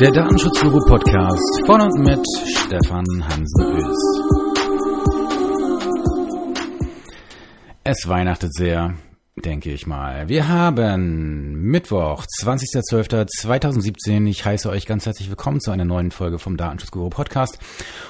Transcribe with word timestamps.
Der 0.00 0.10
Datenschutzguru 0.10 0.80
Podcast 0.88 1.62
von 1.66 1.80
und 1.80 2.00
mit 2.00 2.18
Stefan 2.46 3.04
Hansen 3.28 3.76
Ös. 3.76 3.96
Es 7.84 8.08
weihnachtet 8.08 8.52
sehr, 8.54 8.94
denke 9.36 9.70
ich 9.70 9.86
mal. 9.86 10.28
Wir 10.28 10.48
haben 10.48 11.52
Mittwoch, 11.60 12.24
20.12.2017. 12.42 14.26
Ich 14.26 14.44
heiße 14.44 14.68
euch 14.68 14.86
ganz 14.86 15.06
herzlich 15.06 15.28
willkommen 15.28 15.60
zu 15.60 15.70
einer 15.70 15.84
neuen 15.84 16.10
Folge 16.10 16.40
vom 16.40 16.56
Datenschutzguru 16.56 17.10
Podcast. 17.10 17.60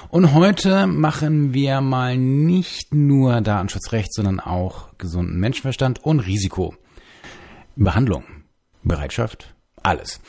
Und 0.09 0.33
heute 0.33 0.87
machen 0.87 1.53
wir 1.53 1.81
mal 1.81 2.17
nicht 2.17 2.95
nur 2.95 3.41
Datenschutzrecht, 3.41 4.11
sondern 4.11 4.39
auch 4.39 4.97
gesunden 4.97 5.39
Menschenverstand 5.39 6.03
und 6.03 6.21
Risiko. 6.21 6.73
Behandlung, 7.75 8.23
Bereitschaft, 8.83 9.53
alles. 9.83 10.19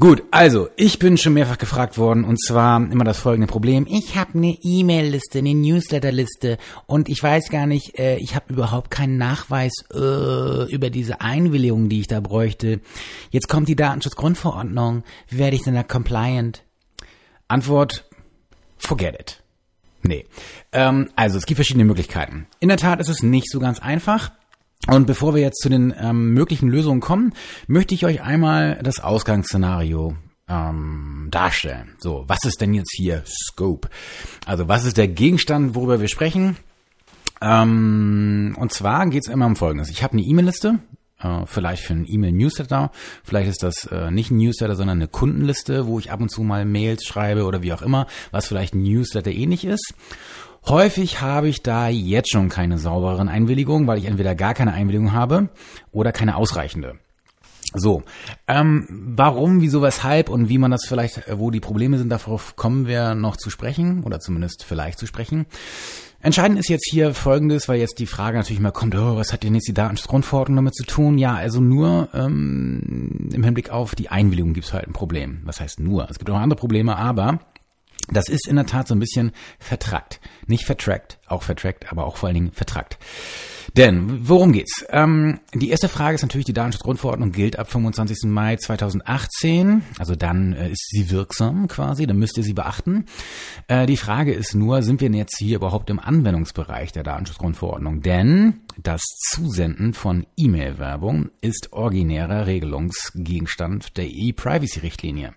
Gut, 0.00 0.24
also 0.32 0.68
ich 0.76 0.98
bin 0.98 1.16
schon 1.16 1.34
mehrfach 1.34 1.58
gefragt 1.58 1.98
worden 1.98 2.24
und 2.24 2.42
zwar 2.42 2.78
immer 2.90 3.04
das 3.04 3.18
folgende 3.18 3.46
Problem. 3.46 3.86
Ich 3.88 4.16
habe 4.16 4.34
eine 4.34 4.56
E-Mail-Liste, 4.60 5.38
eine 5.38 5.54
Newsletter-Liste 5.54 6.58
und 6.86 7.08
ich 7.08 7.22
weiß 7.22 7.48
gar 7.48 7.66
nicht, 7.66 7.98
äh, 7.98 8.16
ich 8.16 8.34
habe 8.34 8.52
überhaupt 8.52 8.90
keinen 8.90 9.18
Nachweis 9.18 9.72
äh, 9.92 10.72
über 10.72 10.90
diese 10.90 11.20
Einwilligung, 11.20 11.88
die 11.88 12.00
ich 12.00 12.08
da 12.08 12.20
bräuchte. 12.20 12.80
Jetzt 13.30 13.48
kommt 13.48 13.68
die 13.68 13.76
Datenschutzgrundverordnung. 13.76 15.04
Wie 15.28 15.38
werde 15.38 15.54
ich 15.54 15.62
denn 15.62 15.74
da 15.74 15.84
compliant? 15.84 16.64
Antwort, 17.46 18.04
forget 18.78 19.14
it. 19.20 19.42
Nee. 20.02 20.26
Ähm, 20.72 21.08
also 21.14 21.38
es 21.38 21.46
gibt 21.46 21.56
verschiedene 21.56 21.84
Möglichkeiten. 21.84 22.46
In 22.58 22.68
der 22.68 22.78
Tat 22.78 23.00
ist 23.00 23.08
es 23.08 23.22
nicht 23.22 23.48
so 23.48 23.60
ganz 23.60 23.78
einfach. 23.78 24.32
Und 24.86 25.06
bevor 25.06 25.34
wir 25.34 25.40
jetzt 25.40 25.62
zu 25.62 25.68
den 25.68 25.94
ähm, 25.98 26.34
möglichen 26.34 26.68
Lösungen 26.68 27.00
kommen, 27.00 27.32
möchte 27.66 27.94
ich 27.94 28.04
euch 28.04 28.22
einmal 28.22 28.80
das 28.82 29.00
Ausgangsszenario 29.00 30.16
ähm, 30.48 31.28
darstellen. 31.30 31.94
So, 31.98 32.24
was 32.26 32.44
ist 32.44 32.60
denn 32.60 32.74
jetzt 32.74 32.92
hier 32.94 33.22
Scope? 33.26 33.88
Also, 34.46 34.68
was 34.68 34.84
ist 34.84 34.98
der 34.98 35.08
Gegenstand, 35.08 35.74
worüber 35.74 36.00
wir 36.00 36.08
sprechen? 36.08 36.56
Ähm, 37.40 38.56
und 38.58 38.72
zwar 38.72 39.06
geht 39.06 39.24
es 39.26 39.32
immer 39.32 39.46
um 39.46 39.56
Folgendes. 39.56 39.90
Ich 39.90 40.02
habe 40.02 40.14
eine 40.14 40.22
E-Mail-Liste, 40.22 40.78
äh, 41.20 41.46
vielleicht 41.46 41.82
für 41.82 41.94
einen 41.94 42.06
E-Mail-Newsletter, 42.06 42.90
vielleicht 43.22 43.50
ist 43.50 43.62
das 43.62 43.86
äh, 43.86 44.10
nicht 44.10 44.30
ein 44.30 44.36
Newsletter, 44.36 44.76
sondern 44.76 44.98
eine 44.98 45.08
Kundenliste, 45.08 45.86
wo 45.86 45.98
ich 45.98 46.10
ab 46.10 46.20
und 46.20 46.30
zu 46.30 46.42
mal 46.42 46.64
Mails 46.64 47.04
schreibe 47.04 47.44
oder 47.44 47.62
wie 47.62 47.72
auch 47.72 47.82
immer, 47.82 48.06
was 48.30 48.46
vielleicht 48.46 48.74
ein 48.74 48.82
Newsletter 48.82 49.30
ähnlich 49.30 49.64
ist. 49.64 49.94
Häufig 50.66 51.20
habe 51.20 51.48
ich 51.48 51.62
da 51.62 51.88
jetzt 51.88 52.30
schon 52.30 52.48
keine 52.48 52.78
sauberen 52.78 53.28
Einwilligungen, 53.28 53.86
weil 53.86 53.98
ich 53.98 54.06
entweder 54.06 54.34
gar 54.34 54.54
keine 54.54 54.72
Einwilligung 54.72 55.12
habe 55.12 55.50
oder 55.92 56.10
keine 56.10 56.36
ausreichende. 56.36 56.94
So, 57.76 58.04
ähm, 58.46 58.86
warum, 59.16 59.60
wieso, 59.60 59.82
weshalb 59.82 60.28
und 60.28 60.48
wie 60.48 60.58
man 60.58 60.70
das 60.70 60.86
vielleicht, 60.86 61.26
äh, 61.28 61.38
wo 61.38 61.50
die 61.50 61.60
Probleme 61.60 61.98
sind, 61.98 62.08
darauf 62.08 62.54
kommen 62.54 62.86
wir 62.86 63.14
noch 63.14 63.36
zu 63.36 63.50
sprechen 63.50 64.04
oder 64.04 64.20
zumindest 64.20 64.64
vielleicht 64.64 64.98
zu 64.98 65.06
sprechen. 65.06 65.46
Entscheidend 66.20 66.58
ist 66.58 66.68
jetzt 66.68 66.88
hier 66.88 67.12
Folgendes, 67.12 67.68
weil 67.68 67.80
jetzt 67.80 67.98
die 67.98 68.06
Frage 68.06 68.38
natürlich 68.38 68.60
mal 68.60 68.70
kommt, 68.70 68.94
oh, 68.94 69.16
was 69.16 69.32
hat 69.32 69.42
denn 69.42 69.54
jetzt 69.54 69.68
die 69.68 69.74
Datenschutzgrundverordnung 69.74 70.56
damit 70.56 70.74
zu 70.74 70.84
tun? 70.84 71.18
Ja, 71.18 71.34
also 71.34 71.60
nur 71.60 72.08
ähm, 72.14 73.28
im 73.32 73.42
Hinblick 73.42 73.70
auf 73.70 73.94
die 73.94 74.08
Einwilligung 74.08 74.54
gibt 74.54 74.66
es 74.66 74.72
halt 74.72 74.86
ein 74.86 74.94
Problem. 74.94 75.42
Was 75.44 75.60
heißt 75.60 75.80
nur? 75.80 76.08
Es 76.08 76.18
gibt 76.18 76.30
auch 76.30 76.36
andere 76.36 76.58
Probleme, 76.58 76.96
aber 76.96 77.40
das 78.08 78.28
ist 78.28 78.46
in 78.46 78.56
der 78.56 78.66
Tat 78.66 78.88
so 78.88 78.94
ein 78.94 79.00
bisschen 79.00 79.32
vertrackt. 79.58 80.20
Nicht 80.46 80.64
vertrackt, 80.64 81.18
auch 81.26 81.42
vertrackt, 81.42 81.90
aber 81.90 82.06
auch 82.06 82.16
vor 82.16 82.28
allen 82.28 82.34
Dingen 82.34 82.52
vertrackt. 82.52 82.98
Denn, 83.76 84.28
worum 84.28 84.52
geht's? 84.52 84.84
Ähm, 84.90 85.40
die 85.52 85.70
erste 85.70 85.88
Frage 85.88 86.14
ist 86.14 86.22
natürlich, 86.22 86.44
die 86.44 86.52
Datenschutzgrundverordnung 86.52 87.32
gilt 87.32 87.58
ab 87.58 87.68
25. 87.68 88.18
Mai 88.24 88.54
2018. 88.54 89.82
Also 89.98 90.14
dann 90.14 90.52
äh, 90.52 90.70
ist 90.70 90.88
sie 90.90 91.10
wirksam 91.10 91.66
quasi, 91.66 92.06
dann 92.06 92.18
müsst 92.18 92.36
ihr 92.38 92.44
sie 92.44 92.52
beachten. 92.52 93.06
Äh, 93.66 93.86
die 93.86 93.96
Frage 93.96 94.32
ist 94.32 94.54
nur, 94.54 94.82
sind 94.82 95.00
wir 95.00 95.10
jetzt 95.10 95.38
hier 95.38 95.56
überhaupt 95.56 95.90
im 95.90 95.98
Anwendungsbereich 95.98 96.92
der 96.92 97.02
Datenschutzgrundverordnung? 97.02 98.00
Denn 98.00 98.60
das 98.80 99.02
Zusenden 99.30 99.92
von 99.92 100.26
E-Mail-Werbung 100.36 101.30
ist 101.40 101.72
originärer 101.72 102.46
Regelungsgegenstand 102.46 103.96
der 103.96 104.06
E-Privacy-Richtlinie. 104.06 105.34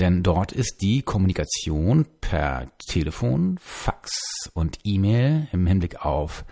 Denn 0.00 0.22
dort 0.22 0.52
ist 0.52 0.82
die 0.82 1.02
Kommunikation 1.02 2.06
per 2.20 2.68
Telefon, 2.86 3.58
Fax 3.60 4.50
und 4.54 4.78
E-Mail 4.84 5.48
im 5.52 5.66
Hinblick 5.66 6.04
auf 6.04 6.44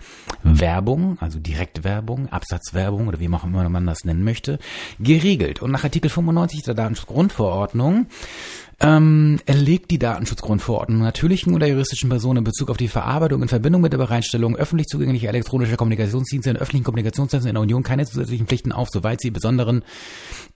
Werbung, 0.42 1.01
also 1.20 1.38
Direktwerbung, 1.38 2.28
Absatzwerbung 2.28 3.08
oder 3.08 3.20
wie 3.20 3.28
auch 3.28 3.44
immer 3.44 3.68
man 3.68 3.86
das 3.86 4.04
nennen 4.04 4.24
möchte, 4.24 4.58
geregelt. 4.98 5.62
Und 5.62 5.70
nach 5.70 5.84
Artikel 5.84 6.10
95 6.10 6.62
der 6.62 6.74
Datenschutzgrundverordnung 6.74 8.06
ähm, 8.80 9.38
erlegt 9.46 9.90
die 9.90 9.98
Datenschutzgrundverordnung 9.98 11.00
natürlichen 11.00 11.54
oder 11.54 11.68
juristischen 11.68 12.08
Personen 12.08 12.38
in 12.38 12.44
Bezug 12.44 12.70
auf 12.70 12.76
die 12.76 12.88
Verarbeitung 12.88 13.42
in 13.42 13.48
Verbindung 13.48 13.82
mit 13.82 13.92
der 13.92 13.98
Bereitstellung 13.98 14.56
öffentlich 14.56 14.88
zugänglicher 14.88 15.28
elektronischer 15.28 15.76
Kommunikationsdienste 15.76 16.50
in 16.50 16.56
öffentlichen 16.56 16.84
Kommunikationsdiensten 16.84 17.48
in 17.48 17.54
der 17.54 17.62
Union 17.62 17.82
keine 17.82 18.06
zusätzlichen 18.06 18.46
Pflichten 18.46 18.72
auf, 18.72 18.88
soweit 18.90 19.20
sie 19.20 19.30
besonderen 19.30 19.84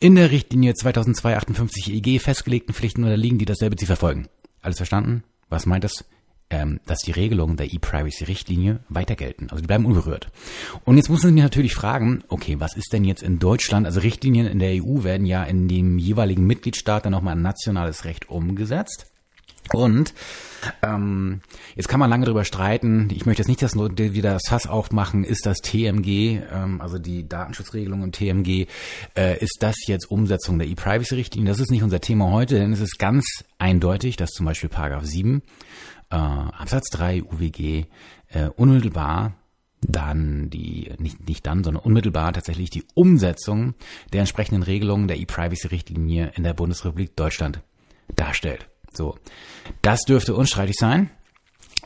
in 0.01 0.17
der 0.17 0.31
Richtlinie 0.31 0.73
2002-58 0.73 1.93
EG 1.93 2.19
festgelegten 2.19 2.75
Pflichten 2.75 3.05
unterliegen, 3.05 3.39
die 3.39 3.45
dasselbe 3.45 3.77
Ziel 3.77 3.87
verfolgen. 3.87 4.28
Alles 4.61 4.78
verstanden? 4.78 5.23
Was 5.49 5.67
meint 5.67 5.84
das? 5.84 6.05
Ähm, 6.51 6.81
dass 6.87 7.01
die 7.01 7.12
Regelungen 7.12 7.57
der 7.57 7.73
E-Privacy-Richtlinie 7.73 8.81
weiter 8.89 9.17
gelten. 9.17 9.49
Also 9.51 9.62
die 9.62 9.67
bleiben 9.67 9.87
unberührt. 9.87 10.29
Und 10.84 10.97
jetzt 10.97 11.09
muss 11.09 11.23
man 11.23 11.34
sich 11.34 11.43
natürlich 11.43 11.75
fragen, 11.75 12.23
okay, 12.29 12.61
was 12.61 12.77
ist 12.77 12.93
denn 12.93 13.05
jetzt 13.05 13.23
in 13.23 13.39
Deutschland? 13.39 13.87
Also 13.87 14.01
Richtlinien 14.01 14.47
in 14.47 14.59
der 14.59 14.83
EU 14.83 15.03
werden 15.03 15.27
ja 15.27 15.43
in 15.43 15.69
dem 15.69 15.99
jeweiligen 15.99 16.47
Mitgliedstaat 16.47 17.05
dann 17.05 17.12
nochmal 17.12 17.37
in 17.37 17.43
nationales 17.43 18.05
Recht 18.05 18.31
umgesetzt. 18.31 19.07
Und 19.73 20.15
ähm, 20.83 21.41
jetzt 21.75 21.89
kann 21.89 22.01
man 22.01 22.11
lange 22.11 22.25
darüber 22.25 22.45
streiten. 22.45 23.09
Ich 23.13 23.27
möchte 23.27 23.43
jetzt 23.43 23.49
nicht, 23.49 23.63
dass 23.63 23.75
wieder 23.75 24.33
das 24.33 24.43
Fass 24.49 24.67
aufmachen. 24.67 25.25
Ist 25.25 25.47
das 25.47 25.59
TMG, 25.59 26.41
ähm, 26.53 26.81
also 26.81 26.99
die 26.99 27.28
Datenschutzregelung 27.28 28.03
im 28.03 28.13
TMG, 28.13 28.67
äh, 29.17 29.39
ist 29.41 29.59
das 29.61 29.75
jetzt 29.87 30.11
Umsetzung 30.11 30.59
der 30.59 30.69
E-Privacy-Richtlinie? 30.69 31.51
Das 31.51 31.61
ist 31.61 31.71
nicht 31.71 31.83
unser 31.83 32.01
Thema 32.01 32.31
heute, 32.31 32.57
denn 32.57 32.73
es 32.73 32.81
ist 32.81 32.99
ganz 32.99 33.27
eindeutig, 33.59 34.17
dass 34.17 34.31
zum 34.31 34.47
Beispiel 34.47 34.69
Paragraph 34.69 35.05
7 35.05 35.43
äh, 36.11 36.17
Absatz 36.17 36.91
3 36.91 37.25
UWG 37.25 37.87
äh, 38.28 38.49
unmittelbar 38.56 39.34
dann 39.83 40.50
die, 40.50 40.93
nicht, 40.99 41.28
nicht 41.28 41.47
dann, 41.47 41.62
sondern 41.62 41.83
unmittelbar 41.83 42.33
tatsächlich 42.33 42.71
die 42.71 42.84
Umsetzung 42.94 43.75
der 44.12 44.21
entsprechenden 44.21 44.62
Regelungen 44.62 45.06
der 45.06 45.19
E-Privacy-Richtlinie 45.19 46.33
in 46.34 46.43
der 46.43 46.55
Bundesrepublik 46.55 47.15
Deutschland 47.16 47.61
darstellt. 48.15 48.69
So. 48.93 49.16
Das 49.83 50.03
dürfte 50.03 50.34
unstreitig 50.34 50.77
sein. 50.77 51.11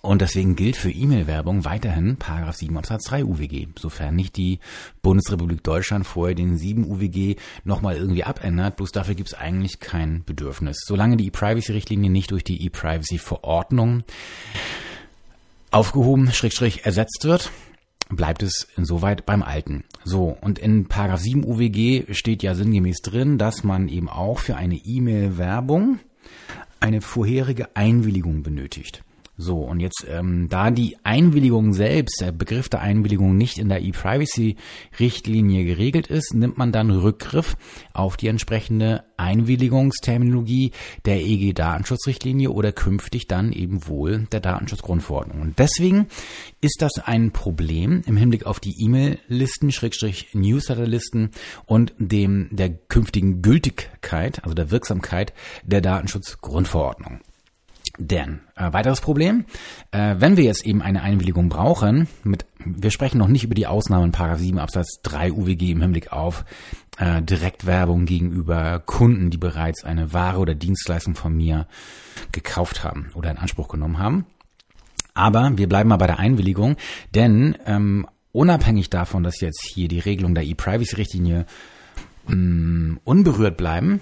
Und 0.03 0.23
deswegen 0.23 0.57
gilt 0.57 0.77
für 0.77 0.91
E-Mail-Werbung 0.91 1.65
weiterhin 1.67 2.17
Paragraph 2.17 2.57
7 2.57 2.77
Absatz 2.79 3.05
3 3.05 3.25
UWG, 3.25 3.69
sofern 3.79 4.17
nicht 4.17 4.37
die 4.37 4.59
Bundesrepublik 5.03 5.63
Deutschland 5.63 6.07
vorher 6.07 6.35
den 6.35 6.57
7 6.57 6.85
UWG 6.85 7.37
nochmal 7.65 7.97
irgendwie 7.97 8.25
abändert. 8.25 8.77
Bloß 8.77 8.93
dafür 8.93 9.15
gibt 9.15 9.29
es 9.29 9.35
eigentlich 9.35 9.79
kein 9.79 10.25
Bedürfnis. 10.25 10.85
Solange 10.87 11.19
die 11.19 11.27
E-Privacy-Richtlinie 11.27 12.11
nicht 12.11 12.31
durch 12.31 12.45
die 12.45 12.65
E-Privacy-Verordnung 12.65 14.05
aufgehoben, 15.71 16.33
schrägstrich 16.33 16.87
ersetzt 16.87 17.25
wird, 17.25 17.51
bleibt 18.09 18.43
es 18.43 18.69
insoweit 18.77 19.27
beim 19.27 19.43
Alten. 19.43 19.85
So, 20.05 20.37
und 20.41 20.59
in 20.59 20.87
Paragraph 20.87 21.21
7 21.21 21.45
UWG 21.45 22.15
steht 22.15 22.43
ja 22.43 22.55
sinngemäß 22.55 23.03
drin, 23.03 23.37
dass 23.37 23.65
man 23.65 23.89
eben 23.89 24.09
auch 24.09 24.39
für 24.39 24.57
eine 24.57 24.77
E-Mail-Werbung 24.77 26.01
eine 26.81 27.03
vorherige 27.03 27.77
Einwilligung 27.77 28.43
benötigt. 28.43 29.05
So, 29.41 29.61
und 29.61 29.81
jetzt, 29.81 30.07
ähm, 30.07 30.49
da 30.51 30.71
die 30.71 30.99
Einwilligung 31.03 31.73
selbst, 31.73 32.21
der 32.21 32.31
Begriff 32.31 32.69
der 32.69 32.83
Einwilligung 32.83 33.39
nicht 33.39 33.57
in 33.59 33.71
der 33.71 33.81
E-Privacy-Richtlinie 33.81 35.65
geregelt 35.65 36.09
ist, 36.09 36.35
nimmt 36.35 36.59
man 36.59 36.73
dann 36.73 36.91
Rückgriff 36.91 37.57
auf 37.95 38.19
die 38.19 38.29
entsprechende 38.29 39.03
Einwilligungsterminologie 39.17 40.73
der 41.07 41.23
EG-Datenschutzrichtlinie 41.23 42.51
oder 42.51 42.73
künftig 42.73 43.29
dann 43.29 43.53
eben 43.53 43.87
wohl 43.89 44.27
der 44.31 44.41
Datenschutzgrundverordnung. 44.41 45.41
Und 45.41 45.59
deswegen 45.59 46.09
ist 46.61 46.83
das 46.83 46.99
ein 47.03 47.31
Problem 47.31 48.03
im 48.05 48.19
Hinblick 48.19 48.45
auf 48.45 48.61
die 48.61 48.75
E-Mail-Listen, 48.79 49.73
Schrägstrich 49.73 50.35
Newsletter-Listen 50.35 51.31
und 51.65 51.95
dem 51.97 52.49
der 52.51 52.69
künftigen 52.69 53.41
Gültigkeit, 53.41 54.45
also 54.45 54.55
der 54.55 54.71
Wirksamkeit 54.71 55.33
der 55.65 55.81
Datenschutzgrundverordnung. 55.81 57.21
Denn 57.99 58.41
äh, 58.57 58.73
weiteres 58.73 59.01
Problem, 59.01 59.45
äh, 59.91 60.15
wenn 60.19 60.37
wir 60.37 60.45
jetzt 60.45 60.65
eben 60.65 60.81
eine 60.81 61.03
Einwilligung 61.03 61.49
brauchen, 61.49 62.09
mit, 62.23 62.47
wir 62.65 62.91
sprechen 62.91 63.19
noch 63.19 63.29
nicht 63.29 63.45
über 63.45 63.55
die 63.55 63.67
Ausnahmen 63.67 64.13
Paragraph 64.13 64.39
7 64.39 64.59
Absatz 64.59 65.01
3 65.03 65.33
UWG 65.33 65.73
im 65.73 65.83
Hinblick 65.83 66.13
auf 66.13 66.45
äh, 66.99 67.21
Direktwerbung 67.23 68.07
gegenüber 68.07 68.81
Kunden, 68.81 69.31
die 69.31 69.39
bereits 69.39 69.85
eine 69.85 70.13
Ware 70.13 70.39
oder 70.39 70.55
Dienstleistung 70.55 71.15
von 71.15 71.37
mir 71.37 71.67
gekauft 72.33 72.85
haben 72.85 73.11
oder 73.15 73.31
in 73.31 73.39
Anspruch 73.39 73.69
genommen 73.69 73.99
haben. 73.99 74.27
Aber 75.15 75.53
wir 75.57 75.69
bleiben 75.69 75.89
mal 75.89 75.97
bei 75.97 76.07
der 76.07 76.19
Einwilligung, 76.19 76.77
denn 77.15 77.57
ähm, 77.67 78.07
unabhängig 78.33 78.91
davon, 78.91 79.23
dass 79.23 79.41
jetzt 79.41 79.63
hier 79.75 79.89
die 79.89 79.99
Regelung 79.99 80.35
der 80.35 80.45
E-Privacy-Richtlinie 80.45 81.47
mm, 82.29 82.99
unberührt 83.05 83.57
bleiben, 83.57 84.01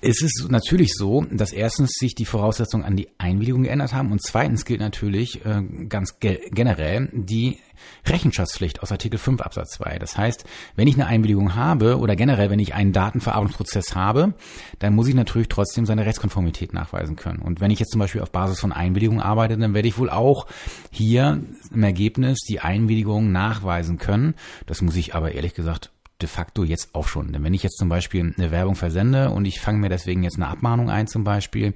es 0.00 0.22
ist 0.22 0.46
natürlich 0.48 0.92
so, 0.94 1.24
dass 1.30 1.52
erstens 1.52 1.92
sich 1.98 2.14
die 2.14 2.24
Voraussetzungen 2.24 2.84
an 2.84 2.96
die 2.96 3.08
Einwilligung 3.18 3.64
geändert 3.64 3.92
haben 3.92 4.12
und 4.12 4.22
zweitens 4.22 4.64
gilt 4.64 4.80
natürlich 4.80 5.44
äh, 5.44 5.62
ganz 5.88 6.20
ge 6.20 6.40
generell 6.50 7.08
die 7.12 7.58
Rechenschaftspflicht 8.06 8.82
aus 8.82 8.92
Artikel 8.92 9.18
5 9.18 9.40
Absatz 9.40 9.70
2. 9.76 9.98
Das 9.98 10.16
heißt, 10.16 10.44
wenn 10.76 10.88
ich 10.88 10.94
eine 10.94 11.06
Einwilligung 11.06 11.54
habe 11.54 11.98
oder 11.98 12.16
generell, 12.16 12.50
wenn 12.50 12.58
ich 12.58 12.74
einen 12.74 12.92
Datenverarbeitungsprozess 12.92 13.94
habe, 13.94 14.34
dann 14.78 14.94
muss 14.94 15.08
ich 15.08 15.14
natürlich 15.14 15.48
trotzdem 15.48 15.86
seine 15.86 16.06
Rechtskonformität 16.06 16.72
nachweisen 16.72 17.16
können. 17.16 17.40
Und 17.40 17.60
wenn 17.60 17.70
ich 17.70 17.78
jetzt 17.78 17.92
zum 17.92 18.00
Beispiel 18.00 18.20
auf 18.20 18.30
Basis 18.30 18.60
von 18.60 18.72
Einwilligung 18.72 19.20
arbeite, 19.20 19.56
dann 19.56 19.74
werde 19.74 19.88
ich 19.88 19.98
wohl 19.98 20.10
auch 20.10 20.46
hier 20.90 21.42
im 21.72 21.82
Ergebnis 21.82 22.38
die 22.48 22.60
Einwilligung 22.60 23.32
nachweisen 23.32 23.98
können. 23.98 24.34
Das 24.66 24.82
muss 24.82 24.96
ich 24.96 25.14
aber 25.14 25.32
ehrlich 25.32 25.54
gesagt 25.54 25.90
de 26.20 26.28
facto 26.28 26.64
jetzt 26.64 26.94
auch 26.94 27.06
schon. 27.08 27.32
Denn 27.32 27.44
wenn 27.44 27.54
ich 27.54 27.62
jetzt 27.62 27.78
zum 27.78 27.88
Beispiel 27.88 28.34
eine 28.36 28.50
Werbung 28.50 28.74
versende 28.74 29.30
und 29.30 29.44
ich 29.44 29.60
fange 29.60 29.78
mir 29.78 29.88
deswegen 29.88 30.22
jetzt 30.22 30.36
eine 30.36 30.48
Abmahnung 30.48 30.90
ein 30.90 31.06
zum 31.06 31.24
Beispiel, 31.24 31.74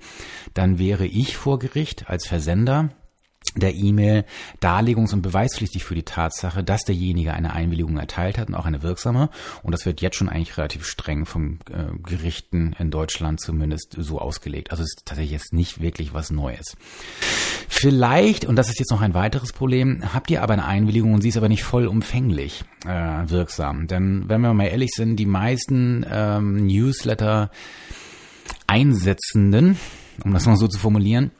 dann 0.55 0.79
wäre 0.79 1.07
ich 1.07 1.37
vor 1.37 1.59
Gericht 1.59 2.09
als 2.09 2.27
Versender 2.27 2.91
der 3.55 3.75
E-Mail 3.75 4.25
darlegungs- 4.61 5.13
und 5.13 5.23
beweispflichtig 5.23 5.85
für 5.85 5.95
die 5.95 6.05
Tatsache, 6.05 6.65
dass 6.65 6.83
derjenige 6.85 7.35
eine 7.35 7.53
Einwilligung 7.53 7.99
erteilt 7.99 8.39
hat 8.39 8.49
und 8.49 8.55
auch 8.55 8.67
eine 8.67 8.83
wirksame. 8.83 9.29
Und 9.63 9.73
das 9.73 9.85
wird 9.85 10.01
jetzt 10.01 10.17
schon 10.17 10.29
eigentlich 10.29 10.57
relativ 10.57 10.87
streng 10.87 11.27
vom 11.27 11.59
äh, 11.71 11.97
Gerichten 12.03 12.75
in 12.79 12.91
Deutschland 12.91 13.41
zumindest 13.41 13.97
so 13.99 14.19
ausgelegt. 14.19 14.71
Also 14.71 14.83
es 14.83 14.91
ist 14.97 15.07
tatsächlich 15.07 15.33
jetzt 15.33 15.53
nicht 15.53 15.81
wirklich 15.81 16.15
was 16.15 16.31
Neues. 16.31 16.77
Vielleicht, 17.69 18.45
und 18.45 18.57
das 18.57 18.69
ist 18.69 18.79
jetzt 18.79 18.91
noch 18.91 19.01
ein 19.01 19.15
weiteres 19.15 19.53
Problem, 19.53 20.03
habt 20.15 20.31
ihr 20.31 20.43
aber 20.43 20.53
eine 20.53 20.65
Einwilligung 20.65 21.15
und 21.15 21.23
sie 21.23 21.29
ist 21.29 21.37
aber 21.37 21.49
nicht 21.49 21.65
vollumfänglich 21.65 22.65
äh, 22.87 23.29
wirksam. 23.29 23.87
Denn 23.87 24.29
wenn 24.29 24.41
wir 24.41 24.55
mal 24.55 24.67
ehrlich 24.67 24.91
sind, 24.95 25.17
die 25.17 25.27
meisten 25.27 26.07
ähm, 26.09 26.67
Newsletter 26.67 27.51
Einsetzenden, 28.67 29.79
um 30.25 30.33
das 30.33 30.47
mal 30.47 30.57
so 30.57 30.69
zu 30.69 30.79
formulieren, 30.79 31.31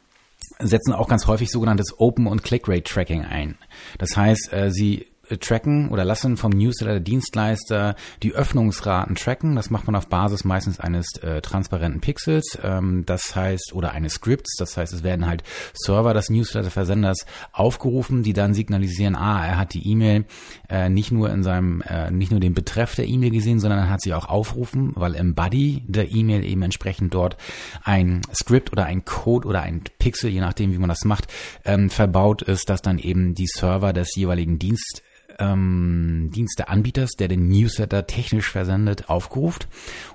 setzen 0.67 0.93
auch 0.93 1.07
ganz 1.07 1.27
häufig 1.27 1.49
sogenanntes 1.49 1.99
Open- 1.99 2.27
und 2.27 2.43
Click-Rate-Tracking 2.43 3.25
ein. 3.25 3.57
Das 3.97 4.15
heißt, 4.15 4.51
äh, 4.53 4.71
sie 4.71 5.07
tracken 5.39 5.89
oder 5.89 6.03
lassen 6.03 6.37
vom 6.37 6.51
Newsletter 6.51 6.99
Dienstleister 6.99 7.95
die 8.21 8.33
Öffnungsraten 8.33 9.15
tracken. 9.15 9.55
Das 9.55 9.69
macht 9.69 9.85
man 9.87 9.95
auf 9.95 10.07
Basis 10.07 10.43
meistens 10.43 10.79
eines 10.79 11.07
äh, 11.21 11.41
transparenten 11.41 12.01
Pixels, 12.01 12.57
ähm, 12.61 13.05
das 13.05 13.35
heißt, 13.35 13.73
oder 13.73 13.91
eines 13.91 14.15
Scripts. 14.15 14.55
Das 14.57 14.75
heißt, 14.75 14.93
es 14.93 15.03
werden 15.03 15.25
halt 15.25 15.43
Server 15.73 16.13
des 16.13 16.29
Newsletter-Versenders 16.29 17.25
aufgerufen, 17.51 18.23
die 18.23 18.33
dann 18.33 18.53
signalisieren, 18.53 19.15
ah, 19.15 19.45
er 19.45 19.57
hat 19.57 19.73
die 19.73 19.87
E-Mail 19.87 20.25
äh, 20.69 20.89
nicht 20.89 21.11
nur 21.11 21.31
in 21.31 21.43
seinem, 21.43 21.81
äh, 21.81 22.11
nicht 22.11 22.31
nur 22.31 22.39
den 22.39 22.53
Betreff 22.53 22.95
der 22.95 23.07
E-Mail 23.07 23.31
gesehen, 23.31 23.59
sondern 23.59 23.79
er 23.79 23.89
hat 23.89 24.01
sie 24.01 24.13
auch 24.13 24.25
aufrufen, 24.25 24.91
weil 24.95 25.15
im 25.15 25.35
Body 25.35 25.83
der 25.87 26.11
E-Mail 26.11 26.43
eben 26.43 26.61
entsprechend 26.61 27.13
dort 27.13 27.37
ein 27.83 28.21
Script 28.33 28.71
oder 28.71 28.85
ein 28.85 29.05
Code 29.05 29.47
oder 29.47 29.61
ein 29.61 29.83
Pixel, 29.99 30.29
je 30.29 30.41
nachdem, 30.41 30.73
wie 30.73 30.77
man 30.77 30.89
das 30.89 31.05
macht, 31.05 31.27
ähm, 31.63 31.89
verbaut 31.89 32.41
ist, 32.41 32.69
dass 32.69 32.81
dann 32.81 32.99
eben 32.99 33.35
die 33.35 33.47
Server 33.47 33.93
des 33.93 34.15
jeweiligen 34.15 34.59
Dienst 34.59 35.01
ähm, 35.43 36.31
Dienst 36.33 36.57
der 36.59 36.69
Anbieters, 36.69 37.11
der 37.11 37.27
den 37.27 37.47
Newsletter 37.47 38.07
technisch 38.07 38.49
versendet, 38.49 39.09
aufgerufen 39.09 39.65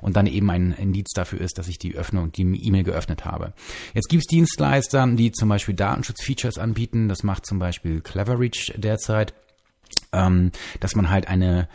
und 0.00 0.16
dann 0.16 0.26
eben 0.26 0.50
ein 0.50 0.72
Indiz 0.72 1.10
dafür 1.14 1.40
ist, 1.40 1.58
dass 1.58 1.68
ich 1.68 1.78
die 1.78 1.94
Öffnung, 1.94 2.32
die 2.32 2.42
E-Mail 2.42 2.84
geöffnet 2.84 3.24
habe. 3.24 3.52
Jetzt 3.94 4.08
gibt 4.08 4.22
es 4.22 4.26
Dienstleister, 4.26 5.06
die 5.06 5.32
zum 5.32 5.48
Beispiel 5.48 5.74
Datenschutzfeatures 5.74 6.58
anbieten. 6.58 7.08
Das 7.08 7.22
macht 7.22 7.46
zum 7.46 7.58
Beispiel 7.58 8.00
Cleverreach 8.00 8.72
derzeit, 8.76 9.34
ähm, 10.12 10.50
dass 10.80 10.94
man 10.94 11.10
halt 11.10 11.28
eine 11.28 11.68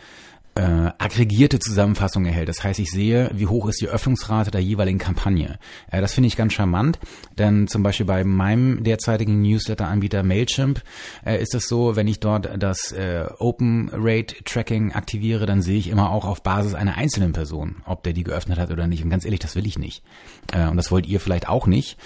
äh, 0.56 0.90
aggregierte 0.98 1.58
Zusammenfassung 1.58 2.26
erhält. 2.26 2.48
Das 2.48 2.62
heißt, 2.62 2.78
ich 2.78 2.90
sehe, 2.90 3.30
wie 3.34 3.46
hoch 3.46 3.68
ist 3.68 3.80
die 3.80 3.88
Öffnungsrate 3.88 4.50
der 4.50 4.62
jeweiligen 4.62 4.98
Kampagne. 4.98 5.58
Äh, 5.90 6.00
das 6.00 6.14
finde 6.14 6.28
ich 6.28 6.36
ganz 6.36 6.52
charmant, 6.52 6.98
denn 7.38 7.66
zum 7.66 7.82
Beispiel 7.82 8.06
bei 8.06 8.22
meinem 8.24 8.84
derzeitigen 8.84 9.42
Newsletter-Anbieter 9.42 10.22
Mailchimp 10.22 10.82
äh, 11.24 11.40
ist 11.42 11.54
es 11.54 11.66
so, 11.66 11.96
wenn 11.96 12.06
ich 12.06 12.20
dort 12.20 12.48
das 12.62 12.92
äh, 12.92 13.26
Open 13.38 13.90
Rate 13.92 14.36
Tracking 14.44 14.92
aktiviere, 14.92 15.46
dann 15.46 15.60
sehe 15.60 15.78
ich 15.78 15.88
immer 15.88 16.10
auch 16.10 16.24
auf 16.24 16.42
Basis 16.42 16.74
einer 16.74 16.96
einzelnen 16.96 17.32
Person, 17.32 17.76
ob 17.84 18.04
der 18.04 18.12
die 18.12 18.24
geöffnet 18.24 18.58
hat 18.58 18.70
oder 18.70 18.86
nicht. 18.86 19.02
Und 19.02 19.10
ganz 19.10 19.24
ehrlich, 19.24 19.40
das 19.40 19.56
will 19.56 19.66
ich 19.66 19.78
nicht. 19.78 20.04
Äh, 20.52 20.68
und 20.68 20.76
das 20.76 20.90
wollt 20.90 21.06
ihr 21.06 21.18
vielleicht 21.18 21.48
auch 21.48 21.66
nicht. 21.66 21.98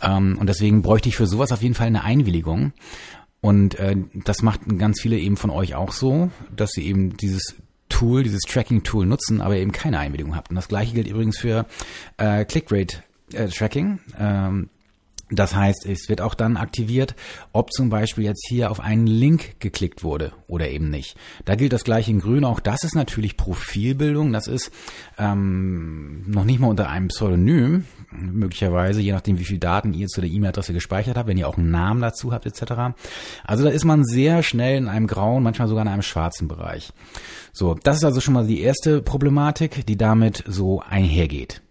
Ähm, 0.00 0.36
und 0.38 0.48
deswegen 0.48 0.82
bräuchte 0.82 1.08
ich 1.08 1.16
für 1.16 1.26
sowas 1.26 1.50
auf 1.50 1.62
jeden 1.62 1.74
Fall 1.74 1.88
eine 1.88 2.04
Einwilligung. 2.04 2.72
Und 3.40 3.78
äh, 3.78 3.96
das 4.14 4.42
macht 4.42 4.60
ganz 4.78 5.00
viele 5.00 5.18
eben 5.18 5.36
von 5.36 5.50
euch 5.50 5.74
auch 5.74 5.92
so, 5.92 6.30
dass 6.54 6.70
sie 6.70 6.86
eben 6.86 7.16
dieses 7.16 7.56
Tool, 7.88 8.22
dieses 8.22 8.42
Tracking-Tool 8.42 9.06
nutzen, 9.06 9.40
aber 9.40 9.56
eben 9.56 9.72
keine 9.72 9.98
Einwilligung 9.98 10.36
habt. 10.36 10.50
Und 10.50 10.56
das 10.56 10.68
gleiche 10.68 10.94
gilt 10.94 11.08
übrigens 11.08 11.38
für 11.38 11.66
äh, 12.16 12.44
Click-Rate-Tracking. 12.44 14.00
Äh, 14.18 14.22
ähm, 14.22 14.70
das 15.30 15.56
heißt, 15.56 15.86
es 15.86 16.08
wird 16.08 16.20
auch 16.20 16.34
dann 16.34 16.56
aktiviert, 16.56 17.16
ob 17.52 17.72
zum 17.72 17.90
Beispiel 17.90 18.22
jetzt 18.22 18.46
hier 18.48 18.70
auf 18.70 18.78
einen 18.78 19.08
Link 19.08 19.58
geklickt 19.58 20.04
wurde 20.04 20.32
oder 20.46 20.68
eben 20.68 20.88
nicht. 20.88 21.16
Da 21.44 21.56
gilt 21.56 21.72
das 21.72 21.82
gleiche 21.82 22.12
in 22.12 22.20
Grün. 22.20 22.44
Auch 22.44 22.60
das 22.60 22.84
ist 22.84 22.94
natürlich 22.94 23.36
Profilbildung. 23.36 24.32
Das 24.32 24.46
ist 24.46 24.70
ähm, 25.18 26.22
noch 26.30 26.44
nicht 26.44 26.60
mal 26.60 26.68
unter 26.68 26.88
einem 26.88 27.08
Pseudonym, 27.08 27.86
möglicherweise, 28.12 29.00
je 29.00 29.10
nachdem, 29.10 29.40
wie 29.40 29.44
viel 29.44 29.58
Daten 29.58 29.94
ihr 29.94 30.06
zu 30.06 30.20
der 30.20 30.30
E-Mail-Adresse 30.30 30.72
gespeichert 30.72 31.16
habt, 31.16 31.28
wenn 31.28 31.38
ihr 31.38 31.48
auch 31.48 31.58
einen 31.58 31.72
Namen 31.72 32.00
dazu 32.00 32.32
habt, 32.32 32.46
etc. 32.46 32.94
Also 33.42 33.64
da 33.64 33.70
ist 33.70 33.84
man 33.84 34.04
sehr 34.04 34.44
schnell 34.44 34.78
in 34.78 34.88
einem 34.88 35.08
grauen, 35.08 35.42
manchmal 35.42 35.66
sogar 35.66 35.82
in 35.82 35.90
einem 35.90 36.02
schwarzen 36.02 36.46
Bereich. 36.46 36.92
So, 37.52 37.74
das 37.74 37.96
ist 37.96 38.04
also 38.04 38.20
schon 38.20 38.34
mal 38.34 38.46
die 38.46 38.60
erste 38.60 39.02
Problematik, 39.02 39.84
die 39.86 39.96
damit 39.96 40.44
so 40.46 40.82
einhergeht. 40.88 41.62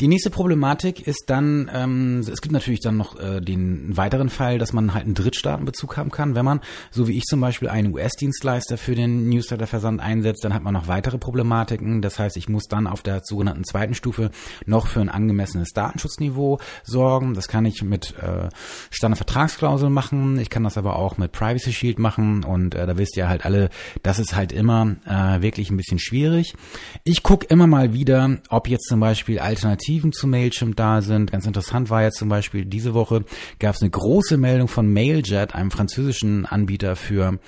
Die 0.00 0.08
nächste 0.08 0.30
Problematik 0.30 1.06
ist 1.06 1.24
dann, 1.28 1.70
ähm, 1.72 2.20
es 2.20 2.40
gibt 2.40 2.52
natürlich 2.52 2.80
dann 2.80 2.96
noch 2.96 3.18
äh, 3.18 3.40
den 3.40 3.96
weiteren 3.96 4.28
Fall, 4.28 4.58
dass 4.58 4.72
man 4.72 4.94
halt 4.94 5.04
einen 5.04 5.14
Drittstaatenbezug 5.14 5.96
haben 5.96 6.10
kann. 6.10 6.34
Wenn 6.34 6.44
man, 6.44 6.60
so 6.90 7.08
wie 7.08 7.16
ich 7.16 7.24
zum 7.24 7.40
Beispiel, 7.40 7.68
einen 7.68 7.94
US-Dienstleister 7.94 8.76
für 8.78 8.94
den 8.94 9.28
Newsletter-Versand 9.28 10.00
einsetzt, 10.00 10.44
dann 10.44 10.52
hat 10.52 10.62
man 10.62 10.74
noch 10.74 10.88
weitere 10.88 11.18
Problematiken. 11.18 12.02
Das 12.02 12.18
heißt, 12.18 12.36
ich 12.36 12.48
muss 12.48 12.64
dann 12.64 12.86
auf 12.86 13.02
der 13.02 13.20
sogenannten 13.24 13.64
zweiten 13.64 13.94
Stufe 13.94 14.30
noch 14.66 14.86
für 14.86 15.00
ein 15.00 15.08
angemessenes 15.08 15.70
Datenschutzniveau 15.72 16.58
sorgen. 16.82 17.34
Das 17.34 17.48
kann 17.48 17.64
ich 17.64 17.82
mit 17.82 18.14
äh, 18.18 18.48
Standardvertragsklauseln 18.90 19.92
machen. 19.92 20.38
Ich 20.38 20.50
kann 20.50 20.64
das 20.64 20.76
aber 20.76 20.96
auch 20.96 21.16
mit 21.16 21.32
Privacy 21.32 21.72
Shield 21.72 21.98
machen. 21.98 22.44
Und 22.44 22.74
äh, 22.74 22.86
da 22.86 22.98
wisst 22.98 23.16
ihr 23.16 23.28
halt 23.28 23.44
alle, 23.44 23.70
das 24.02 24.18
ist 24.18 24.34
halt 24.34 24.52
immer 24.52 24.96
äh, 25.06 25.42
wirklich 25.42 25.70
ein 25.70 25.76
bisschen 25.76 25.98
schwierig. 25.98 26.54
Ich 27.04 27.22
gucke 27.22 27.46
immer 27.46 27.66
mal 27.66 27.92
wieder, 27.92 28.38
ob 28.48 28.68
jetzt 28.68 28.88
zum 28.88 29.00
Beispiel 29.00 29.38
Alternativen 29.38 29.75
Alternativen 29.76 30.12
zu 30.12 30.26
Mailchimp 30.26 30.76
da 30.76 31.02
sind. 31.02 31.32
Ganz 31.32 31.46
interessant 31.46 31.90
war 31.90 32.02
jetzt 32.02 32.18
zum 32.18 32.28
Beispiel 32.28 32.64
diese 32.64 32.94
Woche 32.94 33.24
gab 33.58 33.74
es 33.74 33.82
eine 33.82 33.90
große 33.90 34.36
Meldung 34.38 34.68
von 34.68 34.90
Mailjet, 34.90 35.54
einem 35.54 35.70
französischen 35.70 36.46
Anbieter 36.46 36.96
für 36.96 37.38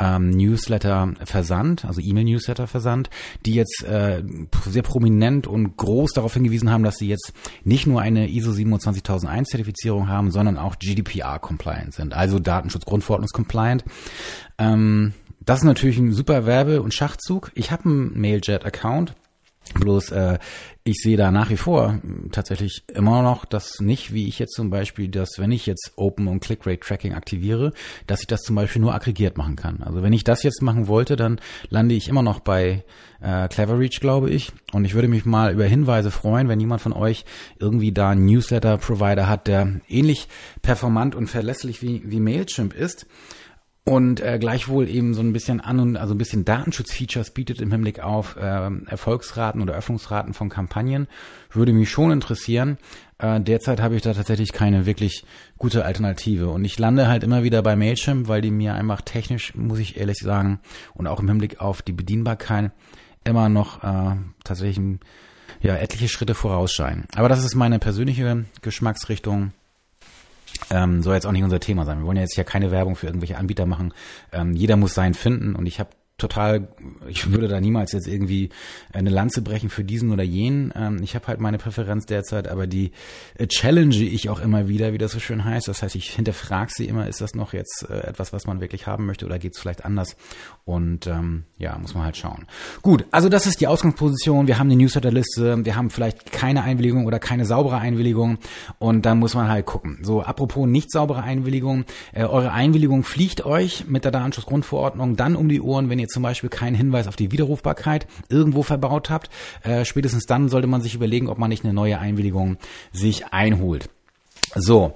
ähm, 0.00 0.30
Newsletter-Versand, 0.30 1.84
also 1.84 2.00
E-Mail-Newsletter-Versand, 2.00 3.10
die 3.44 3.54
jetzt 3.54 3.84
äh, 3.84 4.22
sehr 4.66 4.82
prominent 4.82 5.46
und 5.46 5.76
groß 5.76 6.12
darauf 6.12 6.34
hingewiesen 6.34 6.70
haben, 6.70 6.82
dass 6.82 6.96
sie 6.96 7.08
jetzt 7.08 7.32
nicht 7.64 7.86
nur 7.86 8.00
eine 8.00 8.28
ISO 8.28 8.50
27001-Zertifizierung 8.50 10.08
haben, 10.08 10.30
sondern 10.30 10.58
auch 10.58 10.78
GDPR-compliant 10.78 11.94
sind, 11.94 12.14
also 12.14 12.38
Datenschutz-Grundverordnungs-compliant. 12.38 13.84
Ähm, 14.58 15.12
das 15.44 15.58
ist 15.58 15.64
natürlich 15.64 15.98
ein 15.98 16.12
super 16.12 16.46
Werbe- 16.46 16.80
und 16.80 16.94
Schachzug. 16.94 17.52
Ich 17.54 17.70
habe 17.70 17.84
einen 17.84 18.18
Mailjet-Account 18.18 19.14
Bloß 19.72 20.10
äh, 20.10 20.38
ich 20.86 20.96
sehe 20.98 21.16
da 21.16 21.30
nach 21.30 21.48
wie 21.48 21.56
vor 21.56 21.98
tatsächlich 22.30 22.84
immer 22.92 23.22
noch 23.22 23.46
das 23.46 23.80
nicht, 23.80 24.12
wie 24.12 24.28
ich 24.28 24.38
jetzt 24.38 24.54
zum 24.54 24.68
Beispiel 24.68 25.08
das, 25.08 25.38
wenn 25.38 25.50
ich 25.50 25.64
jetzt 25.64 25.92
Open 25.96 26.26
und 26.28 26.40
Click 26.40 26.66
Rate 26.66 26.80
Tracking 26.80 27.14
aktiviere, 27.14 27.72
dass 28.06 28.20
ich 28.20 28.26
das 28.26 28.42
zum 28.42 28.54
Beispiel 28.54 28.82
nur 28.82 28.94
aggregiert 28.94 29.38
machen 29.38 29.56
kann. 29.56 29.82
Also 29.82 30.02
wenn 30.02 30.12
ich 30.12 30.24
das 30.24 30.42
jetzt 30.42 30.60
machen 30.60 30.86
wollte, 30.86 31.16
dann 31.16 31.40
lande 31.70 31.94
ich 31.94 32.08
immer 32.08 32.22
noch 32.22 32.40
bei 32.40 32.84
äh, 33.22 33.48
Cleverreach, 33.48 33.98
glaube 34.00 34.28
ich. 34.28 34.52
Und 34.72 34.84
ich 34.84 34.94
würde 34.94 35.08
mich 35.08 35.24
mal 35.24 35.54
über 35.54 35.64
Hinweise 35.64 36.10
freuen, 36.10 36.48
wenn 36.48 36.60
jemand 36.60 36.82
von 36.82 36.92
euch 36.92 37.24
irgendwie 37.58 37.92
da 37.92 38.10
einen 38.10 38.26
Newsletter-Provider 38.26 39.26
hat, 39.26 39.46
der 39.46 39.80
ähnlich 39.88 40.28
performant 40.60 41.14
und 41.14 41.28
verlässlich 41.28 41.80
wie, 41.80 42.02
wie 42.04 42.20
Mailchimp 42.20 42.74
ist 42.74 43.06
und 43.84 44.20
äh, 44.20 44.38
gleichwohl 44.38 44.88
eben 44.88 45.12
so 45.12 45.20
ein 45.20 45.34
bisschen 45.34 45.60
an 45.60 45.78
und 45.78 45.96
also 45.96 46.14
ein 46.14 46.18
bisschen 46.18 46.46
Datenschutzfeatures 46.46 47.30
bietet 47.32 47.60
im 47.60 47.70
Hinblick 47.70 48.00
auf 48.00 48.36
äh, 48.36 48.70
Erfolgsraten 48.86 49.60
oder 49.60 49.74
Öffnungsraten 49.74 50.32
von 50.32 50.48
Kampagnen, 50.48 51.06
würde 51.50 51.74
mich 51.74 51.90
schon 51.90 52.10
interessieren. 52.10 52.78
Äh, 53.18 53.40
derzeit 53.40 53.82
habe 53.82 53.96
ich 53.96 54.02
da 54.02 54.14
tatsächlich 54.14 54.52
keine 54.52 54.86
wirklich 54.86 55.24
gute 55.58 55.84
Alternative 55.84 56.48
und 56.48 56.64
ich 56.64 56.78
lande 56.78 57.08
halt 57.08 57.24
immer 57.24 57.42
wieder 57.42 57.62
bei 57.62 57.76
Mailchimp, 57.76 58.26
weil 58.26 58.40
die 58.40 58.50
mir 58.50 58.74
einfach 58.74 59.02
technisch, 59.02 59.54
muss 59.54 59.78
ich 59.78 59.98
ehrlich 59.98 60.18
sagen, 60.18 60.60
und 60.94 61.06
auch 61.06 61.20
im 61.20 61.28
Hinblick 61.28 61.60
auf 61.60 61.82
die 61.82 61.92
Bedienbarkeit 61.92 62.72
immer 63.24 63.50
noch 63.50 63.84
äh, 63.84 64.16
tatsächlich 64.44 64.98
ja 65.60 65.76
etliche 65.76 66.08
Schritte 66.08 66.34
vorausscheinen. 66.34 67.04
Aber 67.14 67.28
das 67.28 67.44
ist 67.44 67.54
meine 67.54 67.78
persönliche 67.78 68.46
Geschmacksrichtung. 68.62 69.52
Ähm, 70.70 71.02
soll 71.02 71.14
jetzt 71.14 71.26
auch 71.26 71.32
nicht 71.32 71.44
unser 71.44 71.60
Thema 71.60 71.84
sein. 71.84 71.98
Wir 71.98 72.06
wollen 72.06 72.16
ja 72.16 72.22
jetzt 72.22 72.34
hier 72.34 72.44
keine 72.44 72.70
Werbung 72.70 72.96
für 72.96 73.06
irgendwelche 73.06 73.36
Anbieter 73.36 73.66
machen. 73.66 73.92
Ähm, 74.32 74.52
jeder 74.52 74.76
muss 74.76 74.94
seinen 74.94 75.14
finden 75.14 75.54
und 75.54 75.66
ich 75.66 75.80
habe 75.80 75.90
total, 76.16 76.68
ich 77.08 77.32
würde 77.32 77.48
da 77.48 77.60
niemals 77.60 77.90
jetzt 77.92 78.06
irgendwie 78.06 78.50
eine 78.92 79.10
Lanze 79.10 79.42
brechen 79.42 79.68
für 79.68 79.82
diesen 79.82 80.12
oder 80.12 80.22
jenen. 80.22 80.72
Ähm, 80.76 81.00
ich 81.02 81.16
habe 81.16 81.26
halt 81.26 81.40
meine 81.40 81.58
Präferenz 81.58 82.06
derzeit, 82.06 82.46
aber 82.46 82.68
die 82.68 82.92
äh, 83.36 83.48
challenge 83.48 83.96
ich 83.96 84.30
auch 84.30 84.40
immer 84.40 84.68
wieder, 84.68 84.92
wie 84.92 84.98
das 84.98 85.10
so 85.10 85.18
schön 85.18 85.44
heißt. 85.44 85.66
Das 85.66 85.82
heißt, 85.82 85.96
ich 85.96 86.10
hinterfrage 86.10 86.70
sie 86.72 86.86
immer, 86.86 87.08
ist 87.08 87.20
das 87.20 87.34
noch 87.34 87.52
jetzt 87.52 87.86
äh, 87.90 88.06
etwas, 88.06 88.32
was 88.32 88.46
man 88.46 88.60
wirklich 88.60 88.86
haben 88.86 89.06
möchte 89.06 89.26
oder 89.26 89.40
geht 89.40 89.54
es 89.54 89.60
vielleicht 89.60 89.84
anders? 89.84 90.16
Und 90.64 91.08
ähm, 91.08 91.44
ja, 91.58 91.76
muss 91.78 91.94
man 91.94 92.04
halt 92.04 92.16
schauen. 92.16 92.46
Gut, 92.82 93.04
also 93.10 93.28
das 93.28 93.46
ist 93.46 93.60
die 93.60 93.66
Ausgangsposition. 93.66 94.46
Wir 94.46 94.58
haben 94.58 94.68
die 94.68 94.76
Newsletterliste, 94.76 95.64
wir 95.64 95.74
haben 95.74 95.90
vielleicht 95.90 96.30
keine 96.30 96.62
Einwilligung 96.62 97.06
oder 97.06 97.18
keine 97.18 97.44
saubere 97.44 97.78
Einwilligung 97.78 98.38
und 98.78 99.04
dann 99.04 99.18
muss 99.18 99.34
man 99.34 99.48
halt 99.48 99.66
gucken. 99.66 99.98
So, 100.02 100.22
apropos 100.22 100.68
nicht 100.68 100.92
saubere 100.92 101.24
Einwilligung, 101.24 101.84
äh, 102.12 102.22
eure 102.24 102.52
Einwilligung 102.52 103.02
fliegt 103.02 103.44
euch 103.44 103.86
mit 103.88 104.04
der 104.04 104.12
Datenschutzgrundverordnung 104.12 105.16
dann 105.16 105.34
um 105.34 105.48
die 105.48 105.60
Ohren, 105.60 105.90
wenn 105.90 105.98
ihr 105.98 106.03
zum 106.08 106.22
Beispiel 106.22 106.50
keinen 106.50 106.74
Hinweis 106.74 107.06
auf 107.06 107.16
die 107.16 107.32
Widerrufbarkeit 107.32 108.06
irgendwo 108.28 108.62
verbaut 108.62 109.10
habt. 109.10 109.30
Äh, 109.62 109.84
spätestens 109.84 110.26
dann 110.26 110.48
sollte 110.48 110.66
man 110.66 110.80
sich 110.80 110.94
überlegen, 110.94 111.28
ob 111.28 111.38
man 111.38 111.48
nicht 111.48 111.64
eine 111.64 111.74
neue 111.74 111.98
Einwilligung 111.98 112.58
sich 112.92 113.26
einholt. 113.26 113.88
So, 114.54 114.94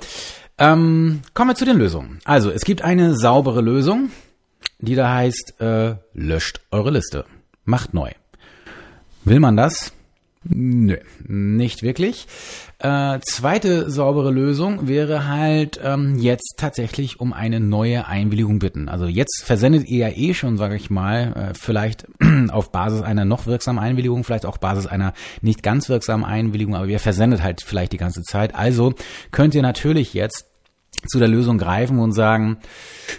ähm, 0.58 1.22
kommen 1.34 1.50
wir 1.50 1.54
zu 1.54 1.64
den 1.64 1.78
Lösungen. 1.78 2.18
Also, 2.24 2.50
es 2.50 2.64
gibt 2.64 2.82
eine 2.82 3.16
saubere 3.16 3.60
Lösung, 3.60 4.10
die 4.80 4.94
da 4.94 5.14
heißt, 5.14 5.60
äh, 5.60 5.96
löscht 6.14 6.60
eure 6.70 6.90
Liste. 6.90 7.24
Macht 7.64 7.94
neu. 7.94 8.10
Will 9.24 9.40
man 9.40 9.56
das? 9.56 9.92
Nö, 10.50 10.96
nicht 11.26 11.82
wirklich. 11.82 12.26
Äh, 12.78 13.18
zweite 13.20 13.90
saubere 13.90 14.30
Lösung 14.30 14.88
wäre 14.88 15.26
halt 15.28 15.78
ähm, 15.82 16.16
jetzt 16.18 16.54
tatsächlich 16.56 17.20
um 17.20 17.32
eine 17.32 17.60
neue 17.60 18.06
Einwilligung 18.06 18.58
bitten. 18.58 18.88
Also 18.88 19.06
jetzt 19.06 19.42
versendet 19.44 19.86
ihr 19.88 20.08
ja 20.08 20.16
eh 20.16 20.32
schon, 20.32 20.56
sage 20.56 20.76
ich 20.76 20.88
mal, 20.88 21.50
äh, 21.50 21.54
vielleicht 21.54 22.06
auf 22.50 22.72
Basis 22.72 23.02
einer 23.02 23.24
noch 23.24 23.46
wirksamen 23.46 23.82
Einwilligung, 23.82 24.24
vielleicht 24.24 24.46
auch 24.46 24.58
Basis 24.58 24.86
einer 24.86 25.12
nicht 25.42 25.62
ganz 25.62 25.88
wirksamen 25.88 26.24
Einwilligung, 26.24 26.76
aber 26.76 26.86
ihr 26.86 27.00
versendet 27.00 27.42
halt 27.42 27.62
vielleicht 27.62 27.92
die 27.92 27.98
ganze 27.98 28.22
Zeit. 28.22 28.54
Also 28.54 28.94
könnt 29.32 29.54
ihr 29.54 29.62
natürlich 29.62 30.14
jetzt 30.14 30.47
zu 31.06 31.18
der 31.18 31.28
Lösung 31.28 31.58
greifen 31.58 31.98
und 31.98 32.12
sagen, 32.12 32.58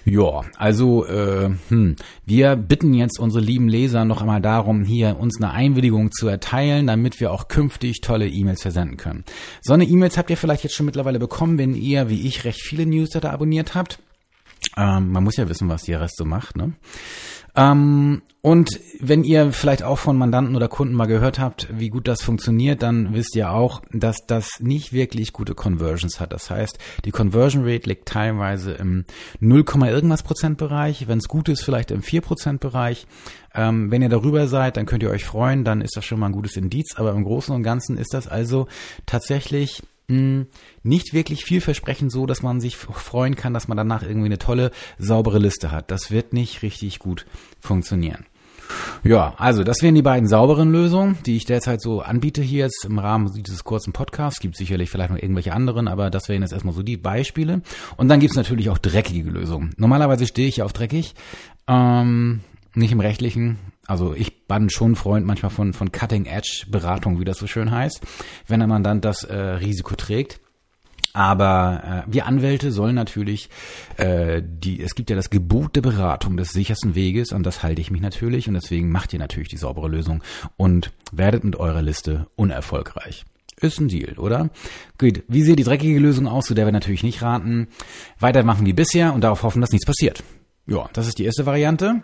ja, 0.05 0.41
also 0.57 1.05
äh, 1.05 1.49
hm, 1.69 1.95
wir 2.25 2.55
bitten 2.55 2.93
jetzt 2.93 3.19
unsere 3.19 3.43
lieben 3.43 3.69
Leser 3.69 4.05
noch 4.05 4.21
einmal 4.21 4.41
darum, 4.41 4.83
hier 4.83 5.17
uns 5.19 5.37
eine 5.41 5.51
Einwilligung 5.51 6.11
zu 6.11 6.27
erteilen, 6.27 6.87
damit 6.87 7.19
wir 7.19 7.31
auch 7.31 7.47
künftig 7.47 8.01
tolle 8.01 8.27
E-Mails 8.27 8.61
versenden 8.61 8.97
können. 8.97 9.23
So 9.61 9.73
eine 9.73 9.85
E-Mails 9.85 10.17
habt 10.17 10.29
ihr 10.29 10.37
vielleicht 10.37 10.63
jetzt 10.63 10.75
schon 10.75 10.85
mittlerweile 10.85 11.19
bekommen, 11.19 11.57
wenn 11.57 11.73
ihr, 11.73 12.09
wie 12.09 12.27
ich, 12.27 12.45
recht 12.45 12.61
viele 12.61 12.85
Newsletter 12.85 13.31
abonniert 13.31 13.75
habt. 13.75 13.99
Ähm, 14.77 15.11
man 15.11 15.23
muss 15.23 15.37
ja 15.37 15.49
wissen, 15.49 15.69
was 15.69 15.83
die 15.83 15.93
Rest 15.93 16.17
so 16.17 16.25
macht, 16.25 16.57
ne? 16.57 16.73
Ähm, 17.55 18.21
und 18.41 18.79
wenn 19.01 19.25
ihr 19.25 19.51
vielleicht 19.51 19.83
auch 19.83 19.97
von 19.97 20.17
Mandanten 20.17 20.55
oder 20.55 20.69
Kunden 20.69 20.93
mal 20.93 21.07
gehört 21.07 21.39
habt, 21.39 21.67
wie 21.77 21.89
gut 21.89 22.07
das 22.07 22.21
funktioniert, 22.21 22.81
dann 22.81 23.13
wisst 23.13 23.35
ihr 23.35 23.51
auch, 23.51 23.81
dass 23.91 24.25
das 24.27 24.61
nicht 24.61 24.93
wirklich 24.93 25.33
gute 25.33 25.55
Conversions 25.55 26.21
hat. 26.21 26.31
Das 26.31 26.49
heißt, 26.49 26.79
die 27.03 27.11
Conversion 27.11 27.65
Rate 27.65 27.89
liegt 27.89 28.07
teilweise 28.07 28.71
im 28.71 29.03
0, 29.41 29.65
irgendwas 29.87 30.23
Prozent 30.23 30.57
Bereich. 30.57 31.09
Wenn 31.09 31.17
es 31.17 31.27
gut 31.27 31.49
ist, 31.49 31.63
vielleicht 31.63 31.91
im 31.91 32.01
4 32.01 32.21
Prozent 32.21 32.61
Bereich. 32.61 33.07
Ähm, 33.53 33.91
wenn 33.91 34.01
ihr 34.01 34.09
darüber 34.09 34.47
seid, 34.47 34.77
dann 34.77 34.85
könnt 34.85 35.03
ihr 35.03 35.09
euch 35.09 35.25
freuen, 35.25 35.65
dann 35.65 35.81
ist 35.81 35.97
das 35.97 36.05
schon 36.05 36.19
mal 36.19 36.27
ein 36.27 36.31
gutes 36.31 36.55
Indiz. 36.55 36.95
Aber 36.95 37.11
im 37.11 37.25
Großen 37.25 37.53
und 37.53 37.63
Ganzen 37.63 37.97
ist 37.97 38.13
das 38.13 38.29
also 38.29 38.67
tatsächlich 39.05 39.81
hm, 40.09 40.47
nicht 40.81 41.13
wirklich 41.13 41.45
vielversprechend 41.45 42.11
so, 42.11 42.25
dass 42.25 42.41
man 42.41 42.59
sich 42.59 42.75
freuen 42.75 43.35
kann, 43.35 43.53
dass 43.53 43.67
man 43.67 43.77
danach 43.77 44.01
irgendwie 44.01 44.25
eine 44.25 44.39
tolle, 44.39 44.71
saubere 44.97 45.37
Liste 45.37 45.71
hat. 45.71 45.91
Das 45.91 46.09
wird 46.09 46.33
nicht 46.33 46.63
richtig 46.63 46.97
gut 46.97 47.27
funktionieren. 47.59 48.25
Ja, 49.03 49.33
also 49.37 49.63
das 49.63 49.81
wären 49.81 49.95
die 49.95 50.01
beiden 50.01 50.27
sauberen 50.27 50.71
Lösungen, 50.71 51.17
die 51.25 51.35
ich 51.35 51.45
derzeit 51.45 51.81
so 51.81 52.01
anbiete 52.01 52.41
hier 52.41 52.65
jetzt 52.65 52.85
im 52.85 52.99
Rahmen 52.99 53.31
dieses 53.33 53.63
kurzen 53.63 53.93
Podcasts. 53.93 54.39
Gibt 54.39 54.57
sicherlich 54.57 54.89
vielleicht 54.89 55.11
noch 55.11 55.17
irgendwelche 55.17 55.53
anderen, 55.53 55.87
aber 55.87 56.09
das 56.09 56.27
wären 56.27 56.41
jetzt 56.41 56.53
erstmal 56.53 56.73
so 56.73 56.83
die 56.83 56.97
Beispiele. 56.97 57.61
Und 57.97 58.09
dann 58.09 58.19
gibt's 58.19 58.35
natürlich 58.35 58.69
auch 58.69 58.77
dreckige 58.77 59.29
Lösungen. 59.29 59.73
Normalerweise 59.77 60.27
stehe 60.27 60.47
ich 60.47 60.57
ja 60.57 60.65
auf 60.65 60.73
dreckig, 60.73 61.13
ähm, 61.67 62.41
nicht 62.73 62.91
im 62.91 62.99
rechtlichen, 62.99 63.57
also 63.89 64.13
ich 64.13 64.45
bin 64.47 64.69
schon 64.69 64.95
Freund 64.95 65.25
manchmal 65.25 65.49
von, 65.49 65.73
von 65.73 65.91
Cutting-Edge-Beratung, 65.91 67.19
wie 67.19 67.25
das 67.25 67.39
so 67.39 67.47
schön 67.47 67.71
heißt, 67.71 68.01
wenn 68.47 68.61
ein 68.61 68.69
Mandant 68.69 69.03
das 69.03 69.23
äh, 69.23 69.35
Risiko 69.35 69.95
trägt. 69.95 70.39
Aber 71.13 72.05
äh, 72.07 72.11
wir 72.11 72.27
Anwälte 72.27 72.71
sollen 72.71 72.93
natürlich, 72.93 73.49
äh, 73.97 74.43
die, 74.45 74.79
es 74.79 74.93
gibt 74.93 75.09
ja 75.09 75.15
das 75.15 75.31
Gebot 75.31 75.75
der 75.75 75.81
Beratung 75.81 76.37
des 76.37 76.49
sichersten 76.49 76.93
Weges, 76.93 77.31
und 77.31 77.43
das 77.43 77.63
halte 77.63 77.81
ich 77.81 77.89
mich 77.89 78.01
natürlich, 78.01 78.47
und 78.47 78.53
deswegen 78.53 78.91
macht 78.91 79.11
ihr 79.13 79.19
natürlich 79.19 79.49
die 79.49 79.57
saubere 79.57 79.87
Lösung 79.87 80.21
und 80.55 80.91
werdet 81.11 81.43
mit 81.43 81.55
eurer 81.55 81.81
Liste 81.81 82.27
unerfolgreich. 82.35 83.25
Ist 83.59 83.79
ein 83.79 83.87
Deal, 83.87 84.19
oder? 84.19 84.51
Gut, 84.99 85.23
wie 85.27 85.41
sieht 85.41 85.57
die 85.57 85.63
dreckige 85.63 85.99
Lösung 85.99 86.27
aus? 86.27 86.45
Zu 86.45 86.53
der 86.53 86.65
wir 86.65 86.71
natürlich 86.71 87.03
nicht 87.03 87.23
raten. 87.23 87.67
Weitermachen 88.19 88.67
wie 88.67 88.73
bisher 88.73 89.13
und 89.13 89.21
darauf 89.21 89.41
hoffen, 89.41 89.61
dass 89.61 89.71
nichts 89.71 89.87
passiert. 89.87 90.23
Ja, 90.69 90.87
das 90.93 91.07
ist 91.07 91.17
die 91.17 91.25
erste 91.25 91.45
Variante. 91.45 92.03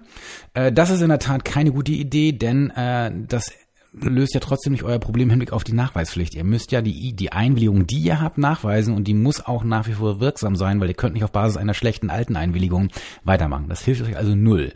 Äh, 0.53 0.71
das 0.71 0.89
ist 0.89 1.01
in 1.01 1.09
der 1.09 1.19
Tat 1.19 1.45
keine 1.45 1.71
gute 1.71 1.91
Idee, 1.91 2.31
denn 2.31 2.71
äh, 2.71 3.11
das 3.27 3.51
löst 3.93 4.33
ja 4.33 4.39
trotzdem 4.39 4.73
nicht 4.73 4.83
euer 4.83 4.99
Problem 4.99 5.27
im 5.27 5.29
Hinblick 5.29 5.53
auf 5.53 5.63
die 5.63 5.73
Nachweispflicht. 5.73 6.35
Ihr 6.35 6.43
müsst 6.43 6.71
ja 6.71 6.81
die, 6.81 7.13
die 7.13 7.31
Einwilligung, 7.31 7.87
die 7.87 7.99
ihr 7.99 8.19
habt, 8.19 8.37
nachweisen 8.37 8.93
und 8.93 9.05
die 9.07 9.13
muss 9.13 9.45
auch 9.45 9.63
nach 9.63 9.87
wie 9.87 9.93
vor 9.93 10.19
wirksam 10.19 10.55
sein, 10.55 10.81
weil 10.81 10.89
ihr 10.89 10.95
könnt 10.95 11.13
nicht 11.13 11.23
auf 11.23 11.31
Basis 11.31 11.57
einer 11.57 11.73
schlechten 11.73 12.09
alten 12.09 12.35
Einwilligung 12.35 12.89
weitermachen. 13.23 13.69
Das 13.69 13.83
hilft 13.83 14.01
euch 14.01 14.17
also 14.17 14.35
null. 14.35 14.73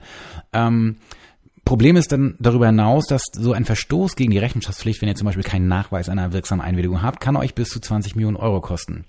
Ähm, 0.53 0.97
Problem 1.65 1.97
ist 1.97 2.11
dann 2.11 2.35
darüber 2.39 2.67
hinaus, 2.67 3.07
dass 3.07 3.23
so 3.31 3.53
ein 3.53 3.65
Verstoß 3.65 4.15
gegen 4.15 4.31
die 4.31 4.37
Rechenschaftspflicht, 4.37 5.01
wenn 5.01 5.09
ihr 5.09 5.15
zum 5.15 5.25
Beispiel 5.25 5.43
keinen 5.43 5.67
Nachweis 5.67 6.09
einer 6.09 6.31
wirksamen 6.33 6.65
Einwilligung 6.65 7.01
habt, 7.01 7.19
kann 7.19 7.35
euch 7.35 7.53
bis 7.53 7.69
zu 7.69 7.79
20 7.79 8.15
Millionen 8.15 8.37
Euro 8.37 8.61
kosten. 8.61 9.05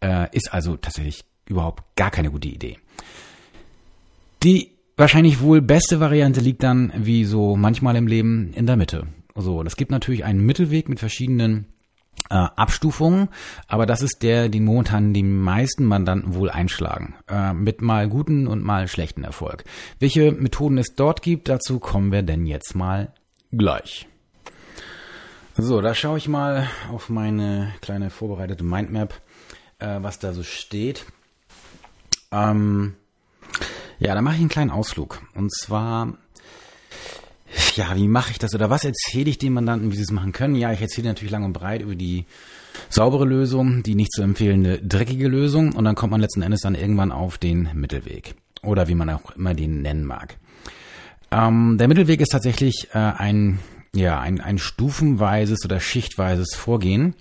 Äh, 0.00 0.34
ist 0.34 0.52
also 0.52 0.76
tatsächlich 0.76 1.24
überhaupt 1.46 1.82
gar 1.96 2.10
keine 2.10 2.30
gute 2.30 2.48
Idee. 2.48 2.78
Die 4.42 4.78
wahrscheinlich 4.96 5.40
wohl 5.40 5.60
beste 5.60 6.00
Variante 6.00 6.40
liegt 6.40 6.62
dann, 6.62 6.92
wie 6.96 7.24
so 7.24 7.56
manchmal 7.56 7.96
im 7.96 8.06
Leben, 8.06 8.52
in 8.54 8.66
der 8.66 8.76
Mitte. 8.76 9.06
So, 9.34 9.62
das 9.62 9.76
gibt 9.76 9.90
natürlich 9.90 10.24
einen 10.24 10.44
Mittelweg 10.44 10.88
mit 10.88 10.98
verschiedenen 10.98 11.66
äh, 12.30 12.34
Abstufungen, 12.34 13.28
aber 13.68 13.86
das 13.86 14.02
ist 14.02 14.22
der, 14.22 14.48
den 14.48 14.64
momentan 14.64 15.14
die 15.14 15.22
meisten 15.22 15.84
Mandanten 15.84 16.34
wohl 16.34 16.50
einschlagen, 16.50 17.14
äh, 17.28 17.52
mit 17.52 17.80
mal 17.80 18.08
guten 18.08 18.46
und 18.46 18.62
mal 18.62 18.88
schlechten 18.88 19.24
Erfolg. 19.24 19.64
Welche 19.98 20.32
Methoden 20.32 20.78
es 20.78 20.94
dort 20.94 21.22
gibt, 21.22 21.48
dazu 21.48 21.78
kommen 21.78 22.12
wir 22.12 22.22
denn 22.22 22.46
jetzt 22.46 22.74
mal 22.74 23.12
gleich. 23.52 24.08
So, 25.56 25.80
da 25.80 25.94
schaue 25.94 26.18
ich 26.18 26.28
mal 26.28 26.68
auf 26.92 27.08
meine 27.08 27.72
kleine 27.80 28.10
vorbereitete 28.10 28.64
Mindmap, 28.64 29.14
äh, 29.78 29.98
was 30.00 30.18
da 30.18 30.32
so 30.32 30.42
steht. 30.42 31.04
Ähm, 32.30 32.94
ja, 33.98 34.14
da 34.14 34.22
mache 34.22 34.36
ich 34.36 34.40
einen 34.40 34.48
kleinen 34.48 34.70
Ausflug. 34.70 35.20
Und 35.34 35.52
zwar, 35.52 36.14
ja, 37.74 37.94
wie 37.96 38.08
mache 38.08 38.32
ich 38.32 38.38
das 38.38 38.54
oder 38.54 38.70
was 38.70 38.84
erzähle 38.84 39.30
ich 39.30 39.38
den 39.38 39.52
Mandanten, 39.52 39.90
wie 39.92 39.96
sie 39.96 40.02
es 40.02 40.10
machen 40.10 40.32
können? 40.32 40.54
Ja, 40.54 40.72
ich 40.72 40.80
erzähle 40.80 41.08
natürlich 41.08 41.32
lang 41.32 41.44
und 41.44 41.52
breit 41.52 41.82
über 41.82 41.94
die 41.94 42.24
saubere 42.88 43.24
Lösung, 43.24 43.82
die 43.82 43.94
nicht 43.94 44.12
zu 44.12 44.22
empfehlende 44.22 44.80
dreckige 44.80 45.28
Lösung 45.28 45.72
und 45.72 45.84
dann 45.84 45.94
kommt 45.94 46.12
man 46.12 46.20
letzten 46.20 46.42
Endes 46.42 46.60
dann 46.60 46.74
irgendwann 46.74 47.12
auf 47.12 47.38
den 47.38 47.70
Mittelweg 47.74 48.34
oder 48.62 48.88
wie 48.88 48.94
man 48.94 49.10
auch 49.10 49.32
immer 49.32 49.54
den 49.54 49.82
nennen 49.82 50.04
mag. 50.04 50.36
Ähm, 51.30 51.76
der 51.78 51.88
Mittelweg 51.88 52.20
ist 52.20 52.30
tatsächlich 52.30 52.88
äh, 52.92 52.98
ein 52.98 53.58
ja 53.94 54.20
ein, 54.20 54.40
ein 54.40 54.58
stufenweises 54.58 55.64
oder 55.64 55.80
schichtweises 55.80 56.54
Vorgehen. 56.54 57.14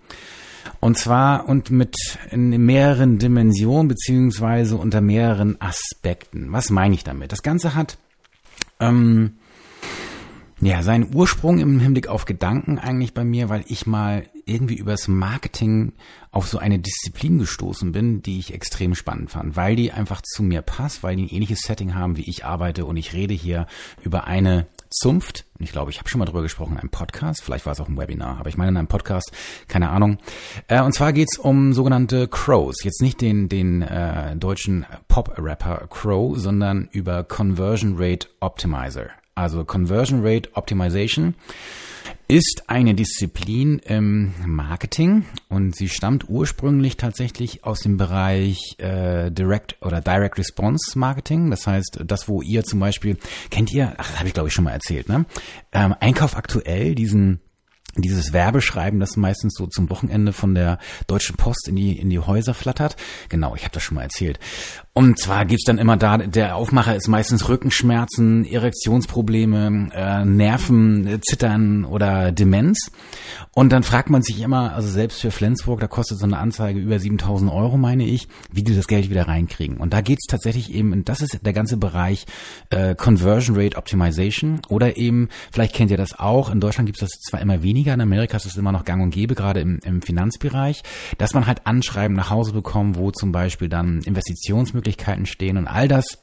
Und 0.80 0.98
zwar 0.98 1.50
und 1.50 1.72
mit 1.72 1.96
mehreren 2.32 3.18
Dimensionen 3.18 3.88
beziehungsweise 3.88 4.78
unter 4.78 5.02
mehreren 5.02 5.60
Aspekten. 5.60 6.52
Was 6.52 6.70
meine 6.70 6.94
ich 6.94 7.04
damit? 7.04 7.32
Das 7.32 7.44
Ganze 7.44 7.74
hat 7.76 7.98
ähm, 8.80 9.34
ja 10.62 10.84
seinen 10.84 11.14
Ursprung 11.16 11.60
im 11.60 11.80
Hinblick 11.80 12.08
auf 12.08 12.26
Gedanken 12.26 12.80
eigentlich 12.80 13.14
bei 13.14 13.24
mir, 13.24 13.50
weil 13.50 13.64
ich 13.68 13.86
mal 13.88 14.28
irgendwie 14.46 14.76
übers 14.76 15.08
Marketing 15.08 15.94
auf 16.32 16.48
so 16.48 16.58
eine 16.58 16.80
Disziplin 16.80 17.40
gestoßen 17.40 17.92
bin, 17.92 18.22
die 18.22 18.40
ich 18.40 18.54
extrem 18.54 18.96
spannend 18.96 19.32
fand, 19.32 19.56
weil 19.56 19.76
die 19.76 19.92
einfach 19.92 20.22
zu 20.22 20.44
mir 20.44 20.62
passt, 20.62 21.04
weil 21.04 21.16
die 21.16 21.24
ein 21.24 21.30
ähnliches 21.30 21.62
Setting 21.62 21.96
haben, 21.96 22.18
wie 22.18 22.30
ich 22.30 22.46
arbeite 22.46 22.86
und 22.86 22.98
ich 22.98 23.14
rede 23.14 23.34
hier 23.34 23.68
über 24.04 24.26
eine 24.26 24.68
Zunft. 24.90 25.46
Ich 25.60 25.72
glaube, 25.72 25.92
ich 25.92 26.00
habe 26.00 26.10
schon 26.10 26.20
mal 26.20 26.26
drüber 26.26 26.42
gesprochen 26.42 26.74
in 26.74 26.80
einem 26.80 26.90
Podcast. 26.90 27.44
Vielleicht 27.44 27.66
war 27.66 27.74
es 27.74 27.80
auch 27.80 27.88
ein 27.88 27.98
Webinar, 27.98 28.40
aber 28.40 28.50
ich 28.50 28.58
meine 28.58 28.70
in 28.70 28.78
einem 28.78 28.88
Podcast, 28.88 29.32
keine 29.68 29.90
Ahnung. 29.90 30.18
Äh, 30.68 30.82
und 30.82 30.94
zwar 30.94 31.14
geht's 31.14 31.38
um 31.38 31.74
sogenannte 31.74 32.28
Crows. 32.28 32.84
Jetzt 32.84 33.02
nicht 33.02 33.22
den, 33.22 33.50
den 33.50 33.82
äh, 33.82 34.36
deutschen 34.36 34.86
Pop-Rapper 35.08 35.88
Crow, 35.90 36.38
sondern 36.38 36.90
über 36.92 37.24
Conversion 37.24 37.96
Rate 37.98 38.28
Optimizer. 38.40 39.10
Also 39.36 39.66
Conversion 39.66 40.26
Rate 40.26 40.50
Optimization 40.54 41.36
ist 42.28 42.64
eine 42.68 42.94
Disziplin 42.94 43.80
im 43.80 44.34
Marketing 44.46 45.26
und 45.48 45.76
sie 45.76 45.88
stammt 45.88 46.28
ursprünglich 46.28 46.98
tatsächlich 46.98 47.64
aus 47.64 47.80
dem 47.80 47.96
Bereich 47.96 48.76
äh, 48.80 49.32
Direct 49.32 49.78
oder 49.82 50.02
Direct 50.02 50.38
Response 50.38 51.00
Marketing. 51.00 51.50
Das 51.50 51.66
heißt, 51.66 52.00
das, 52.06 52.28
wo 52.28 52.42
ihr 52.42 52.66
zum 52.66 52.82
Beispiel, 52.82 53.18
kennt 53.50 53.72
ihr, 53.72 53.94
ach, 53.98 54.18
habe 54.18 54.28
ich 54.28 54.34
glaube 54.34 54.50
ich 54.50 54.54
schon 54.54 54.66
mal 54.66 54.72
erzählt, 54.72 55.08
ne? 55.08 55.26
Ähm, 55.72 55.96
Einkauf 56.00 56.36
aktuell, 56.36 56.96
diesen 56.96 57.40
dieses 58.02 58.34
Werbeschreiben, 58.34 59.00
das 59.00 59.18
meistens 59.18 59.54
so 59.56 59.68
zum 59.68 59.90
Wochenende 59.90 60.34
von 60.34 60.56
der 60.56 60.80
Deutschen 61.08 61.36
Post 61.36 61.68
in 61.68 61.76
die 61.76 61.98
in 61.98 62.10
die 62.10 62.20
Häuser 62.20 62.54
flattert. 62.54 62.96
Genau, 63.30 63.56
ich 63.56 63.64
habe 63.64 63.74
das 63.74 63.84
schon 63.84 63.96
mal 63.96 64.04
erzählt. 64.04 64.40
Und 64.94 65.20
zwar 65.20 65.46
gibt's 65.46 65.66
dann 65.66 65.78
immer 65.78 65.96
da, 65.96 66.18
der 66.18 66.56
Aufmacher 66.56 66.96
ist 66.96 67.08
meistens 67.08 67.48
Rückenschmerzen, 67.48 68.46
Erektionsprobleme, 68.46 69.90
äh, 69.94 70.26
Nerven, 70.26 71.22
Zittern 71.22 71.86
oder 71.86 72.32
Demenz. 72.32 72.92
Und 73.58 73.72
dann 73.72 73.82
fragt 73.82 74.12
man 74.12 74.22
sich 74.22 74.40
immer, 74.42 74.76
also 74.76 74.88
selbst 74.88 75.20
für 75.20 75.32
Flensburg, 75.32 75.80
da 75.80 75.88
kostet 75.88 76.20
so 76.20 76.28
eine 76.28 76.38
Anzeige 76.38 76.80
über 76.80 77.00
7000 77.00 77.52
Euro, 77.52 77.76
meine 77.76 78.06
ich, 78.06 78.28
wie 78.52 78.62
die 78.62 78.76
das 78.76 78.86
Geld 78.86 79.10
wieder 79.10 79.28
reinkriegen. 79.28 79.78
Und 79.78 79.94
da 79.94 80.02
geht's 80.02 80.28
tatsächlich 80.28 80.72
eben, 80.72 80.94
und 80.94 81.10
das 81.10 81.22
ist 81.22 81.40
der 81.44 81.54
ganze 81.54 81.78
Bereich 81.78 82.28
äh, 82.70 82.94
Conversion 82.94 83.58
Rate 83.58 83.76
Optimization 83.76 84.62
oder 84.70 84.96
eben, 84.98 85.30
vielleicht 85.52 85.74
kennt 85.74 85.90
ihr 85.90 85.98
das 85.98 86.20
auch, 86.20 86.52
in 86.52 86.60
Deutschland 86.60 86.86
gibt's 86.86 87.00
das 87.00 87.10
zwar 87.28 87.42
immer 87.42 87.64
weniger, 87.64 87.96
in 87.96 88.02
Amerika 88.02 88.38
ist 88.38 88.46
das 88.46 88.58
immer 88.58 88.72
noch 88.72 88.86
gang 88.86 89.02
und 89.02 89.10
gäbe, 89.10 89.34
gerade 89.34 89.60
im, 89.62 89.80
im 89.84 90.04
Finanzbereich, 90.04 90.84
dass 91.18 91.34
man 91.34 91.48
halt 91.48 91.66
Anschreiben 91.66 92.16
nach 92.16 92.30
Hause 92.30 92.54
bekommt, 92.54 92.96
wo 92.96 93.10
zum 93.10 93.32
Beispiel 93.32 93.70
dann 93.70 94.04
Investitionsmöglichkeiten 94.04 94.76
Möglichkeiten 94.78 95.26
stehen 95.26 95.58
und 95.58 95.66
all 95.66 95.88
das 95.88 96.20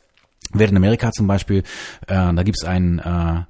wird 0.53 0.71
in 0.71 0.77
Amerika 0.77 1.11
zum 1.11 1.27
Beispiel, 1.27 1.65
äh, 2.07 2.33
da 2.33 2.43
gibt's 2.45 2.63
ein 2.63 3.01
äh, 3.01 3.43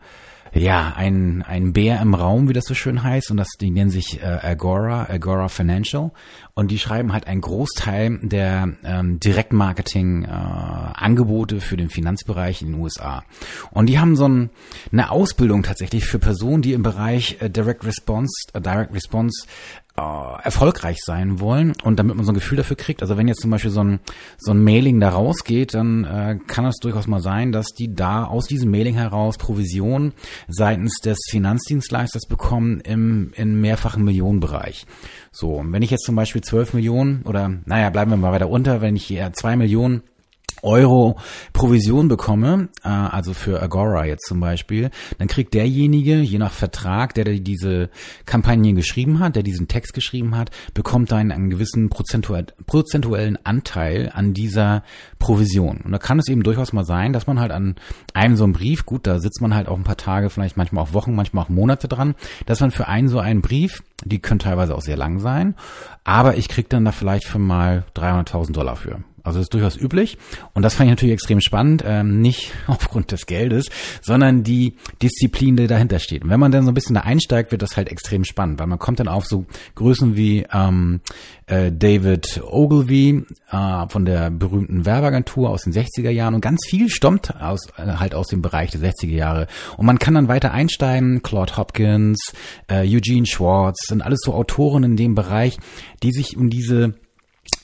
ja, 0.55 0.95
ein, 0.97 1.43
ein 1.43 1.73
Bär 1.73 2.01
im 2.01 2.15
Raum, 2.15 2.49
wie 2.49 2.53
das 2.53 2.65
so 2.65 2.75
schön 2.75 3.03
heißt, 3.03 3.33
und 3.33 3.39
das, 3.39 3.49
die 3.61 3.71
nennen 3.71 3.91
sich 3.91 4.23
äh, 4.23 4.25
Agora, 4.25 5.11
Agora 5.11 5.49
Financial, 5.49 6.13
und 6.55 6.71
die 6.71 6.79
schreiben 6.79 7.13
halt 7.13 7.27
einen 7.27 7.41
Großteil 7.41 8.21
der 8.23 8.69
ähm, 8.85 9.19
Direktmarketing-Angebote 9.19 11.57
äh, 11.57 11.61
für 11.61 11.77
den 11.77 11.91
Finanzbereich 11.91 12.63
in 12.63 12.71
den 12.73 12.81
USA. 12.81 13.25
Und 13.73 13.87
die 13.87 13.99
haben 13.99 14.15
so 14.15 14.29
ein, 14.29 14.51
eine 14.93 15.11
Ausbildung 15.11 15.65
tatsächlich 15.65 16.05
für 16.05 16.21
Personen, 16.21 16.63
die 16.63 16.73
im 16.73 16.85
Bereich 16.85 17.39
äh, 17.41 17.51
Direct 17.51 17.85
Response, 17.85 18.33
äh, 18.53 18.61
Direct 18.61 18.95
Response 18.95 19.49
äh, 19.97 20.43
erfolgreich 20.43 20.99
sein 21.05 21.39
wollen 21.39 21.73
und 21.85 21.99
damit 21.99 22.17
man 22.17 22.25
so 22.25 22.33
ein 22.33 22.35
Gefühl 22.35 22.59
dafür 22.59 22.77
kriegt. 22.77 23.03
Also 23.03 23.17
wenn 23.17 23.29
jetzt 23.29 23.41
zum 23.41 23.51
Beispiel 23.51 23.71
so 23.71 23.83
ein, 23.83 24.01
so 24.39 24.51
ein 24.51 24.63
Mailing 24.63 24.99
da 24.99 25.11
rausgeht, 25.11 25.75
dann 25.75 26.05
äh, 26.05 26.39
kann 26.47 26.67
es 26.67 26.77
durchaus 26.81 27.07
mal 27.07 27.21
sein, 27.21 27.53
dass 27.53 27.69
die 27.69 27.95
da 27.95 28.25
aus 28.25 28.47
diesem 28.47 28.71
Mailing 28.71 28.95
heraus 28.95 29.39
Provision 29.39 30.13
seitens 30.49 30.99
des 31.01 31.19
Finanzdienstleisters 31.31 32.27
bekommen 32.27 32.81
im 32.81 33.33
in 33.35 33.61
mehrfachen 33.61 34.05
Millionenbereich. 34.05 34.87
So, 35.31 35.55
und 35.55 35.73
wenn 35.73 35.83
ich 35.83 35.91
jetzt 35.91 36.05
zum 36.05 36.17
Beispiel 36.17 36.43
12 36.43 36.75
Millionen 36.75 37.23
oder 37.23 37.53
naja, 37.65 37.91
bleiben 37.91 38.11
wir 38.11 38.17
mal 38.17 38.33
weiter 38.33 38.49
unter, 38.49 38.81
wenn 38.81 38.97
ich 38.97 39.05
hier 39.05 39.33
2 39.33 39.57
Millionen 39.57 40.03
Euro 40.63 41.19
Provision 41.53 42.09
bekomme, 42.09 42.69
äh, 42.83 42.89
also 42.89 43.35
für 43.35 43.63
Agora 43.63 44.07
jetzt 44.07 44.27
zum 44.27 44.41
Beispiel, 44.41 44.91
dann 45.19 45.29
kriegt 45.29 45.55
derjenige, 45.55 46.17
je 46.21 46.39
nach 46.39 46.53
Vertrag, 46.53 47.15
der 47.15 47.25
diese 47.25 47.91
Kampagne 48.27 48.73
geschrieben 48.75 49.19
hat, 49.19 49.37
der 49.37 49.43
diesen 49.43 49.69
Text 49.69 49.95
geschrieben 49.95 50.37
hat, 50.37 50.51
bekommt 50.73 51.13
dann 51.13 51.31
einen 51.31 51.51
gewissen 51.51 51.91
prozentuellen 51.91 53.39
Anteil 53.45 54.11
an 54.15 54.35
dieser 54.35 54.83
Provision. 55.19 55.79
Und 55.85 55.93
da 55.93 55.99
kann 55.99 56.19
es 56.19 56.29
eben 56.29 56.43
durchaus 56.43 56.73
mal 56.73 56.85
sein, 56.85 57.13
dass 57.13 57.27
man 57.27 57.41
halt 57.41 57.53
an 57.53 57.77
einem 58.13 58.37
so 58.37 58.45
einem 58.45 58.53
Brief, 58.53 58.87
gut, 58.87 59.07
da 59.07 59.19
sitzt 59.19 59.41
man 59.41 59.55
halt 59.55 59.69
auch 59.69 59.77
ein 59.77 59.85
paar 59.85 59.97
Tage, 59.97 60.31
vielleicht 60.31 60.57
manchmal 60.57 60.85
auch 60.85 60.93
Wochen, 60.93 61.15
manchmal 61.15 61.45
auch 61.45 61.49
Monate 61.49 61.89
dran, 61.89 62.15
dass 62.47 62.61
man 62.61 62.71
für 62.71 62.89
einen 62.89 63.09
so 63.09 63.19
einen 63.19 63.43
Brief, 63.43 63.83
die 64.05 64.19
können 64.19 64.41
teilweise 64.41 64.75
auch 64.75 64.83
sehr 64.83 64.97
lang 64.97 65.19
sein, 65.19 65.55
aber 66.05 66.37
ich 66.37 66.49
krieg 66.49 66.69
dann 66.69 66.85
da 66.85 66.93
vielleicht 66.93 67.27
für 67.27 67.39
mal 67.39 67.85
300.000 67.95 68.53
Dollar 68.53 68.77
für. 68.77 69.01
Also 69.25 69.39
das 69.39 69.47
ist 69.47 69.55
durchaus 69.55 69.77
üblich. 69.77 70.19
Und 70.53 70.63
das 70.63 70.75
fand 70.75 70.89
ich 70.89 70.93
natürlich 70.93 71.15
extrem 71.15 71.41
spannend, 71.41 71.83
ähm, 71.87 72.21
nicht 72.21 72.53
aufgrund 72.67 73.11
des 73.11 73.27
Geldes, 73.27 73.71
sondern 74.03 74.45
die 74.45 74.75
Disziplin, 75.03 75.57
die 75.57 75.67
dahinter 75.67 75.99
steht. 75.99 76.23
Und 76.23 76.31
wenn 76.31 76.41
man 76.41 76.53
dann 76.53 76.65
so 76.65 76.71
ein 76.71 76.75
bisschen 76.75 76.95
da 76.95 77.01
einsteigt, 77.01 77.51
wird 77.51 77.63
das 77.63 77.77
halt 77.77 77.89
extrem 77.91 78.25
spannend, 78.25 78.61
weil 78.61 78.67
man 78.67 78.79
kommt 78.79 79.01
dann 79.01 79.09
auf 79.09 79.25
so 79.25 79.47
Größen 79.75 80.15
wie 80.15 80.47
ähm, 80.53 81.01
äh, 81.47 81.73
David 81.73 82.43
Ogilvy 82.45 83.25
äh, 83.51 83.89
von 83.89 84.05
der 84.05 84.31
berühmten 84.31 84.85
Werbeagentur 84.85 85.49
aus 85.49 85.63
den 85.63 85.73
60er 85.73 86.11
Jahren 86.11 86.35
und 86.35 86.41
ganz 86.43 86.61
viel 86.67 86.91
stammt 86.91 87.35
aus, 87.41 87.69
äh, 87.79 87.87
halt 87.97 88.15
aus 88.15 88.29
dem 88.29 88.43
Bereich 88.43 88.71
der 88.71 88.81
60er 88.81 89.07
Jahre. 89.15 89.47
Und 89.79 89.87
man 89.87 89.99
kann 89.99 90.15
dann 90.15 90.29
weiter 90.29 90.53
einsteigen, 90.53 91.23
Claude 91.23 91.57
Hopkins, 91.57 92.35
äh, 92.69 92.87
Eugene 92.87 93.27
Schwartz, 93.27 93.87
sind 93.89 94.03
alles 94.03 94.21
so 94.23 94.35
Autoren 94.35 94.85
in 94.85 94.97
dem 94.97 95.15
Bereich, 95.15 95.57
die 96.03 96.13
sich 96.13 96.37
um 96.37 96.51
diese 96.51 96.95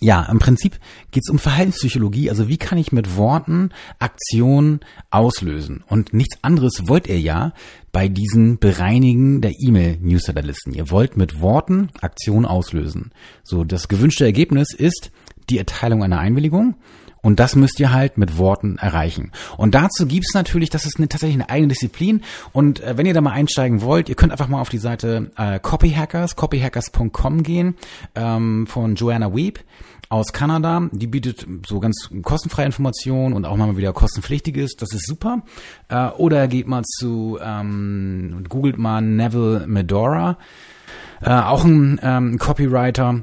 ja, 0.02 0.22
im 0.30 0.38
Prinzip 0.38 0.78
geht 1.10 1.24
es 1.26 1.30
um 1.30 1.38
Verhaltenspsychologie. 1.38 2.30
Also 2.30 2.48
wie 2.48 2.56
kann 2.56 2.78
ich 2.78 2.90
mit 2.90 3.16
Worten 3.16 3.70
Aktionen 3.98 4.80
auslösen? 5.10 5.84
Und 5.86 6.14
nichts 6.14 6.38
anderes 6.42 6.88
wollt 6.88 7.06
ihr 7.06 7.20
ja 7.20 7.52
bei 7.92 8.08
diesen 8.08 8.58
Bereinigen 8.58 9.42
der 9.42 9.52
E-Mail-Newsletterlisten. 9.58 10.72
Ihr 10.72 10.90
wollt 10.90 11.18
mit 11.18 11.40
Worten 11.40 11.90
Aktionen 12.00 12.46
auslösen. 12.46 13.12
So, 13.42 13.64
das 13.64 13.88
gewünschte 13.88 14.24
Ergebnis 14.24 14.72
ist 14.72 15.10
die 15.50 15.58
Erteilung 15.58 16.02
einer 16.02 16.18
Einwilligung. 16.18 16.76
Und 17.22 17.40
das 17.40 17.56
müsst 17.56 17.78
ihr 17.80 17.92
halt 17.92 18.18
mit 18.18 18.38
Worten 18.38 18.78
erreichen. 18.78 19.33
Und 19.56 19.74
dazu 19.74 20.06
gibt's 20.06 20.35
natürlich, 20.35 20.70
das 20.70 20.87
ist 20.87 20.98
eine, 20.98 21.09
tatsächlich 21.09 21.40
eine 21.40 21.50
eigene 21.50 21.68
Disziplin. 21.68 22.22
Und 22.52 22.80
äh, 22.80 22.96
wenn 22.96 23.06
ihr 23.06 23.14
da 23.14 23.20
mal 23.20 23.33
einsteigen 23.33 23.83
wollt, 23.83 24.09
ihr 24.09 24.14
könnt 24.14 24.33
einfach 24.33 24.48
mal 24.48 24.61
auf 24.61 24.70
die 24.70 24.78
Seite 24.78 25.30
äh, 25.37 25.59
Copyhackers, 25.59 26.37
copyhackers.com 26.37 27.42
gehen, 27.42 27.76
ähm, 28.14 28.66
von 28.66 28.94
Joanna 28.94 29.35
Weeb 29.35 29.61
aus 30.09 30.33
Kanada. 30.33 30.88
Die 30.92 31.06
bietet 31.06 31.46
so 31.66 31.78
ganz 31.78 32.11
kostenfreie 32.22 32.66
Informationen 32.66 33.35
und 33.35 33.44
auch 33.44 33.56
mal 33.56 33.76
wieder 33.76 33.92
kostenpflichtiges. 33.92 34.72
Das 34.76 34.92
ist 34.92 35.06
super. 35.06 35.42
Äh, 35.88 36.09
oder 36.09 36.48
geht 36.48 36.66
mal 36.66 36.83
zu, 36.85 37.38
ähm, 37.42 38.44
googelt 38.48 38.76
mal 38.76 39.00
Neville 39.00 39.66
Medora. 39.66 40.37
Äh, 41.22 41.30
auch 41.30 41.64
ein 41.64 42.00
ähm, 42.02 42.38
Copywriter 42.38 43.22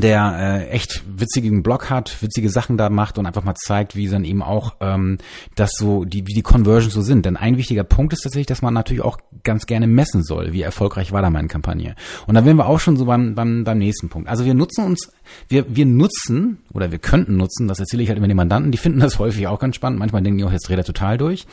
der 0.00 0.36
äh, 0.38 0.68
echt 0.68 1.02
witzigen 1.06 1.62
Blog 1.62 1.90
hat, 1.90 2.22
witzige 2.22 2.50
Sachen 2.50 2.76
da 2.76 2.90
macht 2.90 3.18
und 3.18 3.26
einfach 3.26 3.44
mal 3.44 3.54
zeigt, 3.54 3.96
wie 3.96 4.08
dann 4.08 4.24
eben 4.24 4.42
auch 4.42 4.74
ähm, 4.80 5.18
das 5.54 5.72
so, 5.76 6.04
die, 6.04 6.26
wie 6.26 6.34
die 6.34 6.42
Conversions 6.42 6.94
so 6.94 7.02
sind. 7.02 7.26
Denn 7.26 7.36
ein 7.36 7.56
wichtiger 7.56 7.84
Punkt 7.84 8.12
ist 8.12 8.22
tatsächlich, 8.22 8.46
dass 8.46 8.62
man 8.62 8.74
natürlich 8.74 9.02
auch 9.02 9.18
ganz 9.44 9.66
gerne 9.66 9.86
messen 9.86 10.22
soll, 10.22 10.52
wie 10.52 10.62
erfolgreich 10.62 11.12
war 11.12 11.22
da 11.22 11.30
meine 11.30 11.48
Kampagne. 11.48 11.94
Und 12.26 12.34
da 12.34 12.44
wären 12.44 12.56
wir 12.56 12.66
auch 12.66 12.80
schon 12.80 12.96
so 12.96 13.04
beim, 13.04 13.34
beim, 13.34 13.64
beim 13.64 13.78
nächsten 13.78 14.08
Punkt. 14.08 14.28
Also 14.28 14.44
wir 14.44 14.54
nutzen 14.54 14.84
uns, 14.84 15.10
wir, 15.48 15.64
wir 15.74 15.86
nutzen 15.86 16.58
oder 16.72 16.90
wir 16.90 16.98
könnten 16.98 17.36
nutzen, 17.36 17.68
das 17.68 17.78
erzähle 17.78 18.02
ich 18.02 18.08
halt 18.08 18.18
immer 18.18 18.28
den 18.28 18.36
Mandanten, 18.36 18.72
die 18.72 18.78
finden 18.78 19.00
das 19.00 19.18
häufig 19.18 19.46
auch 19.46 19.58
ganz 19.58 19.76
spannend. 19.76 19.98
Manchmal 19.98 20.22
denken 20.22 20.38
die 20.38 20.44
auch, 20.44 20.52
jetzt 20.52 20.68
dreht 20.68 20.78
er 20.78 20.84
total 20.84 21.18
durch. 21.18 21.46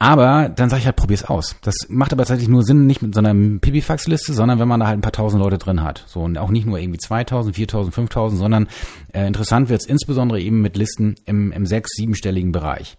Aber 0.00 0.48
dann 0.48 0.70
sage 0.70 0.80
ich 0.80 0.86
halt, 0.86 0.94
probier's 0.94 1.24
aus. 1.24 1.56
Das 1.62 1.74
macht 1.88 2.12
aber 2.12 2.22
tatsächlich 2.22 2.48
nur 2.48 2.62
Sinn, 2.62 2.86
nicht 2.86 3.02
mit 3.02 3.14
so 3.14 3.20
einer 3.20 3.34
Pipifax-Liste, 3.34 4.32
sondern 4.32 4.60
wenn 4.60 4.68
man 4.68 4.78
da 4.78 4.86
halt 4.86 4.98
ein 4.98 5.02
paar 5.02 5.12
tausend 5.12 5.42
Leute 5.42 5.58
drin 5.58 5.82
hat. 5.82 6.04
So 6.06 6.20
und 6.20 6.38
auch 6.38 6.50
nicht 6.50 6.66
nur 6.66 6.78
irgendwie 6.78 6.98
2000, 6.98 7.56
4000, 7.56 7.94
5000, 7.94 8.40
sondern 8.40 8.68
äh, 9.12 9.26
interessant 9.26 9.68
wird's 9.68 9.86
insbesondere 9.86 10.40
eben 10.40 10.60
mit 10.60 10.76
Listen 10.76 11.16
im, 11.24 11.50
im 11.50 11.66
sechs-, 11.66 11.96
siebenstelligen 11.96 12.52
Bereich. 12.52 12.96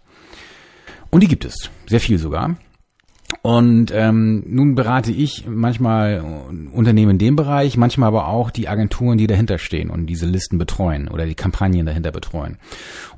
Und 1.10 1.22
die 1.22 1.28
gibt 1.28 1.46
es. 1.46 1.70
Sehr 1.86 2.00
viel 2.00 2.18
sogar. 2.18 2.56
Und 3.42 3.90
ähm, 3.94 4.42
nun 4.46 4.74
berate 4.74 5.12
ich 5.12 5.46
manchmal 5.46 6.22
Unternehmen 6.72 7.12
in 7.12 7.18
dem 7.18 7.36
Bereich, 7.36 7.76
manchmal 7.76 8.08
aber 8.08 8.28
auch 8.28 8.50
die 8.50 8.68
Agenturen, 8.68 9.16
die 9.16 9.26
dahinter 9.26 9.58
stehen 9.58 9.88
und 9.88 10.06
diese 10.06 10.26
Listen 10.26 10.58
betreuen 10.58 11.08
oder 11.08 11.24
die 11.24 11.34
Kampagnen 11.34 11.86
dahinter 11.86 12.12
betreuen. 12.12 12.58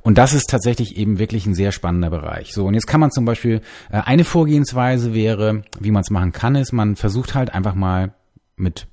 Und 0.01 0.17
das 0.17 0.33
ist 0.33 0.49
tatsächlich 0.49 0.97
eben 0.97 1.19
wirklich 1.19 1.45
ein 1.45 1.55
sehr 1.55 1.71
spannender 1.71 2.09
Bereich. 2.09 2.53
So, 2.53 2.65
und 2.65 2.73
jetzt 2.73 2.87
kann 2.87 3.01
man 3.01 3.11
zum 3.11 3.25
Beispiel, 3.25 3.61
äh, 3.91 4.01
eine 4.05 4.23
Vorgehensweise 4.23 5.13
wäre, 5.13 5.63
wie 5.79 5.91
man 5.91 6.01
es 6.01 6.09
machen 6.09 6.31
kann, 6.31 6.55
ist, 6.55 6.71
man 6.71 6.95
versucht 6.95 7.35
halt 7.35 7.53
einfach 7.53 7.75
mal 7.75 8.13
mit 8.55 8.87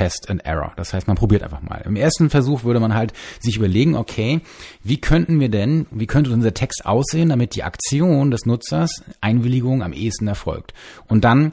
Test 0.00 0.30
and 0.30 0.42
Error. 0.46 0.72
Das 0.76 0.94
heißt, 0.94 1.08
man 1.08 1.16
probiert 1.16 1.42
einfach 1.42 1.60
mal. 1.60 1.82
Im 1.84 1.94
ersten 1.94 2.30
Versuch 2.30 2.64
würde 2.64 2.80
man 2.80 2.94
halt 2.94 3.12
sich 3.38 3.58
überlegen, 3.58 3.96
okay, 3.96 4.40
wie 4.82 4.98
könnten 4.98 5.38
wir 5.40 5.50
denn, 5.50 5.86
wie 5.90 6.06
könnte 6.06 6.32
unser 6.32 6.54
Text 6.54 6.86
aussehen, 6.86 7.28
damit 7.28 7.54
die 7.54 7.64
Aktion 7.64 8.30
des 8.30 8.46
Nutzers 8.46 9.04
Einwilligung 9.20 9.82
am 9.82 9.92
ehesten 9.92 10.26
erfolgt. 10.26 10.72
Und 11.06 11.22
dann 11.24 11.52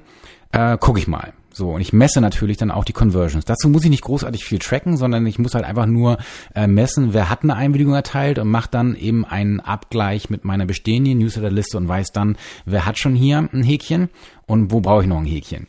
äh, 0.54 0.78
gucke 0.78 0.98
ich 0.98 1.10
mal. 1.10 1.34
So, 1.58 1.72
und 1.72 1.82
ich 1.82 1.92
messe 1.92 2.22
natürlich 2.22 2.58
dann 2.58 2.70
auch 2.70 2.86
die 2.86 2.94
Conversions. 2.94 3.44
Dazu 3.44 3.68
muss 3.68 3.84
ich 3.84 3.90
nicht 3.90 4.04
großartig 4.04 4.46
viel 4.46 4.60
tracken, 4.60 4.96
sondern 4.96 5.26
ich 5.26 5.40
muss 5.40 5.56
halt 5.56 5.66
einfach 5.66 5.88
nur 5.88 6.20
äh, 6.54 6.68
messen, 6.68 7.16
wer 7.16 7.32
hat 7.32 7.42
eine 7.42 7.56
Einwilligung 7.56 7.96
erteilt 7.96 8.38
und 8.38 8.48
mache 8.48 8.70
dann 8.70 8.96
eben 8.96 9.26
einen 9.26 9.60
Abgleich 9.60 10.30
mit 10.30 10.46
meiner 10.46 10.68
bestehenden 10.68 11.18
Newsletterliste 11.18 11.78
und 11.78 11.88
weiß 11.88 12.12
dann, 12.12 12.38
wer 12.66 12.86
hat 12.86 13.00
schon 13.00 13.16
hier 13.16 13.50
ein 13.52 13.64
Häkchen 13.64 14.10
und 14.46 14.72
wo 14.72 14.82
brauche 14.82 15.02
ich 15.02 15.08
noch 15.08 15.18
ein 15.18 15.26
Häkchen. 15.26 15.66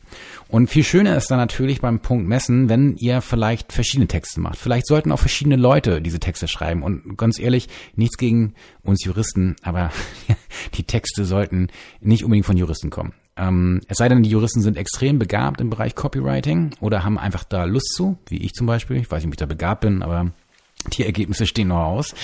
Und 0.48 0.68
viel 0.68 0.84
schöner 0.84 1.16
ist 1.16 1.30
dann 1.30 1.38
natürlich 1.38 1.80
beim 1.80 2.00
Punkt 2.00 2.28
Messen, 2.28 2.68
wenn 2.68 2.94
ihr 2.98 3.22
vielleicht 3.22 3.72
verschiedene 3.72 4.08
Texte 4.08 4.40
macht. 4.40 4.58
Vielleicht 4.58 4.86
sollten 4.86 5.10
auch 5.10 5.18
verschiedene 5.18 5.56
Leute 5.56 6.02
diese 6.02 6.20
Texte 6.20 6.48
schreiben. 6.48 6.82
Und 6.82 7.16
ganz 7.16 7.38
ehrlich, 7.38 7.66
nichts 7.96 8.18
gegen 8.18 8.52
uns 8.82 9.02
Juristen, 9.06 9.56
aber 9.62 9.90
die 10.74 10.84
Texte 10.84 11.24
sollten 11.24 11.68
nicht 12.02 12.24
unbedingt 12.24 12.44
von 12.44 12.58
Juristen 12.58 12.90
kommen. 12.90 13.14
Ähm, 13.38 13.80
es 13.88 13.98
sei 13.98 14.08
denn, 14.08 14.22
die 14.22 14.30
Juristen 14.30 14.60
sind 14.60 14.76
extrem 14.76 15.18
begabt 15.18 15.60
im 15.60 15.70
Bereich 15.70 15.94
Copywriting 15.94 16.70
oder 16.80 17.04
haben 17.04 17.18
einfach 17.18 17.44
da 17.44 17.64
Lust 17.64 17.94
zu, 17.94 18.18
wie 18.26 18.38
ich 18.38 18.52
zum 18.52 18.66
Beispiel. 18.66 18.96
Ich 18.96 19.10
weiß 19.10 19.22
nicht, 19.22 19.28
ob 19.28 19.34
ich 19.34 19.38
da 19.38 19.46
begabt 19.46 19.82
bin, 19.82 20.02
aber 20.02 20.32
die 20.96 21.04
Ergebnisse 21.04 21.46
stehen 21.46 21.68
noch 21.68 21.84
aus. 21.84 22.14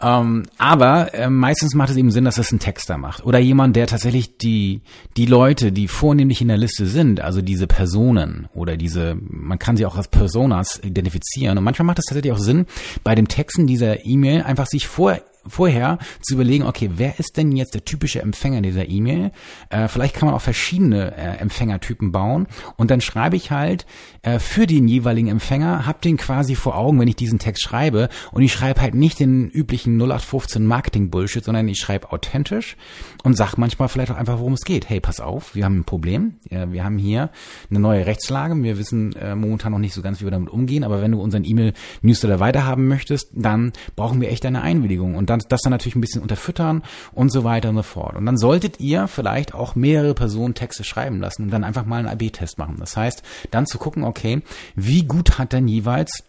Ähm, 0.00 0.44
aber 0.58 1.12
äh, 1.12 1.28
meistens 1.28 1.74
macht 1.74 1.90
es 1.90 1.96
eben 1.96 2.10
Sinn, 2.10 2.24
dass 2.24 2.36
das 2.36 2.52
ein 2.52 2.60
Texter 2.60 2.98
macht. 2.98 3.24
Oder 3.24 3.38
jemand, 3.38 3.76
der 3.76 3.86
tatsächlich 3.86 4.38
die, 4.38 4.82
die 5.16 5.26
Leute, 5.26 5.72
die 5.72 5.88
vornehmlich 5.88 6.40
in 6.40 6.48
der 6.48 6.56
Liste 6.56 6.86
sind, 6.86 7.20
also 7.20 7.42
diese 7.42 7.66
Personen 7.66 8.48
oder 8.54 8.76
diese, 8.76 9.16
man 9.20 9.58
kann 9.58 9.76
sie 9.76 9.86
auch 9.86 9.96
als 9.96 10.08
Personas 10.08 10.80
identifizieren. 10.82 11.58
Und 11.58 11.64
manchmal 11.64 11.86
macht 11.86 11.98
es 11.98 12.06
tatsächlich 12.06 12.32
auch 12.32 12.38
Sinn, 12.38 12.66
bei 13.02 13.14
dem 13.14 13.28
Texten 13.28 13.66
dieser 13.66 14.06
E-Mail 14.06 14.42
einfach 14.42 14.66
sich 14.66 14.86
vor 14.86 15.18
vorher 15.46 15.98
zu 16.22 16.34
überlegen, 16.34 16.64
okay, 16.64 16.90
wer 16.96 17.18
ist 17.18 17.36
denn 17.36 17.52
jetzt 17.52 17.74
der 17.74 17.84
typische 17.84 18.20
Empfänger 18.20 18.60
dieser 18.60 18.88
E-Mail? 18.88 19.32
Äh, 19.70 19.88
vielleicht 19.88 20.14
kann 20.14 20.26
man 20.26 20.34
auch 20.34 20.42
verschiedene 20.42 21.16
äh, 21.16 21.38
Empfängertypen 21.38 22.12
bauen. 22.12 22.46
Und 22.76 22.90
dann 22.90 23.00
schreibe 23.00 23.36
ich 23.36 23.50
halt 23.50 23.86
äh, 24.22 24.38
für 24.38 24.66
den 24.66 24.88
jeweiligen 24.88 25.28
Empfänger, 25.28 25.86
hab 25.86 26.02
den 26.02 26.16
quasi 26.16 26.54
vor 26.54 26.76
Augen, 26.76 27.00
wenn 27.00 27.08
ich 27.08 27.16
diesen 27.16 27.38
Text 27.38 27.62
schreibe. 27.62 28.08
Und 28.32 28.42
ich 28.42 28.52
schreibe 28.52 28.80
halt 28.80 28.94
nicht 28.94 29.20
den 29.20 29.48
üblichen 29.48 29.96
0815 30.00 30.64
Marketing 30.66 31.10
Bullshit, 31.10 31.44
sondern 31.44 31.68
ich 31.68 31.78
schreibe 31.78 32.12
authentisch 32.12 32.76
und 33.22 33.36
sag 33.36 33.56
manchmal 33.56 33.88
vielleicht 33.88 34.12
auch 34.12 34.16
einfach, 34.16 34.38
worum 34.38 34.54
es 34.54 34.62
geht. 34.62 34.88
Hey, 34.88 35.00
pass 35.00 35.20
auf, 35.20 35.54
wir 35.54 35.64
haben 35.64 35.80
ein 35.80 35.84
Problem. 35.84 36.36
wir 36.48 36.84
haben 36.84 36.98
hier 36.98 37.30
eine 37.68 37.78
neue 37.78 38.06
Rechtslage. 38.06 38.60
Wir 38.62 38.78
wissen 38.78 39.14
äh, 39.16 39.34
momentan 39.34 39.72
noch 39.72 39.78
nicht 39.78 39.94
so 39.94 40.02
ganz, 40.02 40.20
wie 40.20 40.24
wir 40.24 40.30
damit 40.30 40.50
umgehen, 40.50 40.84
aber 40.84 41.02
wenn 41.02 41.12
du 41.12 41.20
unseren 41.20 41.44
E-Mail-Newsletter 41.44 42.40
weiterhaben 42.40 42.88
möchtest, 42.88 43.28
dann 43.32 43.72
brauchen 43.96 44.20
wir 44.20 44.30
echt 44.30 44.44
deine 44.44 44.62
Einwilligung 44.62 45.14
und 45.16 45.30
dann 45.30 45.42
das 45.48 45.62
dann 45.62 45.70
natürlich 45.70 45.96
ein 45.96 46.00
bisschen 46.00 46.22
unterfüttern 46.22 46.82
und 47.12 47.30
so 47.30 47.44
weiter 47.44 47.70
und 47.70 47.76
so 47.76 47.82
fort. 47.82 48.16
Und 48.16 48.26
dann 48.26 48.38
solltet 48.38 48.80
ihr 48.80 49.08
vielleicht 49.08 49.54
auch 49.54 49.74
mehrere 49.74 50.14
Personen 50.14 50.54
Texte 50.54 50.84
schreiben 50.84 51.20
lassen 51.20 51.44
und 51.44 51.50
dann 51.50 51.64
einfach 51.64 51.84
mal 51.84 51.98
einen 51.98 52.08
AB-Test 52.08 52.58
machen. 52.58 52.76
Das 52.78 52.96
heißt, 52.96 53.22
dann 53.50 53.66
zu 53.66 53.78
gucken, 53.78 54.04
okay, 54.04 54.42
wie 54.74 55.04
gut 55.04 55.38
hat 55.38 55.52
denn 55.52 55.68
jeweils 55.68 56.24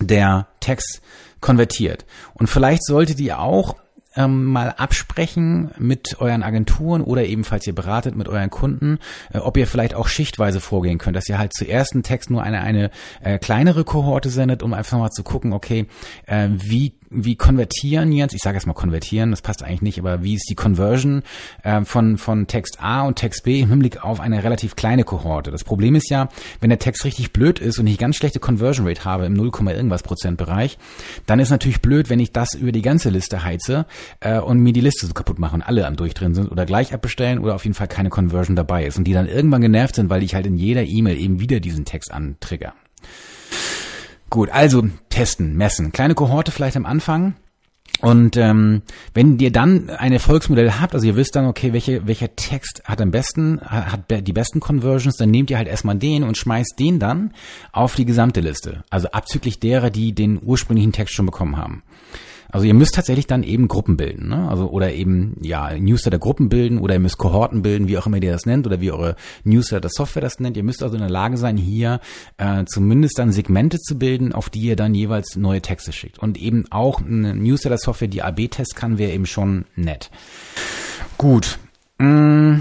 der 0.00 0.46
Text 0.60 1.02
konvertiert? 1.40 2.06
Und 2.34 2.48
vielleicht 2.48 2.84
solltet 2.84 3.20
ihr 3.20 3.40
auch 3.40 3.76
ähm, 4.18 4.44
mal 4.44 4.70
absprechen 4.76 5.70
mit 5.78 6.20
euren 6.20 6.42
Agenturen 6.42 7.02
oder 7.02 7.24
ebenfalls 7.24 7.66
ihr 7.66 7.74
beratet 7.74 8.16
mit 8.16 8.28
euren 8.28 8.50
Kunden, 8.50 8.98
äh, 9.32 9.38
ob 9.38 9.56
ihr 9.56 9.66
vielleicht 9.66 9.94
auch 9.94 10.08
schichtweise 10.08 10.60
vorgehen 10.60 10.98
könnt, 10.98 11.16
dass 11.16 11.28
ihr 11.28 11.38
halt 11.38 11.54
zuerst 11.54 11.92
einen 11.94 12.02
Text 12.02 12.28
nur 12.28 12.42
eine, 12.42 12.60
eine 12.60 12.90
äh, 13.22 13.38
kleinere 13.38 13.84
Kohorte 13.84 14.28
sendet, 14.28 14.62
um 14.62 14.74
einfach 14.74 14.98
mal 14.98 15.10
zu 15.10 15.22
gucken, 15.22 15.52
okay, 15.52 15.86
äh, 16.26 16.48
wie 16.50 16.97
wie 17.10 17.36
konvertieren 17.36 18.12
jetzt, 18.12 18.34
ich 18.34 18.40
sage 18.42 18.56
jetzt 18.56 18.66
mal 18.66 18.74
konvertieren, 18.74 19.30
das 19.30 19.42
passt 19.42 19.62
eigentlich 19.62 19.82
nicht, 19.82 19.98
aber 19.98 20.22
wie 20.22 20.34
ist 20.34 20.48
die 20.48 20.54
Conversion 20.54 21.22
äh, 21.62 21.82
von, 21.84 22.18
von 22.18 22.46
Text 22.46 22.78
A 22.80 23.02
und 23.02 23.16
Text 23.16 23.44
B 23.44 23.60
im 23.60 23.68
Hinblick 23.68 24.04
auf 24.04 24.20
eine 24.20 24.44
relativ 24.44 24.76
kleine 24.76 25.04
Kohorte? 25.04 25.50
Das 25.50 25.64
Problem 25.64 25.94
ist 25.94 26.10
ja, 26.10 26.28
wenn 26.60 26.70
der 26.70 26.78
Text 26.78 27.04
richtig 27.04 27.32
blöd 27.32 27.58
ist 27.58 27.78
und 27.78 27.86
ich 27.86 27.98
ganz 27.98 28.16
schlechte 28.16 28.40
Conversion 28.40 28.86
Rate 28.86 29.04
habe 29.04 29.26
im 29.26 29.34
0, 29.34 29.50
irgendwas 29.68 30.02
Prozent 30.02 30.36
Bereich, 30.36 30.78
dann 31.26 31.40
ist 31.40 31.50
natürlich 31.50 31.80
blöd, 31.80 32.10
wenn 32.10 32.20
ich 32.20 32.32
das 32.32 32.54
über 32.54 32.72
die 32.72 32.82
ganze 32.82 33.10
Liste 33.10 33.44
heize 33.44 33.86
äh, 34.20 34.38
und 34.38 34.60
mir 34.60 34.72
die 34.72 34.80
Liste 34.80 35.06
so 35.06 35.14
kaputt 35.14 35.38
mache 35.38 35.54
und 35.54 35.62
alle 35.62 35.86
am 35.86 35.96
Durchdrehen 35.96 36.34
sind 36.34 36.50
oder 36.50 36.66
gleich 36.66 36.92
abbestellen 36.92 37.38
oder 37.38 37.54
auf 37.54 37.64
jeden 37.64 37.74
Fall 37.74 37.88
keine 37.88 38.10
Conversion 38.10 38.56
dabei 38.56 38.86
ist 38.86 38.98
und 38.98 39.04
die 39.04 39.12
dann 39.12 39.28
irgendwann 39.28 39.62
genervt 39.62 39.94
sind, 39.94 40.10
weil 40.10 40.22
ich 40.22 40.34
halt 40.34 40.46
in 40.46 40.56
jeder 40.56 40.84
E-Mail 40.84 41.18
eben 41.18 41.40
wieder 41.40 41.60
diesen 41.60 41.84
Text 41.84 42.12
antrigger. 42.12 42.74
Gut, 44.30 44.50
also 44.50 44.84
testen, 45.08 45.56
messen. 45.56 45.92
Kleine 45.92 46.14
Kohorte 46.14 46.52
vielleicht 46.52 46.76
am 46.76 46.86
Anfang. 46.86 47.34
Und 48.00 48.36
ähm, 48.36 48.82
wenn 49.12 49.38
ihr 49.40 49.50
dann 49.50 49.90
ein 49.90 50.12
Erfolgsmodell 50.12 50.72
habt, 50.72 50.94
also 50.94 51.06
ihr 51.06 51.16
wisst 51.16 51.34
dann, 51.34 51.46
okay, 51.46 51.72
welche, 51.72 52.06
welcher 52.06 52.36
Text 52.36 52.82
hat 52.84 53.00
am 53.00 53.10
besten, 53.10 53.60
hat 53.60 54.04
die 54.08 54.32
besten 54.32 54.60
Conversions, 54.60 55.16
dann 55.16 55.30
nehmt 55.30 55.50
ihr 55.50 55.56
halt 55.56 55.66
erstmal 55.66 55.96
den 55.96 56.22
und 56.22 56.36
schmeißt 56.36 56.78
den 56.78 57.00
dann 57.00 57.32
auf 57.72 57.96
die 57.96 58.04
gesamte 58.04 58.40
Liste. 58.40 58.84
Also 58.90 59.08
abzüglich 59.08 59.58
derer, 59.58 59.90
die 59.90 60.14
den 60.14 60.38
ursprünglichen 60.40 60.92
Text 60.92 61.14
schon 61.14 61.26
bekommen 61.26 61.56
haben. 61.56 61.82
Also 62.50 62.66
ihr 62.66 62.74
müsst 62.74 62.94
tatsächlich 62.94 63.26
dann 63.26 63.42
eben 63.42 63.68
Gruppen 63.68 63.96
bilden, 63.96 64.28
ne? 64.28 64.48
Also 64.48 64.70
oder 64.70 64.92
eben 64.92 65.36
ja 65.40 65.78
Newsletter 65.78 66.18
Gruppen 66.18 66.48
bilden 66.48 66.78
oder 66.78 66.94
ihr 66.94 67.00
müsst 67.00 67.18
Kohorten 67.18 67.62
bilden, 67.62 67.88
wie 67.88 67.98
auch 67.98 68.06
immer 68.06 68.22
ihr 68.22 68.32
das 68.32 68.46
nennt 68.46 68.66
oder 68.66 68.80
wie 68.80 68.90
eure 68.90 69.16
Newsletter 69.44 69.88
Software 69.90 70.22
das 70.22 70.40
nennt. 70.40 70.56
Ihr 70.56 70.62
müsst 70.62 70.82
also 70.82 70.94
in 70.94 71.02
der 71.02 71.10
Lage 71.10 71.36
sein, 71.36 71.56
hier 71.56 72.00
äh, 72.38 72.64
zumindest 72.64 73.18
dann 73.18 73.32
Segmente 73.32 73.78
zu 73.78 73.98
bilden, 73.98 74.32
auf 74.32 74.48
die 74.48 74.60
ihr 74.60 74.76
dann 74.76 74.94
jeweils 74.94 75.36
neue 75.36 75.60
Texte 75.60 75.92
schickt. 75.92 76.18
Und 76.18 76.38
eben 76.38 76.64
auch 76.70 77.00
eine 77.00 77.34
Newsletter 77.34 77.78
Software, 77.78 78.08
die 78.08 78.22
AB-Tests 78.22 78.74
kann, 78.74 78.98
wäre 78.98 79.12
eben 79.12 79.26
schon 79.26 79.66
nett. 79.76 80.10
Gut. 81.18 81.58
Mmh. 81.98 82.60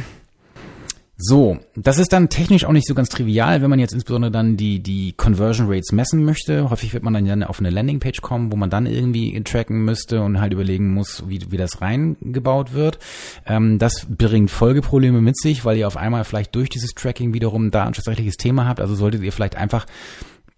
So, 1.19 1.57
das 1.75 1.97
ist 1.97 2.13
dann 2.13 2.29
technisch 2.29 2.63
auch 2.63 2.71
nicht 2.71 2.87
so 2.87 2.93
ganz 2.93 3.09
trivial, 3.09 3.63
wenn 3.63 3.71
man 3.71 3.79
jetzt 3.79 3.93
insbesondere 3.93 4.29
dann 4.29 4.55
die, 4.55 4.81
die 4.81 5.13
Conversion 5.13 5.67
Rates 5.67 5.91
messen 5.91 6.23
möchte. 6.23 6.69
Häufig 6.69 6.93
wird 6.93 7.03
man 7.03 7.13
dann 7.13 7.43
auf 7.43 7.59
eine 7.59 7.71
Landingpage 7.71 8.21
kommen, 8.21 8.51
wo 8.51 8.55
man 8.55 8.69
dann 8.69 8.85
irgendwie 8.85 9.41
tracken 9.43 9.83
müsste 9.83 10.21
und 10.21 10.39
halt 10.39 10.53
überlegen 10.53 10.93
muss, 10.93 11.23
wie, 11.27 11.41
wie 11.49 11.57
das 11.57 11.81
reingebaut 11.81 12.73
wird. 12.73 12.99
Ähm, 13.47 13.79
das 13.79 14.05
bringt 14.07 14.51
Folgeprobleme 14.51 15.19
mit 15.19 15.39
sich, 15.39 15.65
weil 15.65 15.77
ihr 15.77 15.87
auf 15.87 15.97
einmal 15.97 16.23
vielleicht 16.23 16.53
durch 16.53 16.69
dieses 16.69 16.91
Tracking 16.91 17.33
wiederum 17.33 17.71
da 17.71 17.85
ein 17.85 17.93
tatsächliches 17.93 18.37
Thema 18.37 18.67
habt. 18.67 18.79
Also 18.79 18.93
solltet 18.93 19.23
ihr 19.23 19.31
vielleicht 19.31 19.55
einfach 19.55 19.87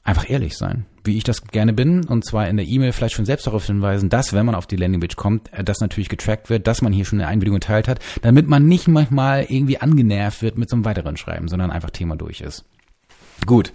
einfach 0.10 0.30
ehrlich 0.30 0.58
sein, 0.58 0.86
wie 1.04 1.18
ich 1.18 1.24
das 1.24 1.44
gerne 1.44 1.72
bin, 1.72 2.04
und 2.04 2.26
zwar 2.26 2.48
in 2.50 2.58
der 2.58 2.66
E-Mail 2.66 2.94
vielleicht 2.94 3.14
schon 3.14 3.26
selbst 3.26 3.46
darauf 3.46 3.66
hinweisen, 3.66 4.10
dass, 4.10 4.34
wenn 4.34 4.46
man 4.46 4.56
auf 4.56 4.66
die 4.66 4.76
Landingpage 4.76 5.16
kommt, 5.16 5.54
äh, 5.54 5.64
das 5.64 5.82
natürlich 5.82 6.10
getrackt 6.10 6.50
wird, 6.50 6.66
dass 6.66 6.82
man 6.82 6.92
hier 6.92 7.06
schon 7.06 7.20
eine 7.20 7.28
Einwilligung 7.28 7.60
geteilt 7.60 7.88
hat, 7.88 8.00
damit 8.24 8.48
man 8.48 8.66
nicht 8.66 8.88
manchmal 8.88 9.46
irgendwie 9.48 9.78
angenervt 9.78 10.42
wird 10.42 10.58
mit 10.58 10.70
so 10.70 10.76
einem 10.76 10.86
weiteren 10.86 11.16
Schreiben, 11.16 11.48
sondern 11.48 11.70
einfach 11.70 11.92
Thema 11.92 12.16
durch 12.16 12.42
ist. 12.42 12.66
Gut. 13.46 13.72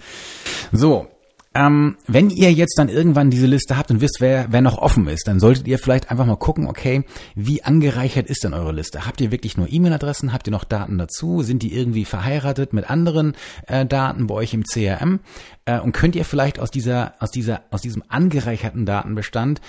So, 0.73 1.07
ähm, 1.55 1.97
wenn 2.07 2.31
ihr 2.31 2.53
jetzt 2.53 2.79
dann 2.79 2.89
irgendwann 2.89 3.31
diese 3.31 3.47
Liste 3.47 3.77
habt 3.77 3.91
und 3.91 4.01
wisst, 4.01 4.17
wer, 4.21 4.47
wer 4.51 4.61
noch 4.61 4.79
offen 4.79 5.07
ist, 5.07 5.29
dann 5.29 5.39
solltet 5.39 5.69
ihr 5.69 5.79
vielleicht 5.79 6.11
einfach 6.11 6.27
mal 6.27 6.37
gucken, 6.37 6.67
okay, 6.67 7.05
wie 7.37 7.63
angereichert 7.63 8.29
ist 8.29 8.43
denn 8.43 8.55
eure 8.55 8.73
Liste? 8.73 9.07
Habt 9.07 9.21
ihr 9.21 9.31
wirklich 9.31 9.57
nur 9.57 9.73
E-Mail-Adressen? 9.73 10.33
Habt 10.33 10.49
ihr 10.49 10.51
noch 10.51 10.65
Daten 10.65 10.99
dazu? 10.99 11.43
Sind 11.43 11.63
die 11.63 11.75
irgendwie 11.75 12.05
verheiratet 12.05 12.73
mit 12.73 12.91
anderen 12.91 13.35
äh, 13.69 13.87
Daten 13.87 14.27
bei 14.27 14.35
euch 14.35 14.53
im 14.53 14.65
CRM? 14.65 15.21
Äh, 15.65 15.79
und 15.79 15.93
könnt 15.93 16.17
ihr 16.17 16.25
vielleicht 16.25 16.59
aus 16.59 16.71
dieser, 16.71 17.15
aus 17.21 17.31
dieser, 17.31 17.63
aus 17.71 17.83
diesem 17.83 18.03
angereicherten 18.09 18.85
Datenbestand 18.85 19.61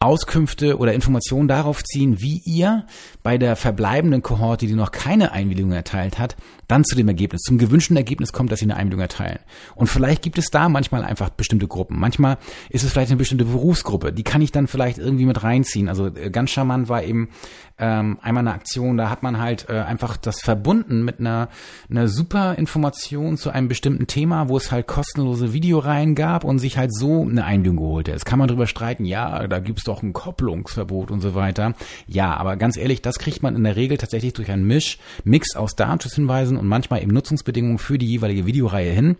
Auskünfte 0.00 0.78
oder 0.78 0.92
Informationen 0.92 1.48
darauf 1.48 1.82
ziehen, 1.82 2.20
wie 2.20 2.42
ihr 2.44 2.84
bei 3.22 3.38
der 3.38 3.56
verbleibenden 3.56 4.22
Kohorte, 4.22 4.66
die 4.66 4.74
noch 4.74 4.92
keine 4.92 5.32
Einwilligung 5.32 5.72
erteilt 5.72 6.18
hat, 6.18 6.36
dann 6.68 6.84
zu 6.84 6.96
dem 6.96 7.08
Ergebnis, 7.08 7.42
zum 7.42 7.58
gewünschten 7.58 7.96
Ergebnis 7.96 8.32
kommt, 8.32 8.52
dass 8.52 8.58
sie 8.58 8.66
eine 8.66 8.76
Einwilligung 8.76 9.02
erteilen. 9.02 9.38
Und 9.74 9.86
vielleicht 9.86 10.22
gibt 10.22 10.36
es 10.36 10.50
da 10.50 10.68
manchmal 10.68 11.04
einfach 11.04 11.30
bestimmte 11.30 11.68
Gruppen. 11.68 11.98
Manchmal 11.98 12.38
ist 12.68 12.84
es 12.84 12.92
vielleicht 12.92 13.10
eine 13.10 13.18
bestimmte 13.18 13.44
Berufsgruppe, 13.44 14.12
die 14.12 14.24
kann 14.24 14.42
ich 14.42 14.52
dann 14.52 14.66
vielleicht 14.66 14.98
irgendwie 14.98 15.26
mit 15.26 15.42
reinziehen. 15.42 15.88
Also 15.88 16.06
äh, 16.06 16.30
ganz 16.30 16.50
charmant 16.50 16.88
war 16.88 17.02
eben 17.02 17.30
ähm, 17.78 18.18
einmal 18.22 18.42
eine 18.42 18.52
Aktion, 18.52 18.96
da 18.96 19.10
hat 19.10 19.22
man 19.22 19.40
halt 19.40 19.68
äh, 19.68 19.80
einfach 19.80 20.16
das 20.16 20.40
verbunden 20.40 21.04
mit 21.04 21.18
einer, 21.18 21.48
einer 21.90 22.08
super 22.08 22.56
Information 22.56 23.36
zu 23.36 23.50
einem 23.50 23.68
bestimmten 23.68 24.06
Thema, 24.06 24.48
wo 24.48 24.56
es 24.56 24.70
halt 24.70 24.86
kostenlose 24.86 25.52
Videoreihen 25.52 26.14
gab 26.14 26.44
und 26.44 26.60
sich 26.60 26.78
halt 26.78 26.94
so 26.94 27.22
eine 27.22 27.44
Einwilligung 27.44 27.84
geholt. 27.84 28.08
Jetzt 28.08 28.26
kann 28.26 28.38
man 28.38 28.48
drüber 28.48 28.66
streiten, 28.66 29.04
ja, 29.04 29.46
da 29.48 29.58
gibt's 29.58 29.84
doch 29.84 30.02
ein 30.02 30.12
Kopplungsverbot 30.12 31.10
und 31.10 31.20
so 31.20 31.34
weiter. 31.34 31.74
Ja, 32.06 32.36
aber 32.36 32.56
ganz 32.56 32.76
ehrlich, 32.76 33.02
das 33.02 33.18
kriegt 33.18 33.42
man 33.42 33.56
in 33.56 33.64
der 33.64 33.76
Regel 33.76 33.98
tatsächlich 33.98 34.34
durch 34.34 34.50
einen 34.50 34.66
Misch, 34.66 34.98
Mix 35.24 35.56
aus 35.56 35.74
Datenschutzhinweisen 35.74 36.56
und 36.56 36.68
manchmal 36.68 37.02
eben 37.02 37.12
Nutzungsbedingungen 37.12 37.78
für 37.78 37.98
die 37.98 38.06
jeweilige 38.06 38.46
Videoreihe 38.46 38.92
hin. 38.92 39.16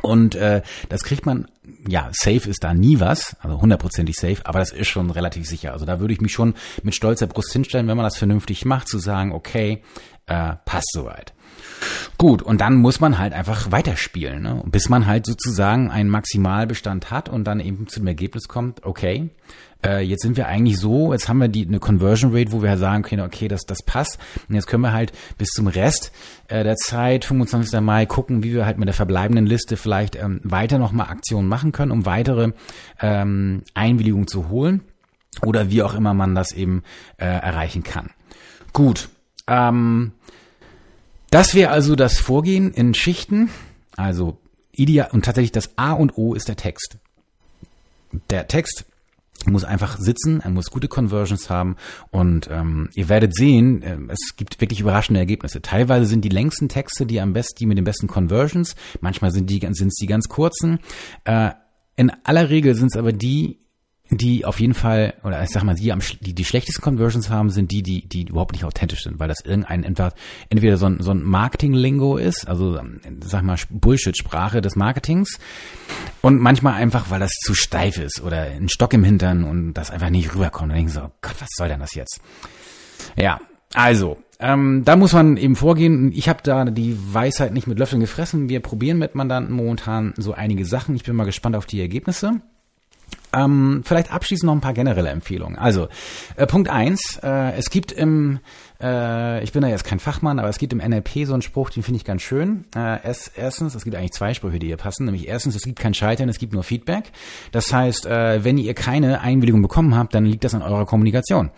Und 0.00 0.34
äh, 0.34 0.62
das 0.88 1.02
kriegt 1.02 1.26
man, 1.26 1.46
ja, 1.86 2.08
safe 2.12 2.48
ist 2.48 2.64
da 2.64 2.72
nie 2.72 2.98
was, 2.98 3.36
also 3.40 3.60
hundertprozentig 3.60 4.16
safe, 4.16 4.38
aber 4.44 4.58
das 4.58 4.72
ist 4.72 4.88
schon 4.88 5.10
relativ 5.10 5.46
sicher. 5.46 5.72
Also 5.72 5.84
da 5.84 6.00
würde 6.00 6.14
ich 6.14 6.20
mich 6.20 6.32
schon 6.32 6.54
mit 6.82 6.94
stolzer 6.94 7.26
Brust 7.26 7.52
hinstellen, 7.52 7.86
wenn 7.88 7.96
man 7.96 8.04
das 8.04 8.16
vernünftig 8.16 8.64
macht, 8.64 8.88
zu 8.88 8.98
sagen, 8.98 9.32
okay, 9.32 9.82
äh, 10.26 10.54
passt 10.64 10.90
soweit. 10.92 11.34
Gut, 12.18 12.42
und 12.42 12.60
dann 12.60 12.76
muss 12.76 13.00
man 13.00 13.18
halt 13.18 13.32
einfach 13.32 13.72
weiterspielen, 13.72 14.42
ne? 14.42 14.62
bis 14.66 14.88
man 14.88 15.06
halt 15.06 15.26
sozusagen 15.26 15.90
einen 15.90 16.08
Maximalbestand 16.08 17.10
hat 17.10 17.28
und 17.28 17.44
dann 17.44 17.58
eben 17.58 17.88
zu 17.88 18.00
dem 18.00 18.06
Ergebnis 18.06 18.48
kommt, 18.48 18.84
okay, 18.84 19.30
äh, 19.84 20.00
jetzt 20.00 20.22
sind 20.22 20.36
wir 20.36 20.46
eigentlich 20.46 20.78
so, 20.78 21.12
jetzt 21.12 21.28
haben 21.28 21.38
wir 21.38 21.48
die 21.48 21.66
eine 21.66 21.80
Conversion 21.80 22.34
Rate, 22.34 22.52
wo 22.52 22.62
wir 22.62 22.76
sagen 22.78 23.02
können, 23.02 23.22
okay, 23.22 23.48
das, 23.48 23.62
das 23.62 23.82
passt. 23.82 24.18
Und 24.48 24.54
jetzt 24.54 24.66
können 24.66 24.82
wir 24.82 24.92
halt 24.92 25.12
bis 25.38 25.48
zum 25.48 25.66
Rest 25.66 26.12
äh, 26.48 26.62
der 26.62 26.76
Zeit, 26.76 27.24
25. 27.24 27.80
Mai, 27.80 28.06
gucken, 28.06 28.44
wie 28.44 28.52
wir 28.52 28.66
halt 28.66 28.78
mit 28.78 28.86
der 28.86 28.94
verbleibenden 28.94 29.46
Liste 29.46 29.76
vielleicht 29.76 30.16
ähm, 30.16 30.40
weiter 30.44 30.78
nochmal 30.78 31.08
Aktionen 31.08 31.48
machen 31.48 31.72
können, 31.72 31.90
um 31.90 32.06
weitere 32.06 32.52
ähm, 33.00 33.62
Einwilligungen 33.74 34.28
zu 34.28 34.48
holen. 34.48 34.82
Oder 35.44 35.70
wie 35.70 35.82
auch 35.82 35.94
immer 35.94 36.14
man 36.14 36.34
das 36.34 36.52
eben 36.52 36.82
äh, 37.16 37.24
erreichen 37.24 37.82
kann. 37.82 38.10
Gut. 38.72 39.08
Ähm, 39.48 40.12
das 41.32 41.54
wäre 41.54 41.70
also 41.70 41.96
das 41.96 42.18
Vorgehen 42.18 42.72
in 42.72 42.92
Schichten. 42.92 43.48
Also 43.96 44.36
ideal 44.70 45.08
und 45.12 45.24
tatsächlich 45.24 45.52
das 45.52 45.76
A 45.76 45.92
und 45.92 46.16
O 46.18 46.34
ist 46.34 46.46
der 46.48 46.56
Text. 46.56 46.98
Der 48.28 48.46
Text 48.48 48.84
muss 49.46 49.64
einfach 49.64 49.98
sitzen, 49.98 50.40
er 50.40 50.50
muss 50.50 50.70
gute 50.70 50.88
Conversions 50.88 51.48
haben 51.50 51.76
und 52.10 52.48
ähm, 52.52 52.90
ihr 52.94 53.08
werdet 53.08 53.34
sehen, 53.34 53.82
äh, 53.82 53.96
es 54.08 54.36
gibt 54.36 54.60
wirklich 54.60 54.80
überraschende 54.80 55.20
Ergebnisse. 55.20 55.62
Teilweise 55.62 56.04
sind 56.06 56.22
die 56.22 56.28
längsten 56.28 56.68
Texte 56.68 57.06
die 57.06 57.20
am 57.20 57.32
besten, 57.32 57.58
die 57.58 57.66
mit 57.66 57.78
den 57.78 57.84
besten 57.84 58.06
Conversions, 58.06 58.76
manchmal 59.00 59.32
sind 59.32 59.48
die 59.48 59.60
sind 59.72 59.88
es 59.88 59.94
die 59.94 60.06
ganz 60.06 60.28
kurzen. 60.28 60.80
Äh, 61.24 61.52
in 61.96 62.12
aller 62.24 62.50
Regel 62.50 62.74
sind 62.74 62.92
es 62.92 62.98
aber 62.98 63.12
die, 63.12 63.58
die 64.20 64.44
auf 64.44 64.60
jeden 64.60 64.74
Fall, 64.74 65.14
oder 65.24 65.42
ich 65.42 65.50
sag 65.50 65.62
mal, 65.62 65.74
die, 65.74 65.92
am, 65.92 66.00
die 66.20 66.34
die 66.34 66.44
schlechtesten 66.44 66.82
Conversions 66.82 67.30
haben, 67.30 67.50
sind 67.50 67.70
die, 67.70 67.82
die, 67.82 68.06
die 68.06 68.24
überhaupt 68.24 68.52
nicht 68.52 68.64
authentisch 68.64 69.02
sind, 69.02 69.18
weil 69.18 69.28
das 69.28 69.40
irgendein 69.44 69.84
entweder, 69.84 70.12
entweder 70.48 70.76
so 70.76 70.86
ein, 70.86 71.00
so 71.00 71.10
ein 71.10 71.22
Marketing-Lingo 71.22 72.16
ist, 72.16 72.48
also 72.48 72.78
sag 73.20 73.42
mal 73.42 73.56
Bullshit-Sprache 73.70 74.60
des 74.60 74.76
Marketings 74.76 75.38
und 76.20 76.40
manchmal 76.40 76.74
einfach, 76.74 77.10
weil 77.10 77.20
das 77.20 77.32
zu 77.32 77.54
steif 77.54 77.98
ist 77.98 78.22
oder 78.22 78.42
ein 78.42 78.68
Stock 78.68 78.92
im 78.94 79.04
Hintern 79.04 79.44
und 79.44 79.74
das 79.74 79.90
einfach 79.90 80.10
nicht 80.10 80.34
rüberkommt. 80.34 80.70
Und 80.70 80.76
denken 80.76 80.92
so, 80.92 81.00
oh 81.00 81.12
Gott, 81.20 81.36
was 81.40 81.48
soll 81.56 81.68
denn 81.68 81.80
das 81.80 81.94
jetzt? 81.94 82.20
Ja, 83.16 83.40
also, 83.74 84.18
ähm, 84.38 84.82
da 84.84 84.96
muss 84.96 85.12
man 85.12 85.36
eben 85.36 85.56
vorgehen. 85.56 86.12
Ich 86.12 86.28
habe 86.28 86.40
da 86.42 86.64
die 86.64 86.96
Weisheit 87.12 87.52
nicht 87.52 87.66
mit 87.66 87.78
Löffeln 87.78 88.00
gefressen. 88.00 88.48
Wir 88.48 88.60
probieren 88.60 88.98
mit 88.98 89.14
Mandanten 89.14 89.54
momentan 89.54 90.14
so 90.16 90.32
einige 90.32 90.64
Sachen. 90.64 90.96
Ich 90.96 91.04
bin 91.04 91.16
mal 91.16 91.24
gespannt 91.24 91.56
auf 91.56 91.66
die 91.66 91.80
Ergebnisse. 91.80 92.40
Ähm, 93.34 93.82
vielleicht 93.84 94.12
abschließend 94.12 94.46
noch 94.46 94.54
ein 94.54 94.60
paar 94.60 94.74
generelle 94.74 95.08
Empfehlungen. 95.08 95.58
Also, 95.58 95.88
äh, 96.36 96.46
Punkt 96.46 96.68
eins: 96.68 97.18
äh, 97.22 97.52
es 97.52 97.70
gibt 97.70 97.90
im, 97.92 98.40
äh, 98.80 99.42
ich 99.42 99.52
bin 99.52 99.62
da 99.62 99.68
jetzt 99.68 99.84
kein 99.84 99.98
Fachmann, 99.98 100.38
aber 100.38 100.48
es 100.48 100.58
gibt 100.58 100.72
im 100.72 100.78
NLP 100.80 101.26
so 101.26 101.32
einen 101.32 101.42
Spruch, 101.42 101.70
den 101.70 101.82
finde 101.82 101.96
ich 101.96 102.04
ganz 102.04 102.22
schön. 102.22 102.66
Äh, 102.76 102.98
erstens, 103.34 103.74
es 103.74 103.84
gibt 103.84 103.96
eigentlich 103.96 104.12
zwei 104.12 104.34
Sprüche, 104.34 104.58
die 104.58 104.66
hier 104.66 104.76
passen, 104.76 105.06
nämlich 105.06 105.28
erstens, 105.28 105.54
es 105.54 105.62
gibt 105.62 105.78
kein 105.78 105.94
Scheitern, 105.94 106.28
es 106.28 106.38
gibt 106.38 106.52
nur 106.52 106.62
Feedback. 106.62 107.12
Das 107.52 107.72
heißt, 107.72 108.06
äh, 108.06 108.44
wenn 108.44 108.58
ihr 108.58 108.74
keine 108.74 109.20
Einwilligung 109.20 109.62
bekommen 109.62 109.96
habt, 109.96 110.14
dann 110.14 110.26
liegt 110.26 110.44
das 110.44 110.54
an 110.54 110.62
eurer 110.62 110.84
Kommunikation. 110.84 111.50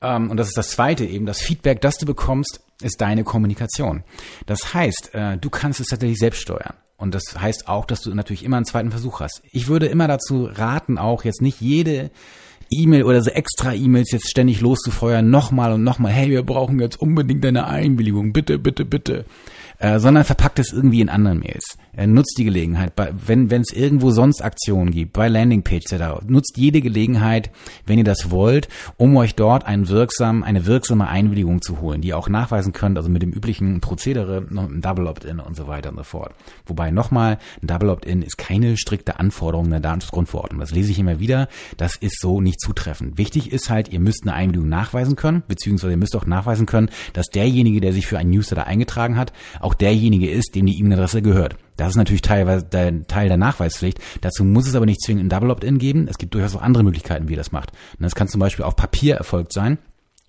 Ähm, 0.00 0.30
und 0.30 0.36
das 0.36 0.48
ist 0.48 0.56
das 0.56 0.70
zweite 0.70 1.04
eben, 1.04 1.26
das 1.26 1.40
Feedback, 1.40 1.80
das 1.80 1.98
du 1.98 2.06
bekommst, 2.06 2.60
ist 2.80 3.00
deine 3.00 3.24
Kommunikation. 3.24 4.04
Das 4.46 4.72
heißt, 4.72 5.14
äh, 5.14 5.36
du 5.36 5.50
kannst 5.50 5.80
es 5.80 5.88
tatsächlich 5.88 6.18
selbst 6.18 6.40
steuern. 6.40 6.74
Und 6.98 7.14
das 7.14 7.40
heißt 7.40 7.68
auch, 7.68 7.84
dass 7.84 8.02
du 8.02 8.12
natürlich 8.12 8.44
immer 8.44 8.56
einen 8.56 8.66
zweiten 8.66 8.90
Versuch 8.90 9.20
hast. 9.20 9.40
Ich 9.52 9.68
würde 9.68 9.86
immer 9.86 10.08
dazu 10.08 10.48
raten, 10.52 10.98
auch 10.98 11.24
jetzt 11.24 11.40
nicht 11.40 11.60
jede 11.60 12.10
E-Mail 12.70 13.04
oder 13.04 13.22
so 13.22 13.30
extra 13.30 13.72
E-Mails 13.72 14.10
jetzt 14.12 14.28
ständig 14.28 14.60
loszufeuern, 14.60 15.30
nochmal 15.30 15.72
und 15.72 15.84
nochmal, 15.84 16.12
hey, 16.12 16.28
wir 16.28 16.42
brauchen 16.42 16.80
jetzt 16.80 17.00
unbedingt 17.00 17.44
deine 17.44 17.66
Einwilligung, 17.66 18.32
bitte, 18.32 18.58
bitte, 18.58 18.84
bitte 18.84 19.24
äh, 19.78 19.98
sondern 19.98 20.24
verpackt 20.24 20.58
es 20.58 20.72
irgendwie 20.72 21.00
in 21.00 21.08
anderen 21.08 21.40
Mails. 21.40 21.78
Äh, 21.96 22.06
nutzt 22.06 22.36
die 22.38 22.44
Gelegenheit, 22.44 22.96
bei, 22.96 23.12
wenn 23.12 23.50
es 23.50 23.72
irgendwo 23.72 24.10
sonst 24.10 24.42
Aktionen 24.42 24.90
gibt, 24.90 25.12
bei 25.12 25.28
Landingpage 25.28 25.92
etc. 25.92 26.26
Nutzt 26.26 26.56
jede 26.56 26.80
Gelegenheit, 26.80 27.50
wenn 27.86 27.98
ihr 27.98 28.04
das 28.04 28.30
wollt, 28.30 28.68
um 28.96 29.16
euch 29.16 29.34
dort 29.34 29.66
einen 29.66 29.88
wirksam, 29.88 30.42
eine 30.42 30.66
wirksame 30.66 31.08
Einwilligung 31.08 31.62
zu 31.62 31.80
holen, 31.80 32.00
die 32.00 32.08
ihr 32.08 32.18
auch 32.18 32.28
nachweisen 32.28 32.72
könnt, 32.72 32.96
also 32.96 33.08
mit 33.08 33.22
dem 33.22 33.32
üblichen 33.32 33.80
Prozedere, 33.80 34.46
ein 34.50 34.80
Double 34.80 35.06
Opt-in 35.06 35.40
und 35.40 35.56
so 35.56 35.66
weiter 35.68 35.90
und 35.90 35.96
so 35.96 36.04
fort. 36.04 36.34
Wobei 36.66 36.90
nochmal, 36.90 37.38
ein 37.62 37.66
Double 37.66 37.90
Opt-in 37.90 38.22
ist 38.22 38.38
keine 38.38 38.76
strikte 38.76 39.18
Anforderung 39.18 39.70
der 39.70 39.80
Datenschutzgrundverordnung. 39.80 40.60
Das 40.60 40.72
lese 40.72 40.90
ich 40.90 40.98
immer 40.98 41.20
wieder. 41.20 41.48
Das 41.76 41.96
ist 41.96 42.20
so 42.20 42.40
nicht 42.40 42.60
zutreffend. 42.60 43.18
Wichtig 43.18 43.52
ist 43.52 43.70
halt, 43.70 43.88
ihr 43.88 44.00
müsst 44.00 44.22
eine 44.22 44.34
Einwilligung 44.34 44.68
nachweisen 44.68 45.16
können, 45.16 45.42
beziehungsweise 45.46 45.92
ihr 45.92 45.98
müsst 45.98 46.16
auch 46.16 46.26
nachweisen 46.26 46.66
können, 46.66 46.90
dass 47.12 47.26
derjenige, 47.26 47.80
der 47.80 47.92
sich 47.92 48.06
für 48.06 48.18
einen 48.18 48.30
Newsletter 48.30 48.66
eingetragen 48.66 49.16
hat, 49.16 49.32
derjenige 49.74 50.30
ist, 50.30 50.54
dem 50.54 50.66
die 50.66 50.78
E-Mail-Adresse 50.78 51.22
gehört. 51.22 51.56
Das 51.76 51.90
ist 51.90 51.96
natürlich 51.96 52.22
teilweise 52.22 52.64
der 52.64 53.06
Teil 53.06 53.28
der 53.28 53.36
Nachweispflicht. 53.36 53.98
Dazu 54.20 54.44
muss 54.44 54.66
es 54.66 54.74
aber 54.74 54.86
nicht 54.86 55.00
zwingend 55.00 55.26
ein 55.26 55.28
Double 55.28 55.50
Opt-in 55.50 55.78
geben. 55.78 56.08
Es 56.08 56.18
gibt 56.18 56.34
durchaus 56.34 56.56
auch 56.56 56.62
andere 56.62 56.82
Möglichkeiten, 56.82 57.28
wie 57.28 57.32
ihr 57.32 57.38
das 57.38 57.52
macht. 57.52 57.72
Das 57.98 58.14
kann 58.14 58.28
zum 58.28 58.40
Beispiel 58.40 58.64
auf 58.64 58.76
Papier 58.76 59.16
erfolgt 59.16 59.52
sein. 59.52 59.78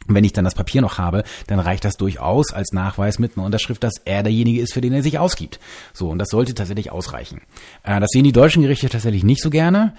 Und 0.07 0.15
wenn 0.15 0.23
ich 0.23 0.33
dann 0.33 0.45
das 0.45 0.55
Papier 0.55 0.81
noch 0.81 0.97
habe, 0.97 1.23
dann 1.47 1.59
reicht 1.59 1.85
das 1.85 1.97
durchaus 1.97 2.51
als 2.51 2.71
Nachweis 2.71 3.19
mit 3.19 3.37
einer 3.37 3.45
Unterschrift, 3.45 3.83
dass 3.83 3.93
er 4.05 4.23
derjenige 4.23 4.61
ist, 4.61 4.73
für 4.73 4.81
den 4.81 4.93
er 4.93 5.03
sich 5.03 5.19
ausgibt. 5.19 5.59
So, 5.93 6.09
und 6.09 6.17
das 6.17 6.29
sollte 6.29 6.55
tatsächlich 6.55 6.91
ausreichen. 6.91 7.41
Äh, 7.83 7.99
das 7.99 8.09
sehen 8.11 8.23
die 8.23 8.31
deutschen 8.31 8.63
Gerichte 8.63 8.89
tatsächlich 8.89 9.23
nicht 9.23 9.41
so 9.41 9.49
gerne. 9.49 9.93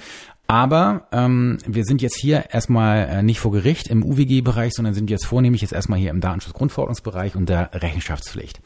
Aber 0.51 1.07
ähm, 1.13 1.59
wir 1.65 1.85
sind 1.85 2.03
jetzt 2.03 2.19
hier 2.19 2.47
erstmal 2.51 3.09
äh, 3.09 3.23
nicht 3.23 3.39
vor 3.39 3.53
Gericht 3.53 3.87
im 3.87 4.03
UWG-Bereich, 4.03 4.73
sondern 4.75 4.95
sind 4.95 5.09
jetzt 5.09 5.25
vornehmlich 5.25 5.63
jetzt 5.63 5.73
erstmal 5.73 6.01
hier 6.01 6.11
im 6.11 6.21
Datenschutzgrundverordnungsbereich 6.21 7.37
und 7.37 7.49
der 7.49 7.71
Rechenschaftspflicht. 7.73 8.61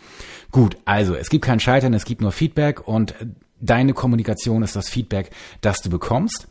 Gut, 0.54 0.76
also 0.84 1.16
es 1.16 1.30
gibt 1.30 1.44
kein 1.44 1.58
Scheitern, 1.58 1.94
es 1.94 2.04
gibt 2.04 2.20
nur 2.20 2.30
Feedback 2.30 2.86
und 2.86 3.12
deine 3.60 3.92
Kommunikation 3.92 4.62
ist 4.62 4.76
das 4.76 4.88
Feedback, 4.88 5.32
das 5.62 5.82
du 5.82 5.90
bekommst. 5.90 6.46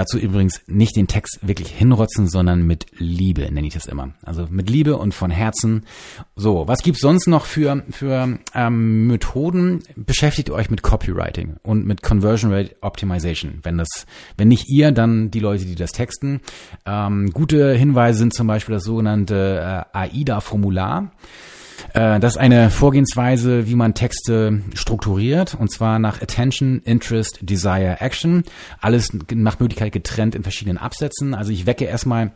Dazu 0.00 0.16
übrigens 0.16 0.62
nicht 0.66 0.96
den 0.96 1.08
Text 1.08 1.40
wirklich 1.42 1.68
hinrotzen, 1.68 2.26
sondern 2.26 2.66
mit 2.66 2.86
Liebe 2.96 3.42
nenne 3.52 3.66
ich 3.66 3.74
das 3.74 3.84
immer. 3.84 4.14
Also 4.22 4.46
mit 4.48 4.70
Liebe 4.70 4.96
und 4.96 5.12
von 5.12 5.30
Herzen. 5.30 5.84
So, 6.36 6.66
was 6.66 6.82
gibt's 6.82 7.02
sonst 7.02 7.26
noch 7.26 7.44
für 7.44 7.84
für 7.90 8.38
ähm, 8.54 9.08
Methoden? 9.08 9.82
Beschäftigt 9.96 10.48
euch 10.48 10.70
mit 10.70 10.80
Copywriting 10.80 11.56
und 11.62 11.84
mit 11.84 12.02
Conversion 12.02 12.50
Rate 12.50 12.76
Optimization. 12.80 13.58
Wenn 13.62 13.76
das, 13.76 14.06
wenn 14.38 14.48
nicht 14.48 14.70
ihr, 14.70 14.90
dann 14.90 15.30
die 15.30 15.40
Leute, 15.40 15.66
die 15.66 15.74
das 15.74 15.92
texten. 15.92 16.40
Ähm, 16.86 17.28
gute 17.34 17.74
Hinweise 17.74 18.20
sind 18.20 18.32
zum 18.32 18.46
Beispiel 18.46 18.76
das 18.76 18.84
sogenannte 18.84 19.84
äh, 19.92 19.98
AIDA-Formular. 19.98 21.12
Äh, 21.94 22.20
das 22.20 22.34
ist 22.34 22.38
eine 22.38 22.70
Vorgehensweise, 22.70 23.66
wie 23.66 23.74
man 23.74 23.94
Texte 23.94 24.62
strukturiert, 24.74 25.54
und 25.54 25.70
zwar 25.70 25.98
nach 25.98 26.22
Attention, 26.22 26.80
Interest, 26.84 27.38
Desire, 27.42 28.00
Action. 28.00 28.44
Alles 28.80 29.10
nach 29.32 29.60
Möglichkeit 29.60 29.92
getrennt 29.92 30.34
in 30.34 30.42
verschiedenen 30.42 30.78
Absätzen. 30.78 31.34
Also 31.34 31.52
ich 31.52 31.66
wecke 31.66 31.84
erstmal 31.84 32.32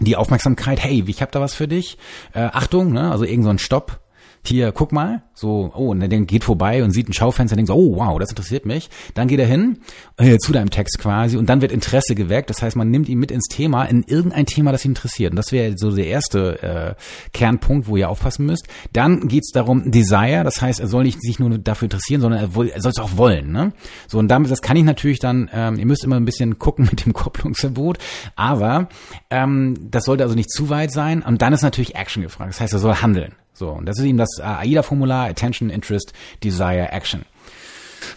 die 0.00 0.16
Aufmerksamkeit, 0.16 0.82
hey, 0.82 1.04
ich 1.06 1.22
habe 1.22 1.32
da 1.32 1.40
was 1.40 1.54
für 1.54 1.68
dich. 1.68 1.98
Äh, 2.32 2.40
Achtung, 2.52 2.92
ne? 2.92 3.10
also 3.10 3.24
irgend 3.24 3.44
so 3.44 3.50
ein 3.50 3.58
Stopp, 3.58 4.00
hier, 4.46 4.72
guck 4.72 4.92
mal, 4.92 5.22
so, 5.34 5.72
oh, 5.74 5.90
und 5.90 6.00
der 6.00 6.08
geht 6.08 6.44
vorbei 6.44 6.84
und 6.84 6.92
sieht 6.92 7.08
ein 7.08 7.12
Schaufenster 7.12 7.56
denkt 7.56 7.68
so, 7.68 7.74
oh, 7.74 7.96
wow, 7.96 8.18
das 8.18 8.30
interessiert 8.30 8.66
mich. 8.66 8.88
Dann 9.14 9.26
geht 9.26 9.40
er 9.40 9.46
hin, 9.46 9.78
äh, 10.16 10.38
zu 10.38 10.52
deinem 10.52 10.70
Text 10.70 10.98
quasi, 11.00 11.36
und 11.36 11.48
dann 11.48 11.60
wird 11.60 11.72
Interesse 11.72 12.14
geweckt. 12.14 12.50
Das 12.50 12.62
heißt, 12.62 12.76
man 12.76 12.90
nimmt 12.90 13.08
ihn 13.08 13.18
mit 13.18 13.30
ins 13.30 13.46
Thema, 13.48 13.84
in 13.84 14.04
irgendein 14.04 14.46
Thema, 14.46 14.70
das 14.72 14.84
ihn 14.84 14.92
interessiert. 14.92 15.32
Und 15.32 15.36
das 15.36 15.50
wäre 15.50 15.74
so 15.76 15.90
der 15.90 16.06
erste 16.06 16.62
äh, 16.62 16.94
Kernpunkt, 17.32 17.88
wo 17.88 17.96
ihr 17.96 18.08
aufpassen 18.08 18.46
müsst. 18.46 18.68
Dann 18.92 19.28
geht's 19.28 19.50
darum, 19.50 19.90
Desire, 19.90 20.44
das 20.44 20.62
heißt, 20.62 20.80
er 20.80 20.86
soll 20.86 21.04
nicht 21.04 21.20
sich 21.20 21.38
nur 21.38 21.58
dafür 21.58 21.86
interessieren, 21.86 22.20
sondern 22.20 22.40
er, 22.40 22.74
er 22.74 22.80
soll 22.80 22.92
es 22.92 22.98
auch 22.98 23.16
wollen. 23.16 23.50
Ne? 23.50 23.72
So, 24.06 24.18
und 24.18 24.28
damit, 24.28 24.50
das 24.50 24.62
kann 24.62 24.76
ich 24.76 24.84
natürlich 24.84 25.18
dann, 25.18 25.50
ähm, 25.52 25.78
ihr 25.78 25.86
müsst 25.86 26.04
immer 26.04 26.16
ein 26.16 26.24
bisschen 26.24 26.58
gucken 26.58 26.84
mit 26.90 27.04
dem 27.04 27.12
Kopplungsverbot, 27.12 27.98
aber 28.36 28.88
ähm, 29.30 29.74
das 29.90 30.04
sollte 30.04 30.22
also 30.22 30.34
nicht 30.34 30.50
zu 30.50 30.68
weit 30.68 30.92
sein. 30.92 31.22
Und 31.22 31.42
dann 31.42 31.52
ist 31.52 31.62
natürlich 31.62 31.96
Action 31.96 32.22
gefragt. 32.22 32.50
Das 32.50 32.60
heißt, 32.60 32.72
er 32.72 32.78
soll 32.78 32.94
handeln. 32.96 33.34
So, 33.54 33.70
und 33.70 33.86
das 33.86 33.98
ist 33.98 34.04
eben 34.04 34.18
das 34.18 34.40
AIDA-Formular, 34.40 35.28
Attention, 35.28 35.70
Interest, 35.70 36.12
Desire, 36.42 36.90
Action. 36.90 37.24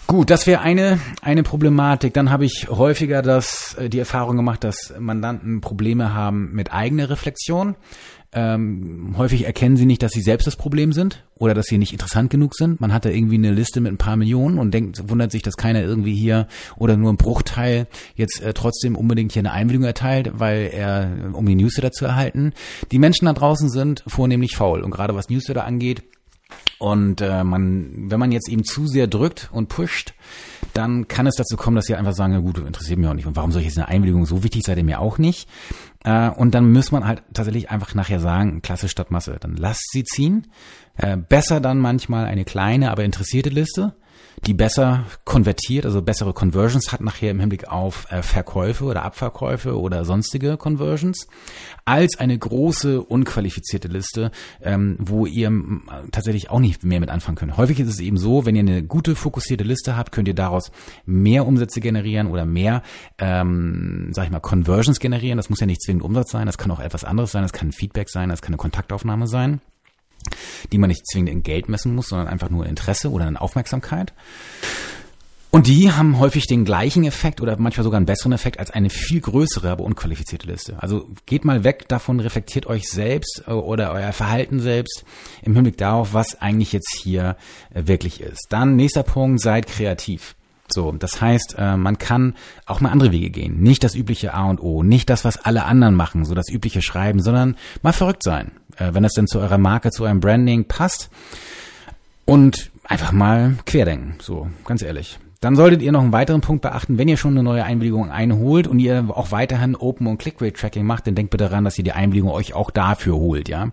Gut, 0.08 0.30
das 0.30 0.48
wäre 0.48 0.62
eine, 0.62 1.00
eine 1.22 1.44
Problematik. 1.44 2.14
Dann 2.14 2.30
habe 2.30 2.46
ich 2.46 2.68
häufiger 2.70 3.22
das, 3.22 3.76
äh, 3.76 3.90
die 3.90 4.00
Erfahrung 4.00 4.36
gemacht, 4.36 4.64
dass 4.64 4.94
Mandanten 4.98 5.62
Probleme 5.62 6.14
haben 6.14 6.52
mit 6.54 6.74
eigener 6.74 7.10
Reflexion. 7.10 7.76
Ähm, 8.34 9.16
häufig 9.18 9.46
erkennen 9.46 9.78
sie 9.78 9.86
nicht, 9.86 10.04
dass 10.04 10.12
sie 10.12 10.22
selbst 10.22 10.48
das 10.48 10.58
Problem 10.58 10.92
sind 10.92 11.24
oder 11.36 11.54
dass 11.54 11.68
sie 11.68 11.78
nicht 11.78 11.94
interessant 11.94 12.30
genug 12.30 12.56
sind. 12.56 12.82
Man 12.82 12.94
hat 12.94 13.06
da 13.06 13.10
irgendwie 13.10 13.36
eine 13.36 13.52
Liste 13.52 13.80
mit 13.80 13.92
ein 13.92 13.98
paar 13.98 14.18
Millionen 14.18 14.60
und 14.60 14.74
denkt, 14.74 15.10
wundert 15.10 15.32
sich, 15.32 15.44
dass 15.44 15.56
keiner 15.56 15.82
irgendwie 15.82 16.14
hier 16.14 16.48
oder 16.76 16.98
nur 16.98 17.12
ein 17.12 17.18
Bruchteil 17.18 17.88
jetzt 18.16 18.42
äh, 18.42 18.54
trotzdem 18.54 18.98
unbedingt 18.98 19.32
hier 19.32 19.42
eine 19.42 19.54
Einwilligung 19.54 19.88
erteilt, 19.88 20.32
weil 20.36 20.70
er, 20.74 21.32
um 21.32 21.46
die 21.46 21.56
Newsletter 21.56 21.92
zu 21.92 22.06
erhalten. 22.06 22.54
Die 22.92 23.00
Menschen 23.00 23.26
da 23.26 23.34
draußen 23.34 23.70
sind 23.70 24.04
vornehmlich 24.08 24.58
faul 24.58 24.82
und 24.82 24.92
gerade 24.92 25.16
was 25.16 25.30
Newsletter 25.30 25.64
angeht, 25.64 26.04
und 26.80 27.22
äh, 27.22 27.44
man, 27.44 28.12
wenn 28.12 28.20
man 28.20 28.32
jetzt 28.32 28.50
eben 28.50 28.64
zu 28.64 28.86
sehr 28.86 29.08
drückt 29.08 29.50
und 29.52 29.68
pusht, 29.68 30.14
dann 30.74 31.08
kann 31.08 31.26
es 31.26 31.36
dazu 31.36 31.58
kommen, 31.58 31.76
dass 31.76 31.86
sie 31.86 31.96
einfach 31.96 32.14
sagen, 32.14 32.34
ja 32.34 32.40
gut, 32.40 32.60
interessiert 32.60 33.00
mich 33.00 33.08
auch 33.08 33.16
nicht. 33.16 33.26
Und 33.26 33.36
warum 33.36 33.52
soll 33.52 33.62
ich 33.62 33.68
jetzt 33.68 33.80
eine 33.80 33.88
Einwilligung? 33.88 34.26
So 34.28 34.44
wichtig 34.44 34.64
seid 34.64 34.78
ihr 34.78 34.84
mir 34.84 35.00
auch 35.00 35.18
nicht. 35.18 35.50
Äh, 36.08 36.30
und 36.30 36.56
dann 36.56 36.72
muss 36.72 36.92
man 36.94 37.06
halt 37.06 37.22
tatsächlich 37.34 37.70
einfach 37.70 37.94
nachher 37.94 38.22
sagen, 38.22 38.62
Klasse 38.62 38.88
statt 38.88 39.12
Masse. 39.12 39.38
Dann 39.42 39.58
lasst 39.58 39.92
sie 39.92 40.06
ziehen. 40.06 40.48
Äh, 40.96 41.18
besser 41.18 41.60
dann 41.60 41.80
manchmal 41.80 42.26
eine 42.26 42.46
kleine, 42.46 42.92
aber 42.92 43.04
interessierte 43.04 43.50
Liste 43.50 43.94
die 44.46 44.54
besser 44.54 45.06
konvertiert, 45.26 45.86
also 45.86 46.02
bessere 46.02 46.32
Conversions 46.32 46.92
hat 46.92 47.02
nachher 47.02 47.32
im 47.32 47.40
Hinblick 47.40 47.68
auf 47.68 48.10
äh, 48.12 48.22
Verkäufe 48.22 48.86
oder 48.86 49.04
Abverkäufe 49.04 49.78
oder 49.78 50.06
sonstige 50.06 50.58
Conversions, 50.58 51.28
als 51.86 52.20
eine 52.20 52.38
große 52.38 53.02
unqualifizierte 53.02 53.88
Liste, 53.88 54.32
ähm, 54.62 54.96
wo 55.00 55.26
ihr 55.26 55.52
tatsächlich 56.12 56.50
auch 56.50 56.60
nicht 56.60 56.84
mehr 56.84 57.00
mit 57.00 57.10
anfangen 57.10 57.36
könnt. 57.36 57.58
Häufig 57.58 57.80
ist 57.80 57.90
es 57.90 58.00
eben 58.00 58.18
so, 58.18 58.46
wenn 58.46 58.56
ihr 58.56 58.62
eine 58.62 58.84
gute 58.84 59.16
fokussierte 59.16 59.64
Liste 59.64 59.98
habt, 59.98 60.12
könnt 60.12 60.28
ihr 60.28 60.36
daraus 60.36 60.72
mehr 61.06 61.48
Umsätze 61.48 61.82
generieren 61.82 62.28
oder 62.28 62.46
mehr, 62.46 62.84
ähm, 63.18 64.12
sag 64.14 64.26
ich 64.26 64.32
mal, 64.32 64.40
Conversions 64.40 65.00
generieren. 65.00 65.38
Das 65.38 65.50
muss 65.50 65.60
ja 65.60 65.66
nicht 65.66 65.82
zwingend 65.82 66.04
Umsatz 66.04 66.32
sein, 66.32 66.46
das 66.46 66.58
kann 66.58 66.72
auch 66.72 66.80
etwas 66.80 67.04
anderes 67.04 67.32
sein, 67.32 67.42
das 67.42 67.54
kann 67.54 67.72
Feedback 67.72 68.10
sein, 68.10 68.30
das 68.30 68.42
kann 68.42 68.54
eine 68.54 68.58
Kontaktaufnahme 68.58 69.28
sein 69.28 69.62
die 70.72 70.78
man 70.78 70.90
nicht 70.90 71.08
zwingend 71.08 71.30
in 71.30 71.44
Geld 71.44 71.70
messen 71.70 71.96
muss, 71.96 72.10
sondern 72.10 72.28
einfach 72.28 72.50
nur 72.50 72.66
Interesse 72.66 73.12
oder 73.12 73.28
in 73.28 73.38
Aufmerksamkeit. 73.38 74.14
Und 75.50 75.68
die 75.68 75.92
haben 75.92 76.20
häufig 76.20 76.46
den 76.46 76.66
gleichen 76.66 77.06
Effekt 77.06 77.40
oder 77.40 77.58
manchmal 77.58 77.86
sogar 77.86 77.98
einen 77.98 78.06
besseren 78.06 78.34
Effekt 78.34 78.60
als 78.60 78.70
eine 78.70 78.90
viel 78.90 79.22
größere, 79.22 79.70
aber 79.72 79.86
unqualifizierte 79.86 80.46
Liste. 80.48 80.76
Also 80.82 81.08
geht 81.26 81.46
mal 81.46 81.64
weg 81.64 81.88
davon, 81.88 82.20
reflektiert 82.20 82.68
euch 82.68 82.90
selbst 82.90 83.44
äh, 83.48 83.52
oder 83.52 83.94
euer 83.94 84.12
Verhalten 84.12 84.60
selbst 84.60 85.06
im 85.42 85.56
Hinblick 85.56 85.78
darauf, 85.78 86.14
was 86.14 86.42
eigentlich 86.42 86.74
jetzt 86.74 86.94
hier 87.02 87.38
äh, 87.74 87.88
wirklich 87.88 88.20
ist. 88.20 88.48
Dann 88.50 88.76
nächster 88.76 89.04
Punkt, 89.04 89.42
seid 89.42 89.68
kreativ. 89.68 90.36
So, 90.70 90.92
das 90.92 91.22
heißt, 91.22 91.56
äh, 91.58 91.78
man 91.78 91.98
kann 91.98 92.36
auch 92.66 92.82
mal 92.82 92.92
andere 92.92 93.14
Wege 93.14 93.30
gehen. 93.30 93.62
Nicht 93.62 93.86
das 93.86 93.96
übliche 93.96 94.34
A 94.34 94.50
und 94.50 94.62
O, 94.62 94.84
nicht 94.84 95.10
das, 95.10 95.24
was 95.24 95.38
alle 95.38 95.64
anderen 95.64 95.96
machen, 95.96 96.26
so 96.26 96.36
das 96.36 96.50
übliche 96.50 96.82
Schreiben, 96.82 97.22
sondern 97.22 97.56
mal 97.84 97.94
verrückt 97.94 98.24
sein, 98.24 98.52
wenn 98.80 99.04
das 99.04 99.14
denn 99.14 99.28
zu 99.28 99.40
eurer 99.40 99.58
Marke, 99.58 99.92
zu 99.92 100.04
eurem 100.04 100.20
Branding 100.20 100.66
passt. 100.66 101.10
Und 102.26 102.72
einfach 102.84 103.12
mal 103.12 103.56
querdenken, 103.66 104.16
so, 104.20 104.48
ganz 104.66 104.82
ehrlich. 104.82 105.18
Dann 105.40 105.56
solltet 105.56 105.84
ihr 105.84 105.92
noch 105.92 106.02
einen 106.02 106.14
weiteren 106.14 106.42
Punkt 106.42 106.64
beachten, 106.64 106.98
wenn 106.98 107.08
ihr 107.08 107.18
schon 107.18 107.32
eine 107.32 107.44
neue 107.44 107.64
Einwilligung 107.64 108.10
einholt 108.10 108.66
und 108.68 108.80
ihr 108.80 109.06
auch 109.10 109.32
weiterhin 109.32 109.76
Open- 109.76 110.08
und 110.08 110.18
Click-Rate-Tracking 110.18 110.84
macht, 110.84 111.06
dann 111.06 111.14
denkt 111.14 111.30
bitte 111.30 111.44
daran, 111.44 111.64
dass 111.64 111.78
ihr 111.78 111.84
die 111.84 111.92
Einwilligung 111.92 112.32
euch 112.32 112.56
auch 112.56 112.72
dafür 112.72 113.16
holt, 113.16 113.48
ja. 113.48 113.70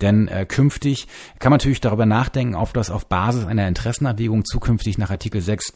Denn 0.00 0.26
äh, 0.26 0.46
künftig 0.46 1.06
kann 1.38 1.50
man 1.50 1.58
natürlich 1.58 1.80
darüber 1.80 2.06
nachdenken, 2.06 2.56
ob 2.56 2.74
das 2.74 2.90
auf 2.90 3.06
Basis 3.06 3.46
einer 3.46 3.68
Interessenabwägung 3.68 4.44
zukünftig 4.44 4.98
nach 4.98 5.10
Artikel 5.10 5.40
6 5.40 5.74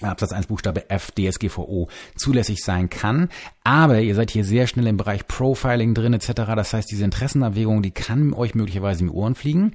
Absatz 0.00 0.32
1 0.32 0.46
Buchstabe 0.46 0.90
F 0.90 1.12
DSGVO 1.12 1.88
zulässig 2.16 2.62
sein 2.62 2.90
kann. 2.90 3.28
Aber 3.64 4.00
ihr 4.00 4.14
seid 4.14 4.30
hier 4.30 4.44
sehr 4.44 4.66
schnell 4.66 4.86
im 4.86 4.96
Bereich 4.96 5.26
Profiling 5.28 5.94
drin 5.94 6.14
etc. 6.14 6.32
Das 6.56 6.72
heißt, 6.72 6.90
diese 6.90 7.04
Interessenabwägung, 7.04 7.82
die 7.82 7.92
kann 7.92 8.32
euch 8.34 8.54
möglicherweise 8.54 9.00
in 9.00 9.08
die 9.08 9.14
Ohren 9.14 9.34
fliegen. 9.34 9.72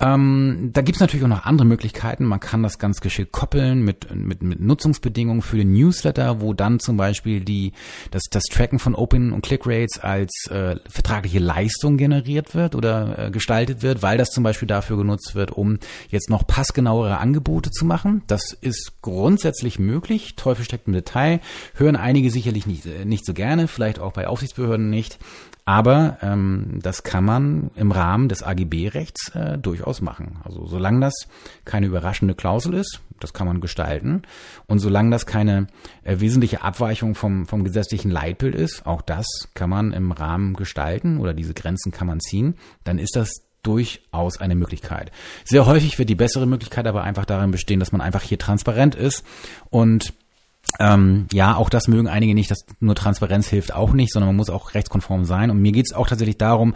Ähm, 0.00 0.70
da 0.72 0.80
gibt's 0.80 1.00
natürlich 1.00 1.24
auch 1.24 1.28
noch 1.28 1.44
andere 1.44 1.66
Möglichkeiten. 1.66 2.24
Man 2.24 2.40
kann 2.40 2.62
das 2.62 2.78
ganz 2.78 3.02
geschickt 3.02 3.32
koppeln 3.32 3.82
mit, 3.84 4.14
mit, 4.14 4.42
mit 4.42 4.58
Nutzungsbedingungen 4.60 5.42
für 5.42 5.58
den 5.58 5.72
Newsletter, 5.72 6.40
wo 6.40 6.54
dann 6.54 6.80
zum 6.80 6.96
Beispiel 6.96 7.40
die, 7.40 7.72
das, 8.10 8.22
das 8.30 8.44
Tracken 8.44 8.78
von 8.78 8.94
Open- 8.94 9.32
und 9.32 9.42
Click-Rates 9.42 9.98
als 9.98 10.46
äh, 10.50 10.76
vertragliche 10.88 11.38
Leistung 11.38 11.98
generiert 11.98 12.54
wird 12.54 12.74
oder 12.74 13.26
äh, 13.26 13.30
gestaltet 13.30 13.82
wird, 13.82 14.02
weil 14.02 14.16
das 14.16 14.30
zum 14.30 14.42
Beispiel 14.42 14.68
dafür 14.68 14.96
genutzt 14.96 15.34
wird, 15.34 15.50
um 15.50 15.78
jetzt 16.08 16.30
noch 16.30 16.46
passgenauere 16.46 17.18
Angebote 17.18 17.70
zu 17.70 17.84
machen. 17.84 18.22
Das 18.26 18.56
ist 18.58 19.02
grundsätzlich 19.40 19.78
möglich. 19.78 20.36
Teufel 20.36 20.66
steckt 20.66 20.86
im 20.86 20.92
Detail. 20.92 21.40
Hören 21.74 21.96
einige 21.96 22.30
sicherlich 22.30 22.66
nicht, 22.66 22.84
äh, 22.84 23.06
nicht 23.06 23.24
so 23.24 23.32
gerne, 23.32 23.68
vielleicht 23.68 23.98
auch 23.98 24.12
bei 24.12 24.28
Aufsichtsbehörden 24.28 24.90
nicht. 24.90 25.18
Aber 25.64 26.18
ähm, 26.20 26.78
das 26.82 27.04
kann 27.04 27.24
man 27.24 27.70
im 27.74 27.90
Rahmen 27.90 28.28
des 28.28 28.42
AGB-Rechts 28.42 29.30
äh, 29.34 29.56
durchaus 29.56 30.02
machen. 30.02 30.40
Also 30.44 30.66
solange 30.66 31.00
das 31.00 31.14
keine 31.64 31.86
überraschende 31.86 32.34
Klausel 32.34 32.74
ist, 32.74 33.00
das 33.18 33.32
kann 33.32 33.46
man 33.46 33.62
gestalten. 33.62 34.22
Und 34.66 34.80
solange 34.80 35.10
das 35.10 35.24
keine 35.24 35.68
äh, 36.02 36.20
wesentliche 36.20 36.62
Abweichung 36.62 37.14
vom, 37.14 37.46
vom 37.46 37.64
gesetzlichen 37.64 38.10
Leitbild 38.10 38.54
ist, 38.54 38.84
auch 38.84 39.00
das 39.00 39.26
kann 39.54 39.70
man 39.70 39.94
im 39.94 40.12
Rahmen 40.12 40.52
gestalten 40.52 41.18
oder 41.18 41.32
diese 41.32 41.54
Grenzen 41.54 41.92
kann 41.92 42.06
man 42.06 42.20
ziehen, 42.20 42.56
dann 42.84 42.98
ist 42.98 43.16
das 43.16 43.30
durchaus 43.62 44.40
eine 44.40 44.54
Möglichkeit. 44.54 45.10
Sehr 45.44 45.66
häufig 45.66 45.98
wird 45.98 46.08
die 46.08 46.14
bessere 46.14 46.46
Möglichkeit 46.46 46.86
aber 46.86 47.02
einfach 47.02 47.24
darin 47.24 47.50
bestehen, 47.50 47.80
dass 47.80 47.92
man 47.92 48.00
einfach 48.00 48.22
hier 48.22 48.38
transparent 48.38 48.94
ist 48.94 49.24
und 49.70 50.12
ähm, 50.78 51.26
ja, 51.32 51.56
auch 51.56 51.68
das 51.68 51.88
mögen 51.88 52.08
einige 52.08 52.34
nicht, 52.34 52.50
dass 52.50 52.64
nur 52.78 52.94
Transparenz 52.94 53.48
hilft 53.48 53.74
auch 53.74 53.92
nicht, 53.92 54.12
sondern 54.12 54.28
man 54.28 54.36
muss 54.36 54.50
auch 54.50 54.74
rechtskonform 54.74 55.24
sein. 55.24 55.50
Und 55.50 55.60
mir 55.60 55.72
geht's 55.72 55.92
auch 55.92 56.06
tatsächlich 56.06 56.38
darum, 56.38 56.74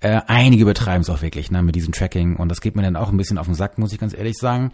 äh, 0.00 0.20
einige 0.26 0.64
betreiben 0.64 1.02
es 1.02 1.10
auch 1.10 1.22
wirklich 1.22 1.50
ne, 1.50 1.62
mit 1.62 1.74
diesem 1.74 1.92
Tracking 1.92 2.36
und 2.36 2.48
das 2.48 2.60
geht 2.60 2.76
mir 2.76 2.82
dann 2.82 2.96
auch 2.96 3.10
ein 3.10 3.16
bisschen 3.16 3.38
auf 3.38 3.46
den 3.46 3.54
Sack, 3.54 3.78
muss 3.78 3.92
ich 3.92 3.98
ganz 3.98 4.14
ehrlich 4.14 4.36
sagen. 4.36 4.72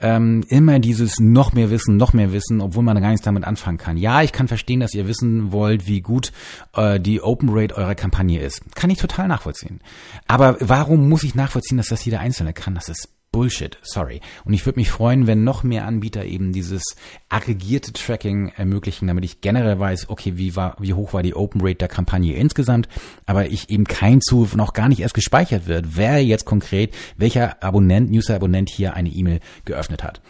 Ähm, 0.00 0.44
immer 0.48 0.78
dieses 0.78 1.20
noch 1.20 1.52
mehr 1.52 1.70
Wissen, 1.70 1.96
noch 1.96 2.12
mehr 2.12 2.32
Wissen, 2.32 2.60
obwohl 2.60 2.82
man 2.82 3.00
gar 3.00 3.10
nichts 3.10 3.24
damit 3.24 3.44
anfangen 3.44 3.78
kann. 3.78 3.96
Ja, 3.96 4.22
ich 4.22 4.32
kann 4.32 4.48
verstehen, 4.48 4.80
dass 4.80 4.94
ihr 4.94 5.06
wissen 5.06 5.52
wollt, 5.52 5.86
wie 5.86 6.00
gut 6.00 6.32
äh, 6.74 6.98
die 6.98 7.20
Open 7.22 7.48
Rate 7.52 7.76
eurer 7.76 7.94
Kampagne 7.94 8.40
ist. 8.40 8.62
Kann 8.74 8.90
ich 8.90 8.98
total 8.98 9.28
nachvollziehen. 9.28 9.80
Aber 10.26 10.56
warum 10.60 11.08
muss 11.08 11.22
ich 11.22 11.34
nachvollziehen, 11.34 11.78
dass 11.78 11.88
das 11.88 12.04
jeder 12.04 12.20
Einzelne 12.20 12.52
kann? 12.52 12.74
Das 12.74 12.88
ist 12.88 13.08
Bullshit, 13.36 13.76
sorry. 13.82 14.22
Und 14.46 14.54
ich 14.54 14.64
würde 14.64 14.80
mich 14.80 14.90
freuen, 14.90 15.26
wenn 15.26 15.44
noch 15.44 15.62
mehr 15.62 15.84
Anbieter 15.84 16.24
eben 16.24 16.54
dieses 16.54 16.82
aggregierte 17.28 17.92
Tracking 17.92 18.48
ermöglichen, 18.56 19.08
damit 19.08 19.26
ich 19.26 19.42
generell 19.42 19.78
weiß, 19.78 20.08
okay, 20.08 20.38
wie 20.38 20.56
war, 20.56 20.74
wie 20.80 20.94
hoch 20.94 21.12
war 21.12 21.22
die 21.22 21.34
Open 21.34 21.60
Rate 21.60 21.74
der 21.74 21.88
Kampagne 21.88 22.34
insgesamt, 22.34 22.88
aber 23.26 23.50
ich 23.50 23.68
eben 23.68 23.84
kein 23.84 24.22
Zugriff 24.22 24.56
noch 24.56 24.72
gar 24.72 24.88
nicht 24.88 25.00
erst 25.00 25.12
gespeichert 25.12 25.66
wird, 25.66 25.98
wer 25.98 26.24
jetzt 26.24 26.46
konkret, 26.46 26.94
welcher 27.18 27.62
Abonnent, 27.62 28.10
User-Abonnent 28.10 28.70
hier 28.70 28.94
eine 28.94 29.10
E-Mail 29.10 29.40
geöffnet 29.66 30.02
hat. 30.02 30.22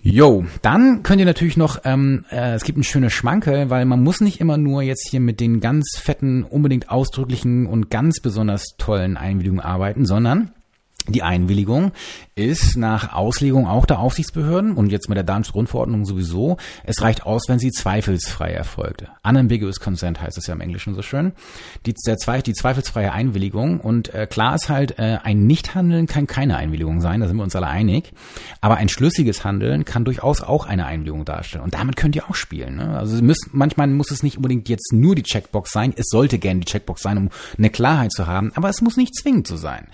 Jo, 0.00 0.44
dann 0.62 1.04
könnt 1.04 1.20
ihr 1.20 1.26
natürlich 1.26 1.56
noch, 1.56 1.78
ähm, 1.84 2.24
äh, 2.28 2.54
es 2.54 2.64
gibt 2.64 2.76
ein 2.76 2.82
schönes 2.82 3.12
Schmankel, 3.12 3.70
weil 3.70 3.84
man 3.84 4.02
muss 4.02 4.20
nicht 4.20 4.40
immer 4.40 4.56
nur 4.56 4.82
jetzt 4.82 5.08
hier 5.08 5.20
mit 5.20 5.38
den 5.38 5.60
ganz 5.60 5.96
fetten, 5.96 6.42
unbedingt 6.42 6.90
ausdrücklichen 6.90 7.66
und 7.66 7.88
ganz 7.88 8.20
besonders 8.20 8.74
tollen 8.78 9.16
Einwilligungen 9.16 9.64
arbeiten, 9.64 10.06
sondern 10.06 10.50
die 11.08 11.22
Einwilligung 11.22 11.92
ist 12.34 12.76
nach 12.76 13.12
Auslegung 13.12 13.68
auch 13.68 13.84
der 13.84 13.98
Aufsichtsbehörden 13.98 14.72
und 14.72 14.90
jetzt 14.90 15.08
mit 15.08 15.16
der 15.16 15.24
Datenschutzgrundverordnung 15.24 16.04
sowieso, 16.04 16.56
es 16.82 17.02
reicht 17.02 17.26
aus, 17.26 17.42
wenn 17.46 17.58
sie 17.58 17.70
zweifelsfrei 17.70 18.50
erfolgte. 18.50 19.08
Unambiguous 19.22 19.80
Consent 19.80 20.20
heißt 20.20 20.38
es 20.38 20.46
ja 20.46 20.54
im 20.54 20.60
Englischen 20.60 20.94
so 20.94 21.02
schön. 21.02 21.32
Die, 21.86 21.94
der, 22.06 22.16
die 22.42 22.52
zweifelsfreie 22.54 23.12
Einwilligung 23.12 23.80
und 23.80 24.14
äh, 24.14 24.26
klar 24.26 24.54
ist 24.54 24.68
halt, 24.68 24.98
äh, 24.98 25.18
ein 25.22 25.46
Nichthandeln 25.46 26.06
kann 26.06 26.26
keine 26.26 26.56
Einwilligung 26.56 27.00
sein, 27.00 27.20
da 27.20 27.28
sind 27.28 27.36
wir 27.36 27.44
uns 27.44 27.54
alle 27.54 27.66
einig, 27.66 28.12
aber 28.62 28.76
ein 28.76 28.88
schlüssiges 28.88 29.44
Handeln 29.44 29.84
kann 29.84 30.04
durchaus 30.04 30.40
auch 30.40 30.66
eine 30.66 30.86
Einwilligung 30.86 31.24
darstellen 31.24 31.64
und 31.64 31.74
damit 31.74 31.96
könnt 31.96 32.16
ihr 32.16 32.28
auch 32.30 32.34
spielen. 32.34 32.76
Ne? 32.76 32.98
Also 32.98 33.22
müsst, 33.22 33.50
manchmal 33.52 33.88
muss 33.88 34.10
es 34.10 34.22
nicht 34.22 34.38
unbedingt 34.38 34.68
jetzt 34.70 34.92
nur 34.92 35.14
die 35.14 35.22
Checkbox 35.22 35.70
sein, 35.70 35.92
es 35.96 36.06
sollte 36.08 36.38
gerne 36.38 36.60
die 36.60 36.66
Checkbox 36.66 37.02
sein, 37.02 37.18
um 37.18 37.28
eine 37.58 37.70
Klarheit 37.70 38.12
zu 38.12 38.26
haben, 38.26 38.52
aber 38.54 38.70
es 38.70 38.80
muss 38.80 38.96
nicht 38.96 39.14
zwingend 39.14 39.46
so 39.46 39.56
sein. 39.56 39.86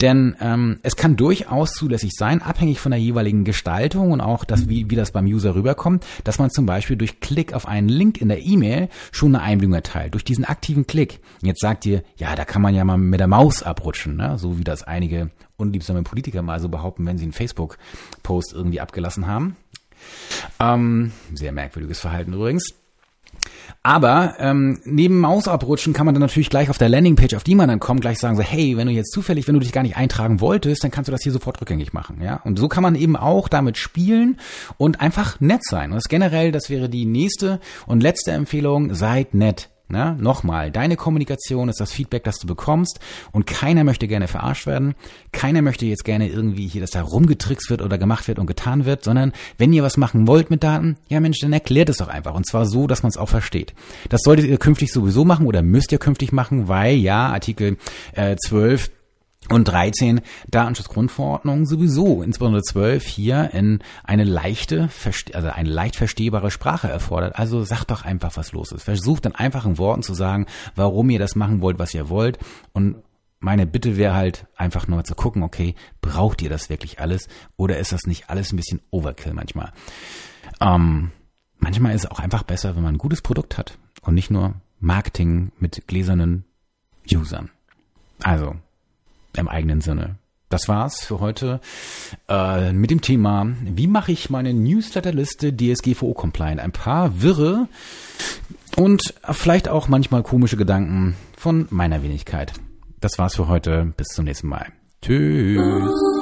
Denn 0.00 0.36
äh, 0.40 0.51
ähm, 0.52 0.78
es 0.82 0.96
kann 0.96 1.16
durchaus 1.16 1.72
zulässig 1.72 2.12
sein, 2.12 2.42
abhängig 2.42 2.80
von 2.80 2.90
der 2.90 3.00
jeweiligen 3.00 3.44
Gestaltung 3.44 4.12
und 4.12 4.20
auch 4.20 4.44
das, 4.44 4.68
wie, 4.68 4.90
wie 4.90 4.96
das 4.96 5.12
beim 5.12 5.26
User 5.26 5.54
rüberkommt, 5.54 6.04
dass 6.24 6.38
man 6.38 6.50
zum 6.50 6.66
Beispiel 6.66 6.96
durch 6.96 7.20
Klick 7.20 7.54
auf 7.54 7.66
einen 7.66 7.88
Link 7.88 8.20
in 8.20 8.28
der 8.28 8.42
E-Mail 8.44 8.88
schon 9.10 9.34
eine 9.34 9.44
Einwilligung 9.44 9.74
erteilt, 9.74 10.14
durch 10.14 10.24
diesen 10.24 10.44
aktiven 10.44 10.86
Klick. 10.86 11.20
Jetzt 11.42 11.60
sagt 11.60 11.86
ihr, 11.86 12.02
ja, 12.16 12.34
da 12.34 12.44
kann 12.44 12.62
man 12.62 12.74
ja 12.74 12.84
mal 12.84 12.98
mit 12.98 13.20
der 13.20 13.28
Maus 13.28 13.62
abrutschen, 13.62 14.16
ne? 14.16 14.38
so 14.38 14.58
wie 14.58 14.64
das 14.64 14.82
einige 14.82 15.30
unliebsame 15.56 16.02
Politiker 16.02 16.42
mal 16.42 16.60
so 16.60 16.68
behaupten, 16.68 17.06
wenn 17.06 17.18
sie 17.18 17.24
einen 17.24 17.32
Facebook-Post 17.32 18.52
irgendwie 18.52 18.80
abgelassen 18.80 19.26
haben. 19.26 19.56
Ähm, 20.58 21.12
sehr 21.32 21.52
merkwürdiges 21.52 22.00
Verhalten 22.00 22.32
übrigens. 22.32 22.81
Aber 23.84 24.36
ähm, 24.38 24.80
neben 24.84 25.18
Mausabrutschen 25.18 25.92
kann 25.92 26.06
man 26.06 26.14
dann 26.14 26.20
natürlich 26.20 26.50
gleich 26.50 26.70
auf 26.70 26.78
der 26.78 26.88
Landingpage, 26.88 27.34
auf 27.34 27.42
die 27.42 27.56
man 27.56 27.68
dann 27.68 27.80
kommt, 27.80 28.00
gleich 28.00 28.18
sagen 28.18 28.36
so, 28.36 28.42
hey, 28.42 28.76
wenn 28.76 28.86
du 28.86 28.92
jetzt 28.92 29.12
zufällig, 29.12 29.48
wenn 29.48 29.54
du 29.54 29.60
dich 29.60 29.72
gar 29.72 29.82
nicht 29.82 29.96
eintragen 29.96 30.40
wolltest, 30.40 30.84
dann 30.84 30.92
kannst 30.92 31.08
du 31.08 31.12
das 31.12 31.22
hier 31.22 31.32
sofort 31.32 31.60
rückgängig 31.60 31.92
machen, 31.92 32.20
ja. 32.22 32.40
Und 32.44 32.60
so 32.60 32.68
kann 32.68 32.84
man 32.84 32.94
eben 32.94 33.16
auch 33.16 33.48
damit 33.48 33.76
spielen 33.78 34.38
und 34.78 35.00
einfach 35.00 35.40
nett 35.40 35.64
sein. 35.64 35.90
Und 35.90 35.96
das 35.96 36.08
generell, 36.08 36.52
das 36.52 36.70
wäre 36.70 36.88
die 36.88 37.06
nächste 37.06 37.58
und 37.86 38.02
letzte 38.02 38.30
Empfehlung, 38.30 38.94
seid 38.94 39.34
nett. 39.34 39.71
Ne? 39.92 40.16
Nochmal, 40.18 40.70
deine 40.70 40.96
Kommunikation 40.96 41.68
ist 41.68 41.78
das 41.78 41.92
Feedback, 41.92 42.24
das 42.24 42.38
du 42.38 42.46
bekommst 42.46 42.98
und 43.30 43.46
keiner 43.46 43.84
möchte 43.84 44.08
gerne 44.08 44.26
verarscht 44.26 44.66
werden. 44.66 44.94
Keiner 45.32 45.60
möchte 45.60 45.84
jetzt 45.84 46.06
gerne 46.06 46.30
irgendwie 46.30 46.66
hier, 46.66 46.80
dass 46.80 46.92
da 46.92 47.02
rumgetrickst 47.02 47.68
wird 47.68 47.82
oder 47.82 47.98
gemacht 47.98 48.26
wird 48.26 48.38
und 48.38 48.46
getan 48.46 48.86
wird, 48.86 49.04
sondern 49.04 49.32
wenn 49.58 49.70
ihr 49.74 49.82
was 49.82 49.98
machen 49.98 50.26
wollt 50.26 50.48
mit 50.48 50.64
Daten, 50.64 50.96
ja 51.08 51.20
Mensch, 51.20 51.40
dann 51.40 51.52
erklärt 51.52 51.90
es 51.90 51.98
doch 51.98 52.08
einfach 52.08 52.34
und 52.34 52.46
zwar 52.46 52.64
so, 52.64 52.86
dass 52.86 53.02
man 53.02 53.10
es 53.10 53.18
auch 53.18 53.28
versteht. 53.28 53.74
Das 54.08 54.22
solltet 54.24 54.46
ihr 54.46 54.56
künftig 54.56 54.90
sowieso 54.90 55.26
machen 55.26 55.44
oder 55.44 55.60
müsst 55.60 55.92
ihr 55.92 55.98
künftig 55.98 56.32
machen, 56.32 56.68
weil 56.68 56.96
ja, 56.96 57.28
Artikel 57.28 57.76
äh, 58.14 58.36
12 58.36 58.90
und 59.52 59.64
13 59.64 60.20
Datenschutzgrundverordnung 60.48 61.66
sowieso, 61.66 62.22
insbesondere 62.22 62.62
12 62.62 63.06
hier 63.06 63.50
in 63.52 63.80
eine 64.04 64.24
leichte, 64.24 64.88
also 65.32 65.48
eine 65.48 65.68
leicht 65.68 65.96
verstehbare 65.96 66.50
Sprache 66.50 66.88
erfordert. 66.88 67.38
Also 67.38 67.62
sagt 67.64 67.90
doch 67.90 68.04
einfach, 68.04 68.36
was 68.36 68.52
los 68.52 68.72
ist. 68.72 68.82
Versucht 68.82 69.26
in 69.26 69.34
einfachen 69.34 69.78
Worten 69.78 70.02
zu 70.02 70.14
sagen, 70.14 70.46
warum 70.74 71.10
ihr 71.10 71.18
das 71.18 71.36
machen 71.36 71.60
wollt, 71.60 71.78
was 71.78 71.94
ihr 71.94 72.08
wollt. 72.08 72.38
Und 72.72 72.96
meine 73.42 73.66
Bitte 73.66 73.96
wäre 73.96 74.14
halt 74.14 74.46
einfach 74.56 74.86
nur 74.86 75.04
zu 75.04 75.14
gucken, 75.14 75.42
okay, 75.42 75.74
braucht 76.00 76.42
ihr 76.42 76.48
das 76.48 76.70
wirklich 76.70 77.00
alles 77.00 77.28
oder 77.56 77.78
ist 77.78 77.92
das 77.92 78.06
nicht 78.06 78.30
alles 78.30 78.52
ein 78.52 78.56
bisschen 78.56 78.80
Overkill 78.90 79.34
manchmal? 79.34 79.72
Ähm, 80.60 81.10
manchmal 81.58 81.94
ist 81.94 82.04
es 82.04 82.10
auch 82.10 82.20
einfach 82.20 82.44
besser, 82.44 82.76
wenn 82.76 82.82
man 82.82 82.94
ein 82.94 82.98
gutes 82.98 83.20
Produkt 83.20 83.58
hat 83.58 83.78
und 84.02 84.14
nicht 84.14 84.30
nur 84.30 84.54
Marketing 84.78 85.52
mit 85.58 85.86
gläsernen 85.86 86.44
Usern. 87.12 87.50
Also, 88.22 88.54
im 89.36 89.48
eigenen 89.48 89.80
Sinne. 89.80 90.16
Das 90.48 90.68
war's 90.68 91.02
für 91.02 91.20
heute 91.20 91.60
äh, 92.28 92.72
mit 92.72 92.90
dem 92.90 93.00
Thema, 93.00 93.46
wie 93.62 93.86
mache 93.86 94.12
ich 94.12 94.28
meine 94.28 94.52
Newsletterliste 94.52 95.56
DSGVO-compliant? 95.56 96.60
Ein 96.60 96.72
paar 96.72 97.22
wirre 97.22 97.68
und 98.76 99.14
vielleicht 99.30 99.68
auch 99.68 99.88
manchmal 99.88 100.22
komische 100.22 100.58
Gedanken 100.58 101.16
von 101.38 101.66
meiner 101.70 102.02
Wenigkeit. 102.02 102.52
Das 103.00 103.18
war's 103.18 103.36
für 103.36 103.48
heute. 103.48 103.92
Bis 103.96 104.08
zum 104.08 104.26
nächsten 104.26 104.48
Mal. 104.48 104.66
Tschüss. 105.00 106.21